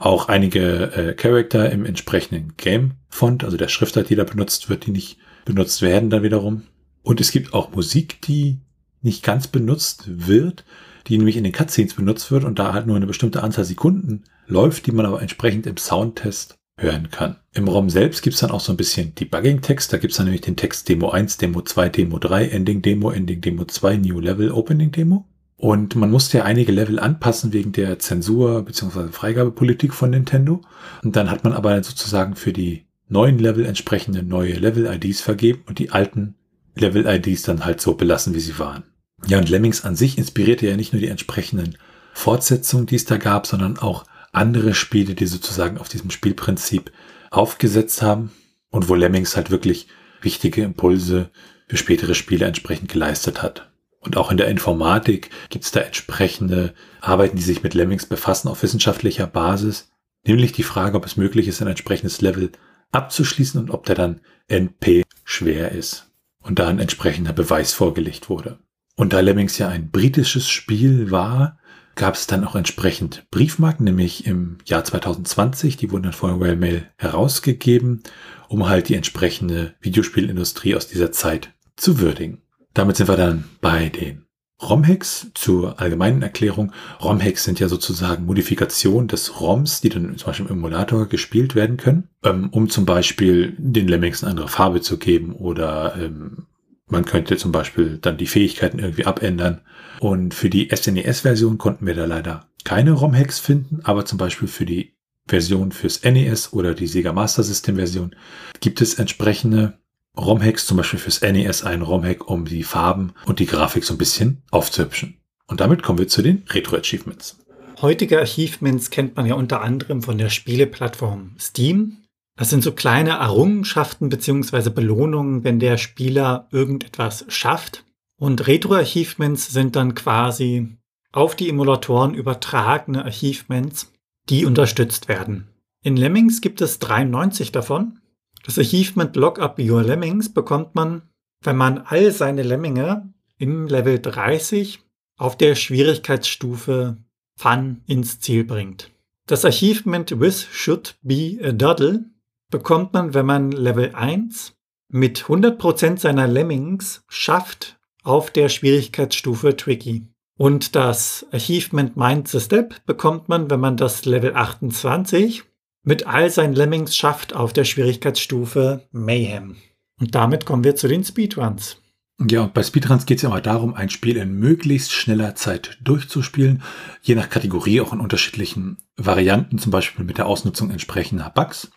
Auch 0.00 0.28
einige 0.28 0.92
äh, 0.92 1.14
Charakter 1.14 1.70
im 1.70 1.86
entsprechenden 1.86 2.54
Game-Font, 2.56 3.44
also 3.44 3.56
der 3.56 3.68
Schriftart, 3.68 4.10
die 4.10 4.16
da 4.16 4.24
benutzt 4.24 4.68
wird, 4.68 4.86
die 4.86 4.90
nicht 4.90 5.18
benutzt 5.44 5.80
werden 5.80 6.10
dann 6.10 6.24
wiederum. 6.24 6.64
Und 7.02 7.20
es 7.20 7.30
gibt 7.30 7.54
auch 7.54 7.70
Musik, 7.72 8.20
die 8.22 8.58
nicht 9.00 9.22
ganz 9.22 9.46
benutzt 9.46 10.04
wird, 10.06 10.64
die 11.06 11.18
nämlich 11.18 11.36
in 11.36 11.44
den 11.44 11.52
Cutscenes 11.52 11.94
benutzt 11.94 12.30
wird 12.30 12.44
und 12.44 12.58
da 12.58 12.72
halt 12.72 12.86
nur 12.86 12.96
eine 12.96 13.06
bestimmte 13.06 13.42
Anzahl 13.42 13.64
Sekunden 13.64 14.24
läuft, 14.46 14.86
die 14.86 14.92
man 14.92 15.06
aber 15.06 15.20
entsprechend 15.20 15.66
im 15.66 15.76
Soundtest 15.76 16.56
hören 16.78 17.10
kann. 17.10 17.36
Im 17.52 17.68
ROM 17.68 17.88
selbst 17.88 18.22
gibt's 18.22 18.40
dann 18.40 18.50
auch 18.50 18.60
so 18.60 18.72
ein 18.72 18.76
bisschen 18.76 19.14
Debugging-Text. 19.14 19.92
Da 19.92 19.98
gibt's 19.98 20.16
dann 20.16 20.26
nämlich 20.26 20.42
den 20.42 20.56
Text 20.56 20.88
Demo 20.88 21.10
1, 21.10 21.36
Demo 21.36 21.62
2, 21.62 21.88
Demo 21.88 22.18
3, 22.18 22.48
Ending 22.48 22.82
Demo, 22.82 23.10
Ending 23.10 23.40
Demo 23.40 23.64
2, 23.64 23.98
New 23.98 24.20
Level, 24.20 24.50
Opening 24.50 24.90
Demo. 24.90 25.26
Und 25.56 25.94
man 25.94 26.10
musste 26.10 26.38
ja 26.38 26.44
einige 26.44 26.72
Level 26.72 26.98
anpassen 26.98 27.52
wegen 27.52 27.72
der 27.72 27.98
Zensur 27.98 28.62
bzw. 28.62 29.12
Freigabepolitik 29.12 29.94
von 29.94 30.10
Nintendo. 30.10 30.62
Und 31.02 31.14
dann 31.16 31.30
hat 31.30 31.44
man 31.44 31.52
aber 31.52 31.82
sozusagen 31.82 32.34
für 32.34 32.52
die 32.52 32.84
neuen 33.08 33.38
Level 33.38 33.64
entsprechende 33.64 34.22
neue 34.22 34.54
Level-IDs 34.54 35.20
vergeben 35.20 35.62
und 35.66 35.78
die 35.78 35.90
alten 35.90 36.34
Level-IDs 36.74 37.42
dann 37.42 37.64
halt 37.64 37.80
so 37.80 37.94
belassen, 37.94 38.34
wie 38.34 38.40
sie 38.40 38.58
waren. 38.58 38.82
Ja, 39.26 39.38
und 39.38 39.48
Lemmings 39.48 39.84
an 39.84 39.96
sich 39.96 40.18
inspirierte 40.18 40.66
ja 40.66 40.76
nicht 40.76 40.92
nur 40.92 41.00
die 41.00 41.08
entsprechenden 41.08 41.78
Fortsetzungen, 42.12 42.86
die 42.86 42.96
es 42.96 43.06
da 43.06 43.16
gab, 43.16 43.46
sondern 43.46 43.78
auch 43.78 44.04
andere 44.32 44.74
Spiele, 44.74 45.14
die 45.14 45.26
sozusagen 45.26 45.78
auf 45.78 45.88
diesem 45.88 46.10
Spielprinzip 46.10 46.92
aufgesetzt 47.30 48.02
haben 48.02 48.32
und 48.70 48.88
wo 48.88 48.94
Lemmings 48.94 49.36
halt 49.36 49.50
wirklich 49.50 49.88
wichtige 50.20 50.62
Impulse 50.62 51.30
für 51.68 51.76
spätere 51.76 52.14
Spiele 52.14 52.46
entsprechend 52.46 52.90
geleistet 52.90 53.42
hat. 53.42 53.70
Und 54.00 54.16
auch 54.16 54.30
in 54.30 54.36
der 54.36 54.48
Informatik 54.48 55.30
gibt 55.48 55.64
es 55.64 55.70
da 55.70 55.80
entsprechende 55.80 56.74
Arbeiten, 57.00 57.36
die 57.36 57.42
sich 57.42 57.62
mit 57.62 57.72
Lemmings 57.72 58.06
befassen 58.06 58.48
auf 58.48 58.62
wissenschaftlicher 58.62 59.26
Basis, 59.26 59.90
nämlich 60.26 60.52
die 60.52 60.62
Frage, 60.62 60.96
ob 60.96 61.06
es 61.06 61.16
möglich 61.16 61.48
ist, 61.48 61.62
ein 61.62 61.68
entsprechendes 61.68 62.20
Level 62.20 62.52
abzuschließen 62.92 63.60
und 63.60 63.70
ob 63.70 63.86
der 63.86 63.94
dann 63.94 64.20
NP 64.48 65.04
schwer 65.24 65.72
ist 65.72 66.10
und 66.40 66.58
da 66.58 66.68
ein 66.68 66.80
entsprechender 66.80 67.32
Beweis 67.32 67.72
vorgelegt 67.72 68.28
wurde. 68.28 68.58
Und 68.96 69.12
da 69.12 69.20
Lemmings 69.20 69.58
ja 69.58 69.68
ein 69.68 69.90
britisches 69.90 70.48
Spiel 70.48 71.10
war, 71.10 71.58
gab 71.96 72.14
es 72.14 72.26
dann 72.26 72.44
auch 72.44 72.54
entsprechend 72.54 73.26
Briefmarken, 73.30 73.84
nämlich 73.84 74.26
im 74.26 74.58
Jahr 74.64 74.84
2020, 74.84 75.76
die 75.76 75.90
wurden 75.90 76.04
dann 76.04 76.12
von 76.12 76.40
Wellmail 76.40 76.88
herausgegeben, 76.96 78.02
um 78.48 78.68
halt 78.68 78.88
die 78.88 78.94
entsprechende 78.94 79.74
Videospielindustrie 79.80 80.74
aus 80.74 80.88
dieser 80.88 81.12
Zeit 81.12 81.52
zu 81.76 82.00
würdigen. 82.00 82.42
Damit 82.72 82.96
sind 82.96 83.08
wir 83.08 83.16
dann 83.16 83.44
bei 83.60 83.88
den 83.88 84.24
ROM-Hacks 84.62 85.28
zur 85.34 85.80
allgemeinen 85.80 86.22
Erklärung. 86.22 86.72
ROM-Hacks 87.00 87.44
sind 87.44 87.60
ja 87.60 87.68
sozusagen 87.68 88.24
Modifikationen 88.24 89.08
des 89.08 89.40
ROMs, 89.40 89.80
die 89.80 89.88
dann 89.88 90.16
zum 90.16 90.26
Beispiel 90.26 90.46
im 90.46 90.52
Emulator 90.58 91.06
gespielt 91.06 91.54
werden 91.54 91.76
können, 91.76 92.08
ähm, 92.24 92.48
um 92.50 92.70
zum 92.70 92.86
Beispiel 92.86 93.54
den 93.58 93.88
Lemmings 93.88 94.22
eine 94.22 94.30
andere 94.30 94.48
Farbe 94.48 94.80
zu 94.80 94.98
geben 94.98 95.32
oder 95.32 95.96
ähm, 95.96 96.46
man 96.88 97.04
könnte 97.04 97.36
zum 97.36 97.52
Beispiel 97.52 97.98
dann 97.98 98.18
die 98.18 98.26
Fähigkeiten 98.26 98.78
irgendwie 98.78 99.06
abändern. 99.06 99.62
Und 100.00 100.34
für 100.34 100.50
die 100.50 100.68
SNES-Version 100.74 101.58
konnten 101.58 101.86
wir 101.86 101.94
da 101.94 102.04
leider 102.04 102.48
keine 102.64 102.92
ROM-Hacks 102.92 103.38
finden, 103.38 103.80
aber 103.84 104.04
zum 104.04 104.18
Beispiel 104.18 104.48
für 104.48 104.66
die 104.66 104.94
Version 105.26 105.72
fürs 105.72 106.02
NES 106.02 106.52
oder 106.52 106.74
die 106.74 106.86
Sega 106.86 107.12
Master 107.12 107.42
System 107.42 107.76
Version 107.76 108.14
gibt 108.60 108.80
es 108.80 108.94
entsprechende 108.94 109.78
ROM-Hacks, 110.16 110.66
zum 110.66 110.76
Beispiel 110.76 110.98
fürs 110.98 111.22
NES 111.22 111.64
ein 111.64 111.82
ROM-Hack, 111.82 112.28
um 112.28 112.44
die 112.44 112.62
Farben 112.62 113.14
und 113.26 113.38
die 113.38 113.46
Grafik 113.46 113.84
so 113.84 113.94
ein 113.94 113.98
bisschen 113.98 114.42
aufzuhübschen. 114.50 115.18
Und 115.46 115.60
damit 115.60 115.82
kommen 115.82 115.98
wir 115.98 116.08
zu 116.08 116.22
den 116.22 116.44
Retro-Achievements. 116.48 117.38
Heutige 117.82 118.20
Achievements 118.20 118.90
kennt 118.90 119.16
man 119.16 119.26
ja 119.26 119.34
unter 119.34 119.60
anderem 119.60 120.02
von 120.02 120.16
der 120.16 120.28
Spieleplattform 120.28 121.32
Steam. 121.38 122.03
Das 122.36 122.50
sind 122.50 122.62
so 122.62 122.72
kleine 122.72 123.10
Errungenschaften 123.10 124.08
beziehungsweise 124.08 124.70
Belohnungen, 124.70 125.44
wenn 125.44 125.60
der 125.60 125.78
Spieler 125.78 126.48
irgendetwas 126.50 127.24
schafft. 127.28 127.84
Und 128.16 128.46
Retro-Achievements 128.46 129.52
sind 129.52 129.76
dann 129.76 129.94
quasi 129.94 130.76
auf 131.12 131.36
die 131.36 131.48
Emulatoren 131.48 132.14
übertragene 132.14 133.04
Achievements, 133.04 133.92
die 134.28 134.46
unterstützt 134.46 135.08
werden. 135.08 135.48
In 135.82 135.96
Lemmings 135.96 136.40
gibt 136.40 136.60
es 136.60 136.78
93 136.80 137.52
davon. 137.52 138.00
Das 138.44 138.58
Achievement 138.58 139.14
Lock 139.16 139.38
Up 139.38 139.58
Your 139.58 139.82
Lemmings 139.82 140.32
bekommt 140.32 140.74
man, 140.74 141.02
wenn 141.42 141.56
man 141.56 141.78
all 141.78 142.10
seine 142.10 142.42
Lemminge 142.42 143.12
im 143.38 143.66
Level 143.68 144.00
30 144.00 144.80
auf 145.16 145.36
der 145.36 145.54
Schwierigkeitsstufe 145.54 146.96
Fun 147.36 147.82
ins 147.86 148.20
Ziel 148.20 148.44
bringt. 148.44 148.90
Das 149.26 149.44
Achievement 149.44 150.20
With 150.20 150.48
Should 150.52 150.96
Be 151.02 151.38
a 151.42 151.52
Doddle 151.52 152.04
bekommt 152.50 152.92
man, 152.92 153.14
wenn 153.14 153.26
man 153.26 153.52
Level 153.52 153.94
1 153.94 154.54
mit 154.88 155.24
100% 155.24 155.98
seiner 155.98 156.28
Lemmings 156.28 157.04
schafft 157.08 157.78
auf 158.02 158.30
der 158.30 158.48
Schwierigkeitsstufe 158.48 159.56
Tricky. 159.56 160.08
Und 160.36 160.74
das 160.74 161.26
Achievement 161.32 161.96
Mind 161.96 162.28
the 162.28 162.40
Step 162.40 162.84
bekommt 162.86 163.28
man, 163.28 163.50
wenn 163.50 163.60
man 163.60 163.76
das 163.76 164.04
Level 164.04 164.34
28 164.34 165.44
mit 165.84 166.06
all 166.06 166.30
seinen 166.30 166.54
Lemmings 166.54 166.96
schafft 166.96 167.34
auf 167.34 167.52
der 167.52 167.64
Schwierigkeitsstufe 167.64 168.86
Mayhem. 168.90 169.56
Und 170.00 170.14
damit 170.14 170.44
kommen 170.44 170.64
wir 170.64 170.76
zu 170.76 170.88
den 170.88 171.04
Speedruns. 171.04 171.80
Ja, 172.20 172.42
und 172.42 172.54
bei 172.54 172.62
Speedruns 172.62 173.06
geht 173.06 173.18
es 173.18 173.22
ja 173.22 173.28
immer 173.28 173.40
darum, 173.40 173.74
ein 173.74 173.90
Spiel 173.90 174.16
in 174.16 174.38
möglichst 174.38 174.92
schneller 174.92 175.34
Zeit 175.34 175.78
durchzuspielen, 175.82 176.62
je 177.02 177.16
nach 177.16 177.28
Kategorie 177.28 177.80
auch 177.80 177.92
in 177.92 178.00
unterschiedlichen 178.00 178.78
Varianten, 178.96 179.58
zum 179.58 179.72
Beispiel 179.72 180.04
mit 180.04 180.18
der 180.18 180.26
Ausnutzung 180.26 180.70
entsprechender 180.70 181.30
Bugs. 181.30 181.70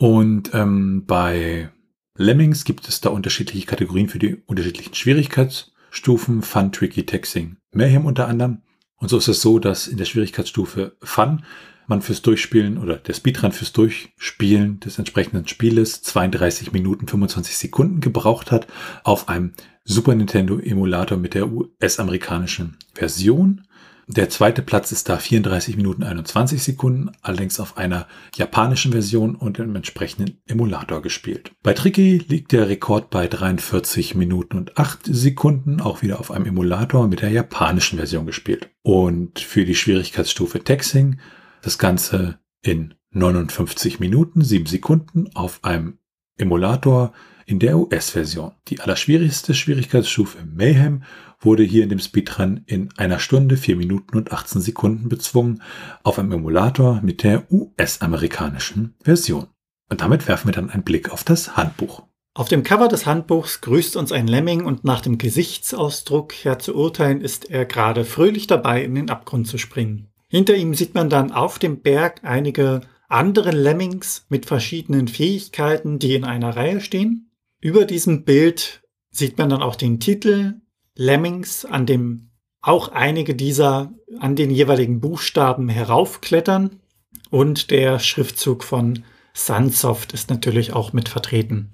Und 0.00 0.54
ähm, 0.54 1.04
bei 1.06 1.68
Lemmings 2.16 2.64
gibt 2.64 2.88
es 2.88 3.02
da 3.02 3.10
unterschiedliche 3.10 3.66
Kategorien 3.66 4.08
für 4.08 4.18
die 4.18 4.38
unterschiedlichen 4.46 4.94
Schwierigkeitsstufen. 4.94 6.40
Fun, 6.40 6.72
Tricky, 6.72 7.04
Taxing, 7.04 7.58
Mayhem 7.74 8.06
unter 8.06 8.26
anderem. 8.26 8.62
Und 8.96 9.10
so 9.10 9.18
ist 9.18 9.28
es 9.28 9.42
so, 9.42 9.58
dass 9.58 9.88
in 9.88 9.98
der 9.98 10.06
Schwierigkeitsstufe 10.06 10.96
Fun 11.02 11.44
man 11.86 12.00
fürs 12.00 12.22
Durchspielen 12.22 12.78
oder 12.78 12.96
der 12.96 13.12
Speedrun 13.12 13.52
fürs 13.52 13.74
Durchspielen 13.74 14.80
des 14.80 14.98
entsprechenden 14.98 15.46
Spieles 15.46 16.00
32 16.00 16.72
Minuten 16.72 17.06
25 17.06 17.58
Sekunden 17.58 18.00
gebraucht 18.00 18.50
hat 18.50 18.68
auf 19.04 19.28
einem 19.28 19.52
Super 19.84 20.14
Nintendo 20.14 20.58
Emulator 20.58 21.18
mit 21.18 21.34
der 21.34 21.52
US-amerikanischen 21.52 22.78
Version. 22.94 23.66
Der 24.16 24.28
zweite 24.28 24.62
Platz 24.62 24.90
ist 24.90 25.08
da 25.08 25.18
34 25.18 25.76
Minuten 25.76 26.02
21 26.02 26.60
Sekunden, 26.64 27.12
allerdings 27.22 27.60
auf 27.60 27.76
einer 27.76 28.08
japanischen 28.34 28.90
Version 28.90 29.36
und 29.36 29.60
im 29.60 29.76
entsprechenden 29.76 30.40
Emulator 30.48 31.00
gespielt. 31.00 31.52
Bei 31.62 31.74
Tricky 31.74 32.18
liegt 32.26 32.50
der 32.50 32.68
Rekord 32.68 33.10
bei 33.10 33.28
43 33.28 34.16
Minuten 34.16 34.58
und 34.58 34.76
8 34.76 35.02
Sekunden, 35.04 35.80
auch 35.80 36.02
wieder 36.02 36.18
auf 36.18 36.32
einem 36.32 36.46
Emulator 36.46 37.06
mit 37.06 37.22
der 37.22 37.30
japanischen 37.30 37.98
Version 37.98 38.26
gespielt. 38.26 38.68
Und 38.82 39.38
für 39.38 39.64
die 39.64 39.76
Schwierigkeitsstufe 39.76 40.64
Texing 40.64 41.20
das 41.62 41.78
Ganze 41.78 42.40
in 42.62 42.94
59 43.12 44.00
Minuten, 44.00 44.42
7 44.42 44.66
Sekunden 44.66 45.30
auf 45.34 45.62
einem 45.62 45.98
Emulator 46.36 47.12
in 47.50 47.58
der 47.58 47.76
US-Version. 47.76 48.52
Die 48.68 48.78
allerschwierigste 48.80 49.54
Schwierigkeitsstufe 49.54 50.38
Mayhem 50.44 51.02
wurde 51.40 51.64
hier 51.64 51.82
in 51.82 51.88
dem 51.88 51.98
Speedrun 51.98 52.62
in 52.66 52.90
einer 52.96 53.18
Stunde, 53.18 53.56
4 53.56 53.74
Minuten 53.74 54.16
und 54.16 54.30
18 54.30 54.60
Sekunden 54.60 55.08
bezwungen 55.08 55.60
auf 56.04 56.20
einem 56.20 56.30
Emulator 56.30 57.00
mit 57.02 57.24
der 57.24 57.50
US-amerikanischen 57.50 58.94
Version. 59.02 59.48
Und 59.88 60.00
damit 60.00 60.28
werfen 60.28 60.46
wir 60.46 60.52
dann 60.52 60.70
einen 60.70 60.84
Blick 60.84 61.10
auf 61.10 61.24
das 61.24 61.56
Handbuch. 61.56 62.04
Auf 62.34 62.48
dem 62.48 62.62
Cover 62.62 62.86
des 62.86 63.06
Handbuchs 63.06 63.60
grüßt 63.62 63.96
uns 63.96 64.12
ein 64.12 64.28
Lemming 64.28 64.64
und 64.64 64.84
nach 64.84 65.00
dem 65.00 65.18
Gesichtsausdruck 65.18 66.32
her 66.32 66.60
zu 66.60 66.76
urteilen, 66.76 67.20
ist 67.20 67.50
er 67.50 67.64
gerade 67.64 68.04
fröhlich 68.04 68.46
dabei, 68.46 68.84
in 68.84 68.94
den 68.94 69.10
Abgrund 69.10 69.48
zu 69.48 69.58
springen. 69.58 70.06
Hinter 70.28 70.54
ihm 70.54 70.74
sieht 70.74 70.94
man 70.94 71.10
dann 71.10 71.32
auf 71.32 71.58
dem 71.58 71.80
Berg 71.80 72.20
einige 72.22 72.82
andere 73.08 73.50
Lemmings 73.50 74.26
mit 74.28 74.46
verschiedenen 74.46 75.08
Fähigkeiten, 75.08 75.98
die 75.98 76.14
in 76.14 76.22
einer 76.22 76.54
Reihe 76.54 76.80
stehen. 76.80 77.29
Über 77.60 77.84
diesem 77.84 78.24
Bild 78.24 78.82
sieht 79.10 79.36
man 79.36 79.50
dann 79.50 79.62
auch 79.62 79.76
den 79.76 80.00
Titel 80.00 80.54
Lemmings, 80.94 81.64
an 81.64 81.84
dem 81.84 82.30
auch 82.62 82.88
einige 82.88 83.34
dieser 83.34 83.92
an 84.18 84.34
den 84.34 84.50
jeweiligen 84.50 85.00
Buchstaben 85.00 85.68
heraufklettern 85.68 86.80
und 87.30 87.70
der 87.70 87.98
Schriftzug 87.98 88.64
von 88.64 89.04
Sunsoft 89.34 90.12
ist 90.12 90.30
natürlich 90.30 90.72
auch 90.72 90.92
mit 90.92 91.08
vertreten. 91.08 91.72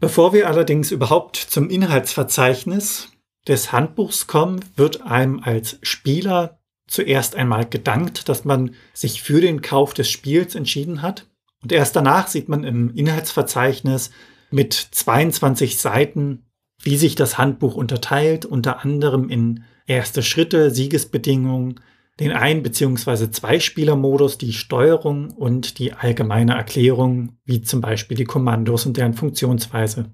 Bevor 0.00 0.32
wir 0.32 0.48
allerdings 0.48 0.90
überhaupt 0.90 1.36
zum 1.36 1.70
Inhaltsverzeichnis 1.70 3.08
des 3.46 3.72
Handbuchs 3.72 4.26
kommen, 4.26 4.60
wird 4.76 5.02
einem 5.02 5.40
als 5.40 5.78
Spieler 5.82 6.58
zuerst 6.86 7.36
einmal 7.36 7.66
gedankt, 7.66 8.28
dass 8.28 8.44
man 8.44 8.74
sich 8.94 9.22
für 9.22 9.40
den 9.40 9.60
Kauf 9.60 9.94
des 9.94 10.08
Spiels 10.10 10.54
entschieden 10.54 11.02
hat. 11.02 11.26
Und 11.62 11.72
erst 11.72 11.96
danach 11.96 12.28
sieht 12.28 12.48
man 12.48 12.64
im 12.64 12.94
Inhaltsverzeichnis 12.94 14.10
mit 14.50 14.72
22 14.72 15.78
Seiten, 15.78 16.46
wie 16.82 16.96
sich 16.96 17.14
das 17.14 17.38
Handbuch 17.38 17.74
unterteilt, 17.74 18.44
unter 18.44 18.84
anderem 18.84 19.28
in 19.28 19.64
erste 19.86 20.22
Schritte, 20.22 20.70
Siegesbedingungen, 20.70 21.80
den 22.20 22.32
Ein- 22.32 22.62
bzw. 22.62 23.30
Zwei-Spieler-Modus, 23.30 24.38
die 24.38 24.52
Steuerung 24.52 25.30
und 25.30 25.78
die 25.78 25.92
allgemeine 25.92 26.54
Erklärung, 26.54 27.38
wie 27.44 27.62
zum 27.62 27.80
Beispiel 27.80 28.16
die 28.16 28.24
Kommandos 28.24 28.86
und 28.86 28.96
deren 28.96 29.14
Funktionsweise. 29.14 30.12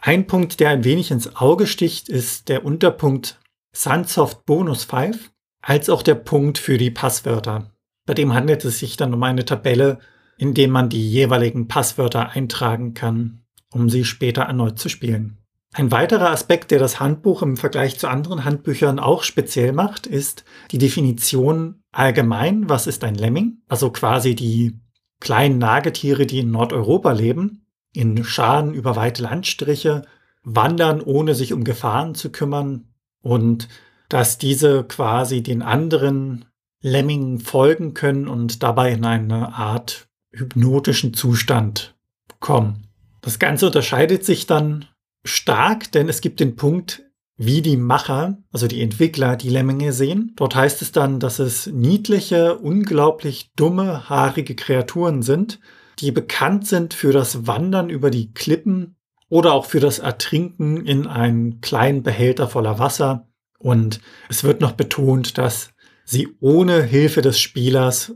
Ein 0.00 0.26
Punkt, 0.26 0.60
der 0.60 0.70
ein 0.70 0.84
wenig 0.84 1.10
ins 1.10 1.36
Auge 1.36 1.66
sticht, 1.66 2.08
ist 2.08 2.48
der 2.48 2.64
Unterpunkt 2.64 3.40
Sunsoft 3.72 4.44
Bonus 4.46 4.84
5, 4.84 5.30
als 5.62 5.88
auch 5.88 6.02
der 6.02 6.16
Punkt 6.16 6.58
für 6.58 6.78
die 6.78 6.90
Passwörter. 6.90 7.70
Bei 8.06 8.14
dem 8.14 8.34
handelt 8.34 8.64
es 8.64 8.80
sich 8.80 8.96
dann 8.96 9.14
um 9.14 9.22
eine 9.22 9.44
Tabelle, 9.44 9.98
in 10.36 10.52
der 10.54 10.68
man 10.68 10.88
die 10.88 11.08
jeweiligen 11.08 11.68
Passwörter 11.68 12.30
eintragen 12.30 12.94
kann, 12.94 13.43
um 13.74 13.90
sie 13.90 14.04
später 14.04 14.42
erneut 14.42 14.78
zu 14.78 14.88
spielen. 14.88 15.38
Ein 15.72 15.90
weiterer 15.90 16.30
Aspekt, 16.30 16.70
der 16.70 16.78
das 16.78 17.00
Handbuch 17.00 17.42
im 17.42 17.56
Vergleich 17.56 17.98
zu 17.98 18.08
anderen 18.08 18.44
Handbüchern 18.44 19.00
auch 19.00 19.24
speziell 19.24 19.72
macht, 19.72 20.06
ist 20.06 20.44
die 20.70 20.78
Definition 20.78 21.82
allgemein, 21.90 22.68
was 22.68 22.86
ist 22.86 23.02
ein 23.02 23.16
Lemming? 23.16 23.58
Also 23.68 23.90
quasi 23.90 24.36
die 24.36 24.78
kleinen 25.20 25.58
Nagetiere, 25.58 26.26
die 26.26 26.40
in 26.40 26.52
Nordeuropa 26.52 27.10
leben, 27.10 27.66
in 27.92 28.22
Scharen 28.22 28.72
über 28.72 28.94
weite 28.94 29.22
Landstriche, 29.22 30.02
wandern, 30.44 31.00
ohne 31.00 31.34
sich 31.34 31.52
um 31.52 31.64
Gefahren 31.64 32.14
zu 32.14 32.30
kümmern 32.30 32.94
und 33.20 33.68
dass 34.08 34.38
diese 34.38 34.84
quasi 34.84 35.42
den 35.42 35.62
anderen 35.62 36.44
Lemmingen 36.82 37.40
folgen 37.40 37.94
können 37.94 38.28
und 38.28 38.62
dabei 38.62 38.92
in 38.92 39.04
eine 39.04 39.54
Art 39.54 40.06
hypnotischen 40.32 41.14
Zustand 41.14 41.96
kommen. 42.38 42.86
Das 43.24 43.38
Ganze 43.38 43.66
unterscheidet 43.66 44.22
sich 44.22 44.46
dann 44.46 44.84
stark, 45.24 45.90
denn 45.92 46.10
es 46.10 46.20
gibt 46.20 46.40
den 46.40 46.56
Punkt, 46.56 47.04
wie 47.38 47.62
die 47.62 47.78
Macher, 47.78 48.36
also 48.52 48.66
die 48.66 48.82
Entwickler, 48.82 49.36
die 49.36 49.48
Lemminge 49.48 49.94
sehen. 49.94 50.34
Dort 50.36 50.54
heißt 50.54 50.82
es 50.82 50.92
dann, 50.92 51.20
dass 51.20 51.38
es 51.38 51.66
niedliche, 51.66 52.58
unglaublich 52.58 53.50
dumme, 53.56 54.10
haarige 54.10 54.54
Kreaturen 54.54 55.22
sind, 55.22 55.58
die 56.00 56.12
bekannt 56.12 56.66
sind 56.66 56.92
für 56.92 57.12
das 57.12 57.46
Wandern 57.46 57.88
über 57.88 58.10
die 58.10 58.34
Klippen 58.34 58.96
oder 59.30 59.54
auch 59.54 59.64
für 59.64 59.80
das 59.80 60.00
Ertrinken 60.00 60.84
in 60.84 61.06
einen 61.06 61.62
kleinen 61.62 62.02
Behälter 62.02 62.46
voller 62.46 62.78
Wasser. 62.78 63.26
Und 63.58 64.00
es 64.28 64.44
wird 64.44 64.60
noch 64.60 64.72
betont, 64.72 65.38
dass 65.38 65.70
sie 66.04 66.28
ohne 66.40 66.82
Hilfe 66.82 67.22
des 67.22 67.40
Spielers 67.40 68.12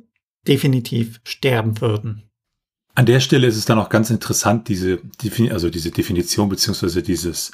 definitiv 0.46 1.18
sterben 1.24 1.80
würden. 1.80 2.27
An 2.98 3.06
der 3.06 3.20
Stelle 3.20 3.46
ist 3.46 3.56
es 3.56 3.64
dann 3.64 3.78
auch 3.78 3.90
ganz 3.90 4.10
interessant, 4.10 4.66
diese, 4.66 4.98
also 5.52 5.70
diese 5.70 5.92
Definition 5.92 6.48
beziehungsweise 6.48 7.00
dieses 7.00 7.52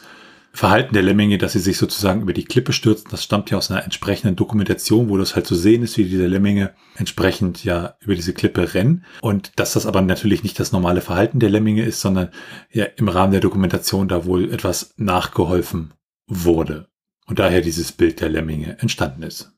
Verhalten 0.54 0.94
der 0.94 1.02
Lemminge, 1.02 1.36
dass 1.36 1.52
sie 1.52 1.58
sich 1.58 1.76
sozusagen 1.76 2.22
über 2.22 2.32
die 2.32 2.46
Klippe 2.46 2.72
stürzen. 2.72 3.08
Das 3.10 3.22
stammt 3.22 3.50
ja 3.50 3.58
aus 3.58 3.70
einer 3.70 3.84
entsprechenden 3.84 4.36
Dokumentation, 4.36 5.10
wo 5.10 5.18
das 5.18 5.34
halt 5.34 5.46
zu 5.46 5.54
sehen 5.54 5.82
ist, 5.82 5.98
wie 5.98 6.04
diese 6.04 6.28
Lemminge 6.28 6.72
entsprechend 6.96 7.62
ja 7.62 7.94
über 8.00 8.14
diese 8.14 8.32
Klippe 8.32 8.72
rennen. 8.72 9.04
Und 9.20 9.52
dass 9.56 9.74
das 9.74 9.84
aber 9.84 10.00
natürlich 10.00 10.44
nicht 10.44 10.58
das 10.58 10.72
normale 10.72 11.02
Verhalten 11.02 11.40
der 11.40 11.50
Lemminge 11.50 11.84
ist, 11.84 12.00
sondern 12.00 12.30
ja 12.72 12.86
im 12.96 13.08
Rahmen 13.08 13.32
der 13.32 13.42
Dokumentation 13.42 14.08
da 14.08 14.24
wohl 14.24 14.50
etwas 14.50 14.94
nachgeholfen 14.96 15.92
wurde. 16.26 16.88
Und 17.26 17.38
daher 17.38 17.60
dieses 17.60 17.92
Bild 17.92 18.22
der 18.22 18.30
Lemminge 18.30 18.78
entstanden 18.80 19.24
ist. 19.24 19.52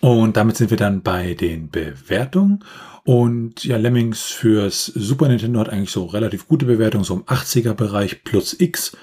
Und 0.00 0.36
damit 0.36 0.56
sind 0.56 0.70
wir 0.70 0.76
dann 0.76 1.02
bei 1.02 1.34
den 1.34 1.70
Bewertungen. 1.70 2.64
Und 3.04 3.64
ja, 3.64 3.76
Lemmings 3.76 4.24
fürs 4.24 4.86
Super 4.86 5.28
Nintendo 5.28 5.60
hat 5.60 5.70
eigentlich 5.70 5.90
so 5.90 6.04
relativ 6.06 6.46
gute 6.46 6.66
Bewertungen, 6.66 7.04
so 7.04 7.14
im 7.14 7.24
80er 7.24 7.74
Bereich 7.74 8.22
plus 8.22 8.58
X 8.58 8.96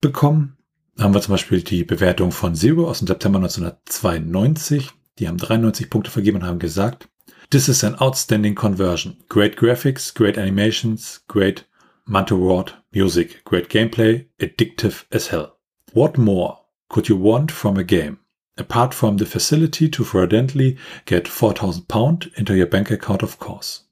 bekommen. 0.00 0.56
Da 0.96 1.04
haben 1.04 1.14
wir 1.14 1.20
zum 1.22 1.32
Beispiel 1.32 1.62
die 1.62 1.84
Bewertung 1.84 2.32
von 2.32 2.54
Zero 2.54 2.88
aus 2.88 2.98
dem 2.98 3.06
September 3.06 3.38
1992. 3.38 4.90
Die 5.18 5.28
haben 5.28 5.38
93 5.38 5.88
Punkte 5.88 6.10
vergeben 6.10 6.38
und 6.38 6.44
haben 6.44 6.58
gesagt, 6.58 7.08
This 7.50 7.68
is 7.68 7.84
an 7.84 7.96
outstanding 7.96 8.54
conversion. 8.54 9.18
Great 9.28 9.56
graphics, 9.56 10.14
great 10.14 10.38
animations, 10.38 11.22
great 11.28 11.66
Mantoward 12.06 12.82
music, 12.94 13.44
great 13.44 13.68
gameplay, 13.68 14.26
addictive 14.40 15.04
as 15.12 15.30
hell. 15.30 15.52
What 15.92 16.16
more 16.16 16.58
could 16.88 17.08
you 17.08 17.16
want 17.16 17.52
from 17.52 17.76
a 17.76 17.84
game? 17.84 18.21
Apart 18.58 18.92
from 18.94 19.16
the 19.16 19.24
facility 19.24 19.88
to 19.88 20.04
fraudulently 20.04 20.76
get 21.06 21.26
4000 21.26 21.88
Pound 21.88 22.30
into 22.36 22.54
your 22.54 22.66
bank 22.66 22.90
account, 22.90 23.22
of 23.22 23.38
course. 23.38 23.84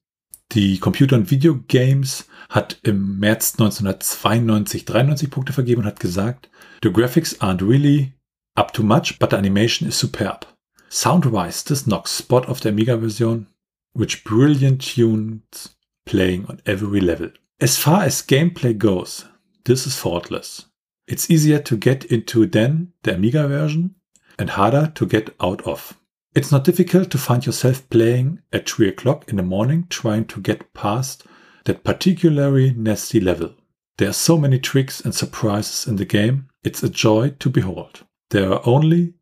Die 0.53 0.79
Computer- 0.79 1.17
und 1.17 1.31
Videogames 1.31 2.27
hat 2.51 2.79
im 2.83 3.19
März 3.19 3.55
1992 3.59 4.85
93 4.85 5.31
Punkte 5.31 5.53
vergeben 5.53 5.83
und 5.83 5.87
hat 5.87 6.01
gesagt, 6.01 6.51
The 6.83 6.91
graphics 6.91 7.41
aren't 7.41 7.63
really 7.63 8.15
up 8.57 8.73
to 8.75 8.83
much, 8.83 9.19
but 9.19 9.31
the 9.31 9.37
animation 9.37 9.89
is 9.89 9.97
superb. 9.97 10.47
Soundwise, 10.91 11.65
this 11.65 11.87
knocks 11.87 12.11
Spot 12.11 12.47
of 12.49 12.61
the 12.61 12.71
Amiga-Version, 12.71 13.47
which 13.93 14.25
brilliant 14.25 14.83
tunes 14.83 15.77
playing 16.05 16.47
on 16.47 16.61
every 16.67 17.01
level. 17.01 17.31
As 17.61 17.79
far 17.79 18.03
as 18.03 18.23
gameplay 18.23 18.77
goes, 18.77 19.25
this 19.65 19.87
is 19.87 19.97
faultless. 19.97 20.67
It's 21.07 21.31
easier 21.31 21.61
to 21.61 21.77
get 21.77 22.05
into 22.07 22.47
than 22.47 22.93
the 23.05 23.15
Amiga 23.15 23.47
version, 23.47 23.95
and 24.41 24.51
harder 24.51 24.91
to 24.97 25.07
get 25.07 25.35
out 25.41 25.61
of. 25.67 25.97
It's 26.35 26.51
not 26.51 26.65
difficult 26.65 27.11
to 27.11 27.19
find 27.19 27.45
yourself 27.45 27.89
playing 27.91 28.41
at 28.53 28.69
3 28.69 28.89
o'clock 28.89 29.29
in 29.29 29.37
the 29.37 29.43
morning 29.43 29.87
trying 29.91 30.25
to 30.27 30.41
get 30.41 30.73
past 30.73 31.27
that 31.67 31.85
particularly 31.85 32.73
nasty 32.73 33.21
level. 33.21 33.55
There 33.99 34.09
are 34.09 34.15
so 34.15 34.39
many 34.39 34.59
tricks 34.59 35.01
and 35.01 35.15
surprises 35.15 35.87
in 35.87 35.97
the 35.97 36.07
game, 36.07 36.49
it's 36.65 36.83
a 36.83 36.89
joy 36.89 37.35
to 37.39 37.51
behold. 37.51 38.07
There 38.31 38.51
are 38.51 38.67
only 38.67 39.15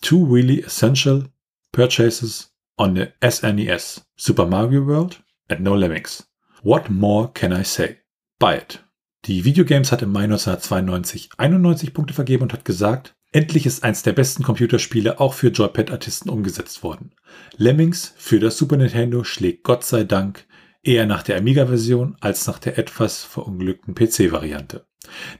two 0.00 0.24
really 0.24 0.60
essential 0.62 1.24
purchases 1.70 2.48
on 2.76 2.94
the 2.94 3.12
SNES 3.22 4.02
Super 4.16 4.46
Mario 4.46 4.82
World 4.82 5.18
and 5.48 5.60
No 5.60 5.74
Lemmings. 5.74 6.26
What 6.62 6.90
more 6.90 7.28
can 7.28 7.52
I 7.52 7.62
say? 7.62 7.98
Buy 8.40 8.56
it. 8.56 8.80
Die 9.26 9.44
Videogames 9.44 9.92
hat 9.92 10.02
im 10.02 10.12
Mai 10.12 10.24
1992 10.24 11.30
91 11.38 11.94
Punkte 11.94 12.14
vergeben 12.14 12.42
und 12.42 12.52
hat 12.52 12.64
gesagt, 12.64 13.14
Endlich 13.34 13.66
ist 13.66 13.82
eins 13.82 14.04
der 14.04 14.12
besten 14.12 14.44
Computerspiele 14.44 15.18
auch 15.18 15.34
für 15.34 15.48
Joypad-Artisten 15.48 16.30
umgesetzt 16.30 16.84
worden. 16.84 17.10
Lemmings 17.56 18.14
für 18.16 18.38
das 18.38 18.56
Super 18.56 18.76
Nintendo 18.76 19.24
schlägt 19.24 19.64
Gott 19.64 19.82
sei 19.82 20.04
Dank 20.04 20.46
eher 20.84 21.04
nach 21.04 21.24
der 21.24 21.38
Amiga-Version 21.38 22.16
als 22.20 22.46
nach 22.46 22.60
der 22.60 22.78
etwas 22.78 23.24
verunglückten 23.24 23.96
PC-Variante. 23.96 24.86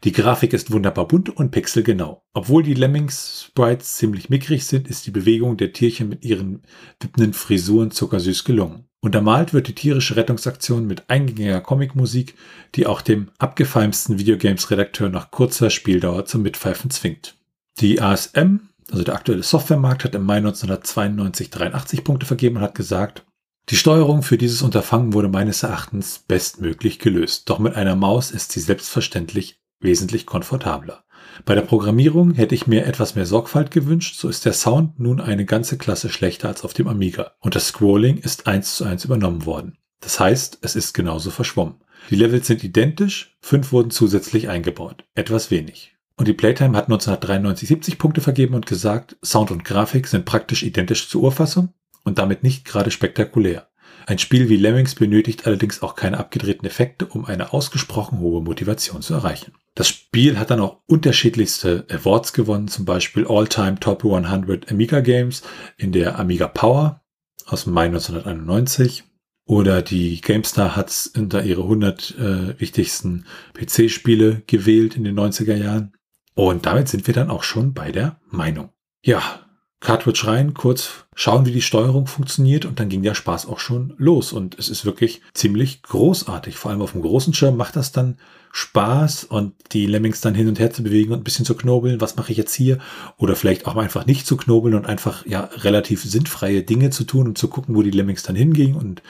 Die 0.03 0.11
Grafik 0.11 0.55
ist 0.55 0.72
wunderbar 0.72 1.07
bunt 1.07 1.30
und 1.30 1.53
pixelgenau. 1.53 2.24
Obwohl 2.32 2.64
die 2.64 2.74
Lemmings-Sprites 2.74 3.95
ziemlich 3.95 4.28
mickrig 4.28 4.66
sind, 4.66 4.88
ist 4.88 5.07
die 5.07 5.12
Bewegung 5.12 5.57
der 5.57 5.72
Tierchen 5.72 6.09
mit 6.09 6.24
ihren 6.24 6.62
wippenden 6.99 7.32
Frisuren 7.32 7.92
zuckersüß 7.92 8.42
gelungen. 8.42 8.88
Untermalt 9.03 9.55
wird 9.55 9.68
die 9.68 9.74
tierische 9.76 10.16
Rettungsaktion 10.16 10.88
mit 10.88 11.09
eingängiger 11.11 11.61
Comicmusik, 11.61 12.34
die 12.74 12.86
auch 12.86 13.03
dem 13.03 13.30
abgefeimsten 13.38 14.18
Videogames-Redakteur 14.18 15.11
nach 15.11 15.30
kurzer 15.30 15.70
Spieldauer 15.70 16.24
zum 16.24 16.42
Mitpfeifen 16.42 16.90
zwingt. 16.90 17.36
Die 17.81 18.01
ASM, 18.01 18.68
also 18.91 19.03
der 19.03 19.14
aktuelle 19.14 19.43
Softwaremarkt, 19.43 20.05
hat 20.05 20.14
im 20.14 20.25
Mai 20.25 20.37
1992 20.37 21.51
83 21.51 22.05
Punkte 22.05 22.27
vergeben 22.27 22.57
und 22.57 22.62
hat 22.62 22.75
gesagt, 22.75 23.25
die 23.70 23.77
Steuerung 23.77 24.22
für 24.22 24.37
dieses 24.37 24.62
Unterfangen 24.62 25.14
wurde 25.14 25.29
meines 25.29 25.62
Erachtens 25.62 26.18
bestmöglich 26.18 26.99
gelöst. 26.99 27.49
Doch 27.49 27.59
mit 27.59 27.75
einer 27.75 27.97
Maus 27.97 28.31
ist 28.31 28.53
sie 28.53 28.61
selbstverständlich 28.61 29.59
wesentlich 29.81 30.27
komfortabler. 30.27 31.05
Bei 31.47 31.55
der 31.55 31.62
Programmierung 31.62 32.35
hätte 32.35 32.55
ich 32.55 32.66
mir 32.66 32.85
etwas 32.85 33.14
mehr 33.14 33.27
Sorgfalt 33.27 33.70
gewünscht, 33.70 34.16
so 34.16 34.29
ist 34.29 34.45
der 34.45 34.53
Sound 34.53 35.01
nun 35.01 35.20
eine 35.20 35.47
ganze 35.47 35.79
Klasse 35.79 36.11
schlechter 36.11 36.49
als 36.49 36.62
auf 36.62 36.75
dem 36.75 36.89
Amiga 36.89 37.33
und 37.41 37.55
das 37.55 37.68
Scrolling 37.68 38.18
ist 38.18 38.47
eins 38.47 38.77
zu 38.77 38.85
eins 38.85 39.05
übernommen 39.05 39.47
worden. 39.47 39.79
Das 40.01 40.20
heißt, 40.20 40.59
es 40.61 40.77
ist 40.77 40.93
genauso 40.93 41.31
verschwommen. 41.31 41.77
Die 42.11 42.16
Levels 42.16 42.47
sind 42.47 42.62
identisch, 42.62 43.39
fünf 43.41 43.72
wurden 43.72 43.91
zusätzlich 43.91 44.51
eingebaut. 44.51 45.05
Etwas 45.14 45.51
wenig. 45.51 45.93
Und 46.17 46.29
die 46.29 46.33
Playtime 46.33 46.77
hat 46.77 46.85
1993 46.85 47.69
70 47.69 47.99
Punkte 47.99 48.21
vergeben 48.21 48.55
und 48.55 48.67
gesagt, 48.67 49.17
Sound 49.25 49.51
und 49.51 49.65
Grafik 49.65 50.07
sind 50.07 50.25
praktisch 50.25 50.62
identisch 50.62 51.09
zur 51.09 51.23
Urfassung 51.23 51.75
und 52.05 52.19
damit 52.19 52.43
nicht 52.43 52.65
gerade 52.65 52.91
spektakulär. 52.91 53.69
Ein 54.07 54.19
Spiel 54.19 54.49
wie 54.49 54.57
Lemmings 54.57 54.95
benötigt 54.95 55.47
allerdings 55.47 55.83
auch 55.83 55.97
keine 55.97 56.19
abgedrehten 56.19 56.67
Effekte, 56.67 57.07
um 57.07 57.25
eine 57.25 57.53
ausgesprochen 57.53 58.19
hohe 58.19 58.43
Motivation 58.43 59.01
zu 59.01 59.15
erreichen. 59.15 59.55
Das 59.75 59.89
Spiel 59.89 60.39
hat 60.39 60.51
dann 60.51 60.61
auch 60.61 60.83
unterschiedlichste 60.87 61.87
Awards 61.91 62.33
gewonnen, 62.33 62.69
zum 62.69 62.85
Beispiel 62.85 63.27
All-Time 63.27 63.81
Top 63.81 64.05
100 64.05 64.71
Amiga 64.71 65.01
Games 65.01 65.43
in 65.79 65.91
der 65.93 66.19
Amiga 66.19 66.49
Power 66.49 67.03
aus 67.47 67.67
Mai 67.67 67.87
1991 67.87 69.05
oder 69.47 69.83
die 69.83 70.21
GameStar 70.21 70.77
hat 70.77 71.11
unter 71.17 71.43
ihre 71.43 71.62
100 71.62 72.19
äh, 72.19 72.61
wichtigsten 72.61 73.25
PC-Spiele 73.55 74.43
gewählt 74.47 74.97
in 74.97 75.05
den 75.05 75.19
90er 75.19 75.55
Jahren. 75.55 75.93
Und 76.35 76.66
damit 76.66 76.89
sind 76.89 77.07
wir 77.07 77.14
dann 77.14 77.30
auch 77.30 77.43
schon 77.43 77.74
bei 77.74 77.93
der 77.93 78.20
Meinung. 78.28 78.70
Ja, 79.05 79.45
Cartridge 79.85 80.26
rein, 80.26 80.55
kurz 80.55 81.05
schauen, 81.14 81.45
wie 81.45 81.53
die 81.53 81.61
Steuerung 81.61 82.07
funktioniert 82.07 82.64
und 82.64 82.80
dann 82.80 82.89
ging 82.89 83.03
der 83.03 83.14
Spaß 83.14 83.47
auch 83.47 83.59
schon 83.59 83.93
los. 83.99 84.32
Und 84.32 84.59
es 84.59 84.70
ist 84.70 84.87
wirklich 84.87 85.20
ziemlich 85.35 85.82
großartig. 85.82 86.57
Vor 86.57 86.70
allem 86.70 86.80
auf 86.80 86.93
dem 86.93 87.03
großen 87.03 87.35
Schirm 87.35 87.59
macht 87.59 87.76
das 87.76 87.93
dann 87.93 88.16
Spaß 88.51 89.24
und 89.24 89.53
die 89.72 89.87
Lemmings 89.87 90.22
dann 90.22 90.35
hin 90.35 90.49
und 90.49 90.59
her 90.59 90.70
zu 90.70 90.82
bewegen 90.82 91.12
und 91.12 91.20
ein 91.20 91.24
bisschen 91.24 91.45
zu 91.45 91.55
knobeln. 91.55 92.01
Was 92.01 92.16
mache 92.16 92.32
ich 92.32 92.39
jetzt 92.39 92.55
hier? 92.55 92.78
Oder 93.18 93.37
vielleicht 93.37 93.66
auch 93.66 93.76
einfach 93.76 94.07
nicht 94.07 94.26
zu 94.26 94.39
knobeln 94.39 94.74
und 94.74 94.87
einfach 94.87 95.26
ja 95.26 95.51
relativ 95.57 96.03
sinnfreie 96.03 96.62
Dinge 96.62 96.89
zu 96.91 97.05
tun 97.05 97.28
und 97.28 97.37
zu 97.37 97.49
gucken, 97.49 97.74
wo 97.76 97.82
die 97.82 97.91
Lemmings 97.91 98.22
dann 98.22 98.37
hingingen 98.37 98.76
und 98.76 99.03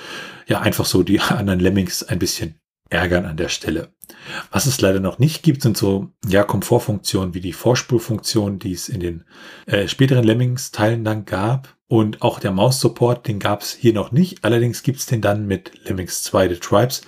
ja 0.48 0.60
einfach 0.60 0.86
so 0.86 1.04
die 1.04 1.20
anderen 1.20 1.60
Lemmings 1.60 2.02
ein 2.02 2.18
bisschen 2.18 2.56
ärgern 2.90 3.24
an 3.24 3.36
der 3.36 3.48
Stelle. 3.48 3.94
Was 4.50 4.66
es 4.66 4.80
leider 4.80 5.00
noch 5.00 5.18
nicht 5.18 5.42
gibt, 5.42 5.62
sind 5.62 5.76
so 5.76 6.10
ja 6.26 6.44
Komfortfunktionen 6.44 7.34
wie 7.34 7.40
die 7.40 7.52
Vorspulfunktion, 7.52 8.58
die 8.58 8.72
es 8.72 8.88
in 8.88 9.00
den 9.00 9.24
äh, 9.66 9.88
späteren 9.88 10.24
Lemmings-Teilen 10.24 11.04
dann 11.04 11.24
gab. 11.24 11.76
Und 11.86 12.22
auch 12.22 12.40
der 12.40 12.50
Maus-Support, 12.50 13.28
den 13.28 13.38
gab 13.38 13.62
es 13.62 13.72
hier 13.72 13.92
noch 13.92 14.10
nicht. 14.10 14.44
Allerdings 14.44 14.82
gibt 14.82 14.98
es 14.98 15.06
den 15.06 15.20
dann 15.20 15.46
mit 15.46 15.72
Lemmings 15.84 16.22
2 16.22 16.48
The 16.48 16.56
Tribes, 16.56 17.02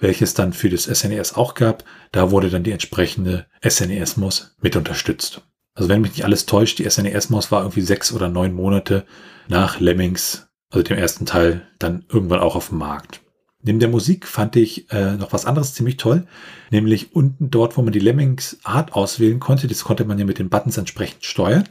welches 0.00 0.34
dann 0.34 0.52
für 0.52 0.68
das 0.68 0.84
SNES 0.84 1.32
e 1.32 1.34
auch 1.36 1.54
gab. 1.54 1.84
Da 2.12 2.30
wurde 2.30 2.50
dann 2.50 2.62
die 2.64 2.72
entsprechende 2.72 3.46
SNES-Maus 3.66 4.56
mit 4.60 4.76
unterstützt. 4.76 5.42
Also 5.74 5.88
wenn 5.88 6.00
mich 6.00 6.12
nicht 6.12 6.24
alles 6.24 6.46
täuscht, 6.46 6.78
die 6.78 6.88
SNES-Maus 6.88 7.50
war 7.50 7.62
irgendwie 7.62 7.82
sechs 7.82 8.12
oder 8.12 8.28
neun 8.28 8.52
Monate 8.52 9.06
nach 9.48 9.80
Lemmings, 9.80 10.48
also 10.70 10.82
dem 10.82 10.98
ersten 10.98 11.24
Teil, 11.26 11.66
dann 11.78 12.04
irgendwann 12.08 12.40
auch 12.40 12.56
auf 12.56 12.68
dem 12.68 12.78
Markt. 12.78 13.21
Neben 13.62 13.78
der 13.78 13.88
Musik 13.88 14.26
fand 14.26 14.56
ich 14.56 14.90
äh, 14.90 15.16
noch 15.16 15.32
was 15.32 15.46
anderes 15.46 15.74
ziemlich 15.74 15.96
toll, 15.96 16.26
nämlich 16.70 17.14
unten 17.14 17.50
dort, 17.50 17.76
wo 17.76 17.82
man 17.82 17.92
die 17.92 18.00
Lemmings 18.00 18.58
Art 18.64 18.94
auswählen 18.94 19.38
konnte, 19.38 19.68
das 19.68 19.84
konnte 19.84 20.04
man 20.04 20.18
ja 20.18 20.24
mit 20.24 20.38
den 20.38 20.50
Buttons 20.50 20.78
entsprechend 20.78 21.24
steuern. 21.24 21.68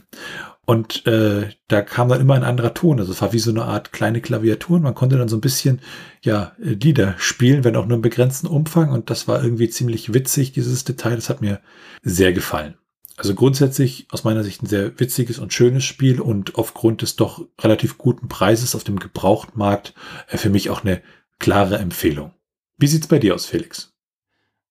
Und 0.66 1.06
äh, 1.06 1.50
da 1.68 1.82
kam 1.82 2.08
dann 2.08 2.22
immer 2.22 2.36
ein 2.36 2.44
anderer 2.44 2.74
Ton. 2.74 3.00
Also 3.00 3.12
es 3.12 3.22
war 3.22 3.34
wie 3.34 3.40
so 3.40 3.52
eine 3.52 3.64
Art 3.64 3.92
kleine 3.92 4.22
Klaviatur. 4.22 4.78
Und 4.78 4.84
man 4.84 4.96
konnte 4.96 5.18
dann 5.18 5.28
so 5.28 5.36
ein 5.36 5.42
bisschen 5.42 5.82
ja 6.22 6.54
Lieder 6.60 7.16
spielen, 7.18 7.64
wenn 7.64 7.76
auch 7.76 7.88
nur 7.88 7.96
im 7.96 8.02
begrenzten 8.02 8.48
Umfang. 8.48 8.92
Und 8.92 9.10
das 9.10 9.28
war 9.28 9.44
irgendwie 9.44 9.70
ziemlich 9.70 10.14
witzig, 10.14 10.54
dieses 10.54 10.86
Detail. 10.86 11.16
Das 11.16 11.30
hat 11.30 11.42
mir 11.42 11.60
sehr 12.04 12.32
gefallen. 12.32 12.76
Also 13.18 13.36
grundsätzlich 13.36 14.08
aus 14.12 14.24
meiner 14.24 14.44
Sicht 14.44 14.64
ein 14.64 14.68
sehr 14.68 15.00
witziges 15.00 15.40
und 15.40 15.52
schönes 15.52 15.84
Spiel 15.84 16.22
und 16.22 16.56
aufgrund 16.56 17.02
des 17.02 17.18
doch 17.18 17.46
relativ 17.60 17.98
guten 17.98 18.30
Preises 18.30 18.74
auf 18.74 18.84
dem 18.84 19.00
Gebrauchtmarkt 19.00 19.94
äh, 20.30 20.38
für 20.38 20.50
mich 20.50 20.70
auch 20.70 20.84
eine 20.84 21.02
klare 21.42 21.80
Empfehlung. 21.80 22.32
Wie 22.78 22.88
sieht's 22.88 23.08
bei 23.08 23.20
dir 23.20 23.36
aus, 23.36 23.48
Felix? 23.48 23.92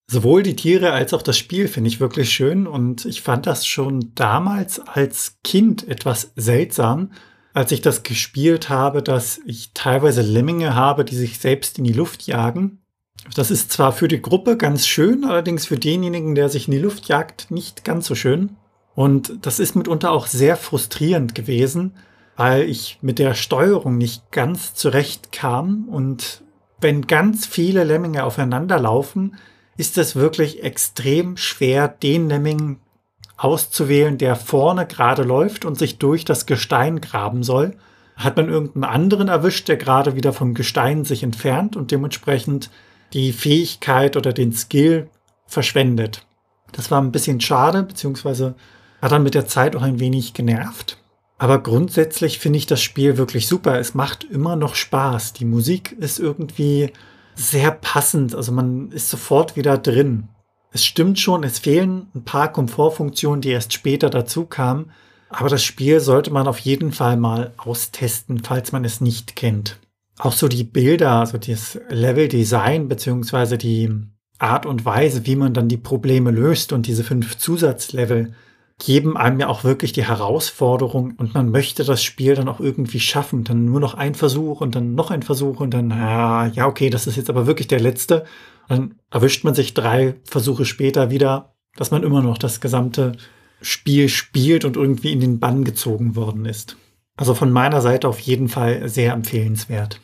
Sowohl 0.07 0.43
die 0.43 0.57
Tiere 0.57 0.93
als 0.93 1.12
auch 1.12 1.23
das 1.23 1.37
Spiel 1.37 1.68
finde 1.68 1.89
ich 1.89 2.01
wirklich 2.01 2.33
schön 2.33 2.66
und 2.66 3.05
ich 3.05 3.23
fand 3.23 3.47
das 3.47 3.66
schon 3.66 4.12
damals 4.14 4.81
als 4.81 5.39
Kind 5.45 5.87
etwas 5.87 6.33
seltsam, 6.37 7.12
als 7.53 7.73
ich 7.73 7.81
das 7.81 8.03
gespielt 8.03 8.68
habe, 8.68 9.03
dass 9.03 9.41
ich 9.47 9.73
teilweise 9.75 10.23
Lemminge 10.23 10.75
habe, 10.75 11.05
die 11.05 11.16
sich 11.16 11.39
selbst 11.39 11.79
in 11.79 11.85
die 11.85 11.93
Luft 11.93 12.23
jagen. 12.23 12.83
Das 13.35 13.51
ist 13.51 13.71
zwar 13.71 13.93
für 13.93 14.09
die 14.09 14.23
Gruppe 14.23 14.57
ganz 14.57 14.87
schön, 14.87 15.25
allerdings 15.25 15.66
für 15.66 15.79
denjenigen, 15.79 16.35
der 16.35 16.49
sich 16.49 16.68
in 16.68 16.73
die 16.73 16.79
Luft 16.79 17.09
jagt, 17.09 17.51
nicht 17.51 17.85
ganz 17.85 18.07
so 18.07 18.14
schön. 18.14 18.57
Und 18.95 19.39
das 19.43 19.61
ist 19.61 19.77
mitunter 19.77 20.11
auch 20.12 20.27
sehr 20.27 20.57
frustrierend 20.57 21.35
gewesen, 21.35 21.97
weil 22.37 22.62
ich 22.68 22.99
mit 23.03 23.18
der 23.18 23.35
Steuerung 23.35 23.99
nicht 23.99 24.31
ganz 24.31 24.75
zurecht 24.75 25.33
kam 25.33 25.89
und 25.89 26.43
wenn 26.81 27.07
ganz 27.07 27.47
viele 27.47 27.85
Lemminge 27.85 28.24
aufeinander 28.24 28.78
laufen, 28.78 29.37
ist 29.76 29.99
es 29.99 30.16
wirklich 30.16 30.62
extrem 30.62 31.37
schwer, 31.37 31.89
den 31.89 32.28
Lemming 32.28 32.81
auszuwählen, 33.37 34.18
der 34.18 34.37
vorne 34.37 34.87
gerade 34.87 35.22
läuft 35.22 35.64
und 35.64 35.78
sich 35.78 35.99
durch 35.99 36.24
das 36.24 36.47
Gestein 36.47 37.01
graben 37.01 37.43
soll. 37.43 37.76
Hat 38.16 38.37
man 38.37 38.51
irgendeinen 38.51 38.85
anderen 38.85 39.28
erwischt, 39.28 39.68
der 39.68 39.78
gerade 39.78 40.14
wieder 40.14 40.35
vom 40.35 40.53
Gestein 40.53 41.05
sich 41.05 41.22
entfernt 41.22 41.76
und 41.76 41.91
dementsprechend 41.91 42.70
die 43.14 43.33
Fähigkeit 43.33 44.16
oder 44.16 44.33
den 44.33 44.53
Skill 44.53 45.09
verschwendet. 45.47 46.26
Das 46.72 46.91
war 46.91 47.01
ein 47.01 47.12
bisschen 47.12 47.41
schade, 47.41 47.83
beziehungsweise 47.83 48.55
hat 49.01 49.12
dann 49.12 49.22
mit 49.22 49.35
der 49.35 49.47
Zeit 49.47 49.74
auch 49.74 49.83
ein 49.83 49.99
wenig 49.99 50.35
genervt. 50.35 50.99
Aber 51.41 51.62
grundsätzlich 51.62 52.38
finde 52.38 52.59
ich 52.59 52.66
das 52.66 52.82
Spiel 52.82 53.16
wirklich 53.16 53.47
super. 53.49 53.80
Es 53.80 53.95
macht 53.95 54.24
immer 54.24 54.57
noch 54.57 54.74
Spaß. 54.74 55.32
Die 55.32 55.47
Musik 55.47 55.93
ist 55.99 56.18
irgendwie 56.18 56.93
sehr 57.34 57.70
passend. 57.70 58.34
Also 58.34 58.53
man 58.53 58.91
ist 58.91 59.09
sofort 59.09 59.57
wieder 59.57 59.78
drin. 59.78 60.28
Es 60.70 60.84
stimmt 60.84 61.18
schon, 61.18 61.43
es 61.43 61.59
fehlen 61.59 62.09
ein 62.14 62.24
paar 62.24 62.53
Komfortfunktionen, 62.53 63.41
die 63.41 63.49
erst 63.49 63.72
später 63.72 64.11
dazu 64.11 64.45
kamen. 64.45 64.91
Aber 65.30 65.49
das 65.49 65.64
Spiel 65.64 66.01
sollte 66.01 66.30
man 66.30 66.47
auf 66.47 66.59
jeden 66.59 66.93
Fall 66.93 67.16
mal 67.16 67.55
austesten, 67.57 68.45
falls 68.45 68.72
man 68.72 68.84
es 68.84 69.01
nicht 69.01 69.34
kennt. 69.34 69.80
Auch 70.18 70.32
so 70.32 70.47
die 70.47 70.64
Bilder, 70.64 71.12
also 71.12 71.38
das 71.38 71.80
Level-Design 71.88 72.86
beziehungsweise 72.86 73.57
die 73.57 73.91
Art 74.38 74.66
und 74.66 74.84
Weise, 74.84 75.24
wie 75.24 75.36
man 75.36 75.55
dann 75.55 75.68
die 75.68 75.78
Probleme 75.78 76.32
löst 76.32 76.74
und 76.74 76.86
diese 76.86 77.03
fünf 77.03 77.38
Zusatzlevel, 77.38 78.34
geben 78.81 79.16
einem 79.16 79.39
ja 79.39 79.49
auch 79.49 79.62
wirklich 79.62 79.93
die 79.93 80.09
Herausforderung 80.09 81.14
und 81.16 81.35
man 81.35 81.51
möchte 81.51 81.85
das 81.85 82.03
Spiel 82.03 82.35
dann 82.35 82.49
auch 82.49 82.59
irgendwie 82.59 82.99
schaffen. 82.99 83.45
Dann 83.45 83.66
nur 83.66 83.78
noch 83.78 83.95
ein 83.95 84.14
Versuch 84.16 84.61
und 84.61 84.74
dann 84.74 84.95
noch 84.97 85.11
ein 85.12 85.22
Versuch 85.22 85.61
und 85.61 85.72
dann, 85.72 85.91
ja, 85.91 86.66
okay, 86.66 86.91
das 86.91 87.07
ist 87.07 87.16
jetzt 87.16 87.31
aber 87.31 87.47
wirklich 87.47 87.68
der 87.68 87.81
letzte. 87.81 88.24
Dann 88.68 88.97
erwischt 89.11 89.45
man 89.45 89.55
sich 89.55 89.74
drei 89.74 90.16
Versuche 90.24 90.64
später 90.64 91.11
wieder, 91.11 91.55
dass 91.76 91.91
man 91.91 92.03
immer 92.03 92.22
noch 92.22 92.39
das 92.39 92.61
gesamte 92.61 93.12
Spiel 93.61 94.09
spielt 94.09 94.64
und 94.64 94.76
irgendwie 94.76 95.12
in 95.12 95.20
den 95.20 95.39
Bann 95.39 95.64
gezogen 95.64 96.16
worden 96.16 96.47
ist. 96.47 96.76
Also 97.16 97.35
von 97.35 97.53
meiner 97.53 97.83
Seite 97.83 98.09
auf 98.09 98.18
jeden 98.18 98.49
Fall 98.49 98.89
sehr 98.89 99.12
empfehlenswert. 99.12 100.01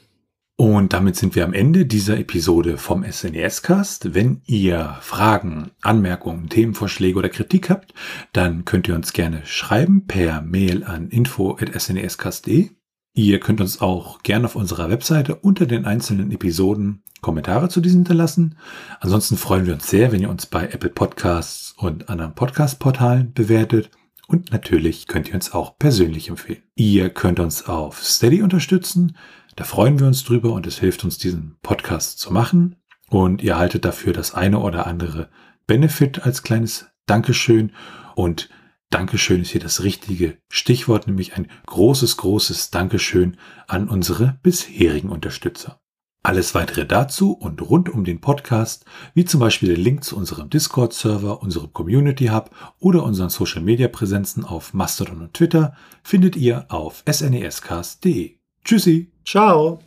Und 0.59 0.95
damit 0.95 1.17
sind 1.17 1.35
wir 1.35 1.45
am 1.45 1.53
Ende 1.53 1.85
dieser 1.85 2.19
Episode 2.19 2.79
vom 2.79 3.05
SNES-Cast. 3.05 4.15
Wenn 4.15 4.41
ihr 4.47 4.97
Fragen, 5.03 5.73
Anmerkungen, 5.83 6.49
Themenvorschläge 6.49 7.19
oder 7.19 7.29
Kritik 7.29 7.69
habt, 7.69 7.93
dann 8.33 8.65
könnt 8.65 8.89
ihr 8.89 8.95
uns 8.95 9.13
gerne 9.13 9.43
schreiben 9.45 10.07
per 10.07 10.41
Mail 10.41 10.83
an 10.83 11.11
info.snescast.de. 11.11 12.71
Ihr 13.13 13.41
könnt 13.41 13.61
uns 13.61 13.83
auch 13.83 14.23
gerne 14.23 14.47
auf 14.47 14.57
unserer 14.57 14.89
Webseite 14.89 15.35
unter 15.37 15.67
den 15.67 15.85
einzelnen 15.85 16.31
Episoden 16.31 17.03
Kommentare 17.21 17.69
zu 17.69 17.81
diesen 17.81 18.01
hinterlassen. 18.01 18.57
Ansonsten 19.01 19.37
freuen 19.37 19.67
wir 19.67 19.75
uns 19.75 19.89
sehr, 19.89 20.11
wenn 20.11 20.21
ihr 20.23 20.31
uns 20.31 20.47
bei 20.47 20.69
Apple 20.69 20.91
Podcasts 20.91 21.75
und 21.77 22.09
anderen 22.09 22.35
Podcast-Portalen 22.35 23.33
bewertet. 23.33 23.91
Und 24.27 24.53
natürlich 24.53 25.07
könnt 25.07 25.29
ihr 25.29 25.35
uns 25.35 25.53
auch 25.53 25.79
persönlich 25.79 26.29
empfehlen. 26.29 26.63
Ihr 26.75 27.11
könnt 27.11 27.41
uns 27.41 27.67
auf 27.67 28.03
Steady 28.03 28.43
unterstützen. 28.43 29.17
Da 29.57 29.65
freuen 29.65 29.99
wir 29.99 30.07
uns 30.07 30.23
drüber 30.23 30.53
und 30.53 30.67
es 30.67 30.79
hilft 30.79 31.03
uns, 31.03 31.17
diesen 31.17 31.57
Podcast 31.63 32.19
zu 32.19 32.31
machen. 32.31 32.77
Und 33.09 33.43
ihr 33.43 33.57
haltet 33.57 33.85
dafür 33.85 34.13
das 34.13 34.35
eine 34.35 34.59
oder 34.61 34.87
andere 34.87 35.31
Benefit 35.67 36.23
als 36.25 36.43
kleines 36.43 36.87
Dankeschön. 37.07 37.73
Und 38.15 38.51
Dankeschön 38.91 39.41
ist 39.41 39.51
hier 39.51 39.61
das 39.61 39.83
richtige 39.83 40.37
Stichwort, 40.49 41.07
nämlich 41.07 41.37
ein 41.37 41.51
großes, 41.67 42.19
großes 42.19 42.71
Dankeschön 42.71 43.39
an 43.67 43.89
unsere 43.89 44.39
bisherigen 44.43 45.09
Unterstützer. 45.09 45.81
Alles 46.23 46.55
weitere 46.55 46.85
dazu 46.85 47.33
und 47.33 47.63
rund 47.63 47.89
um 47.89 48.05
den 48.05 48.21
Podcast, 48.21 48.85
wie 49.15 49.25
zum 49.25 49.41
Beispiel 49.41 49.69
der 49.69 49.79
Link 49.79 50.05
zu 50.05 50.17
unserem 50.17 50.51
Discord-Server, 50.51 51.41
unserem 51.41 51.73
Community 51.73 52.27
Hub 52.27 52.51
oder 52.79 53.05
unseren 53.05 53.31
Social-Media-Präsenzen 53.31 54.45
auf 54.45 54.75
Mastodon 54.75 55.23
und 55.23 55.35
Twitter, 55.35 55.77
findet 56.03 56.37
ihr 56.37 56.67
auf 56.69 57.05
snescast.de. 57.09 58.39
Tschüssi! 58.65 59.16
Ciao! 59.27 59.81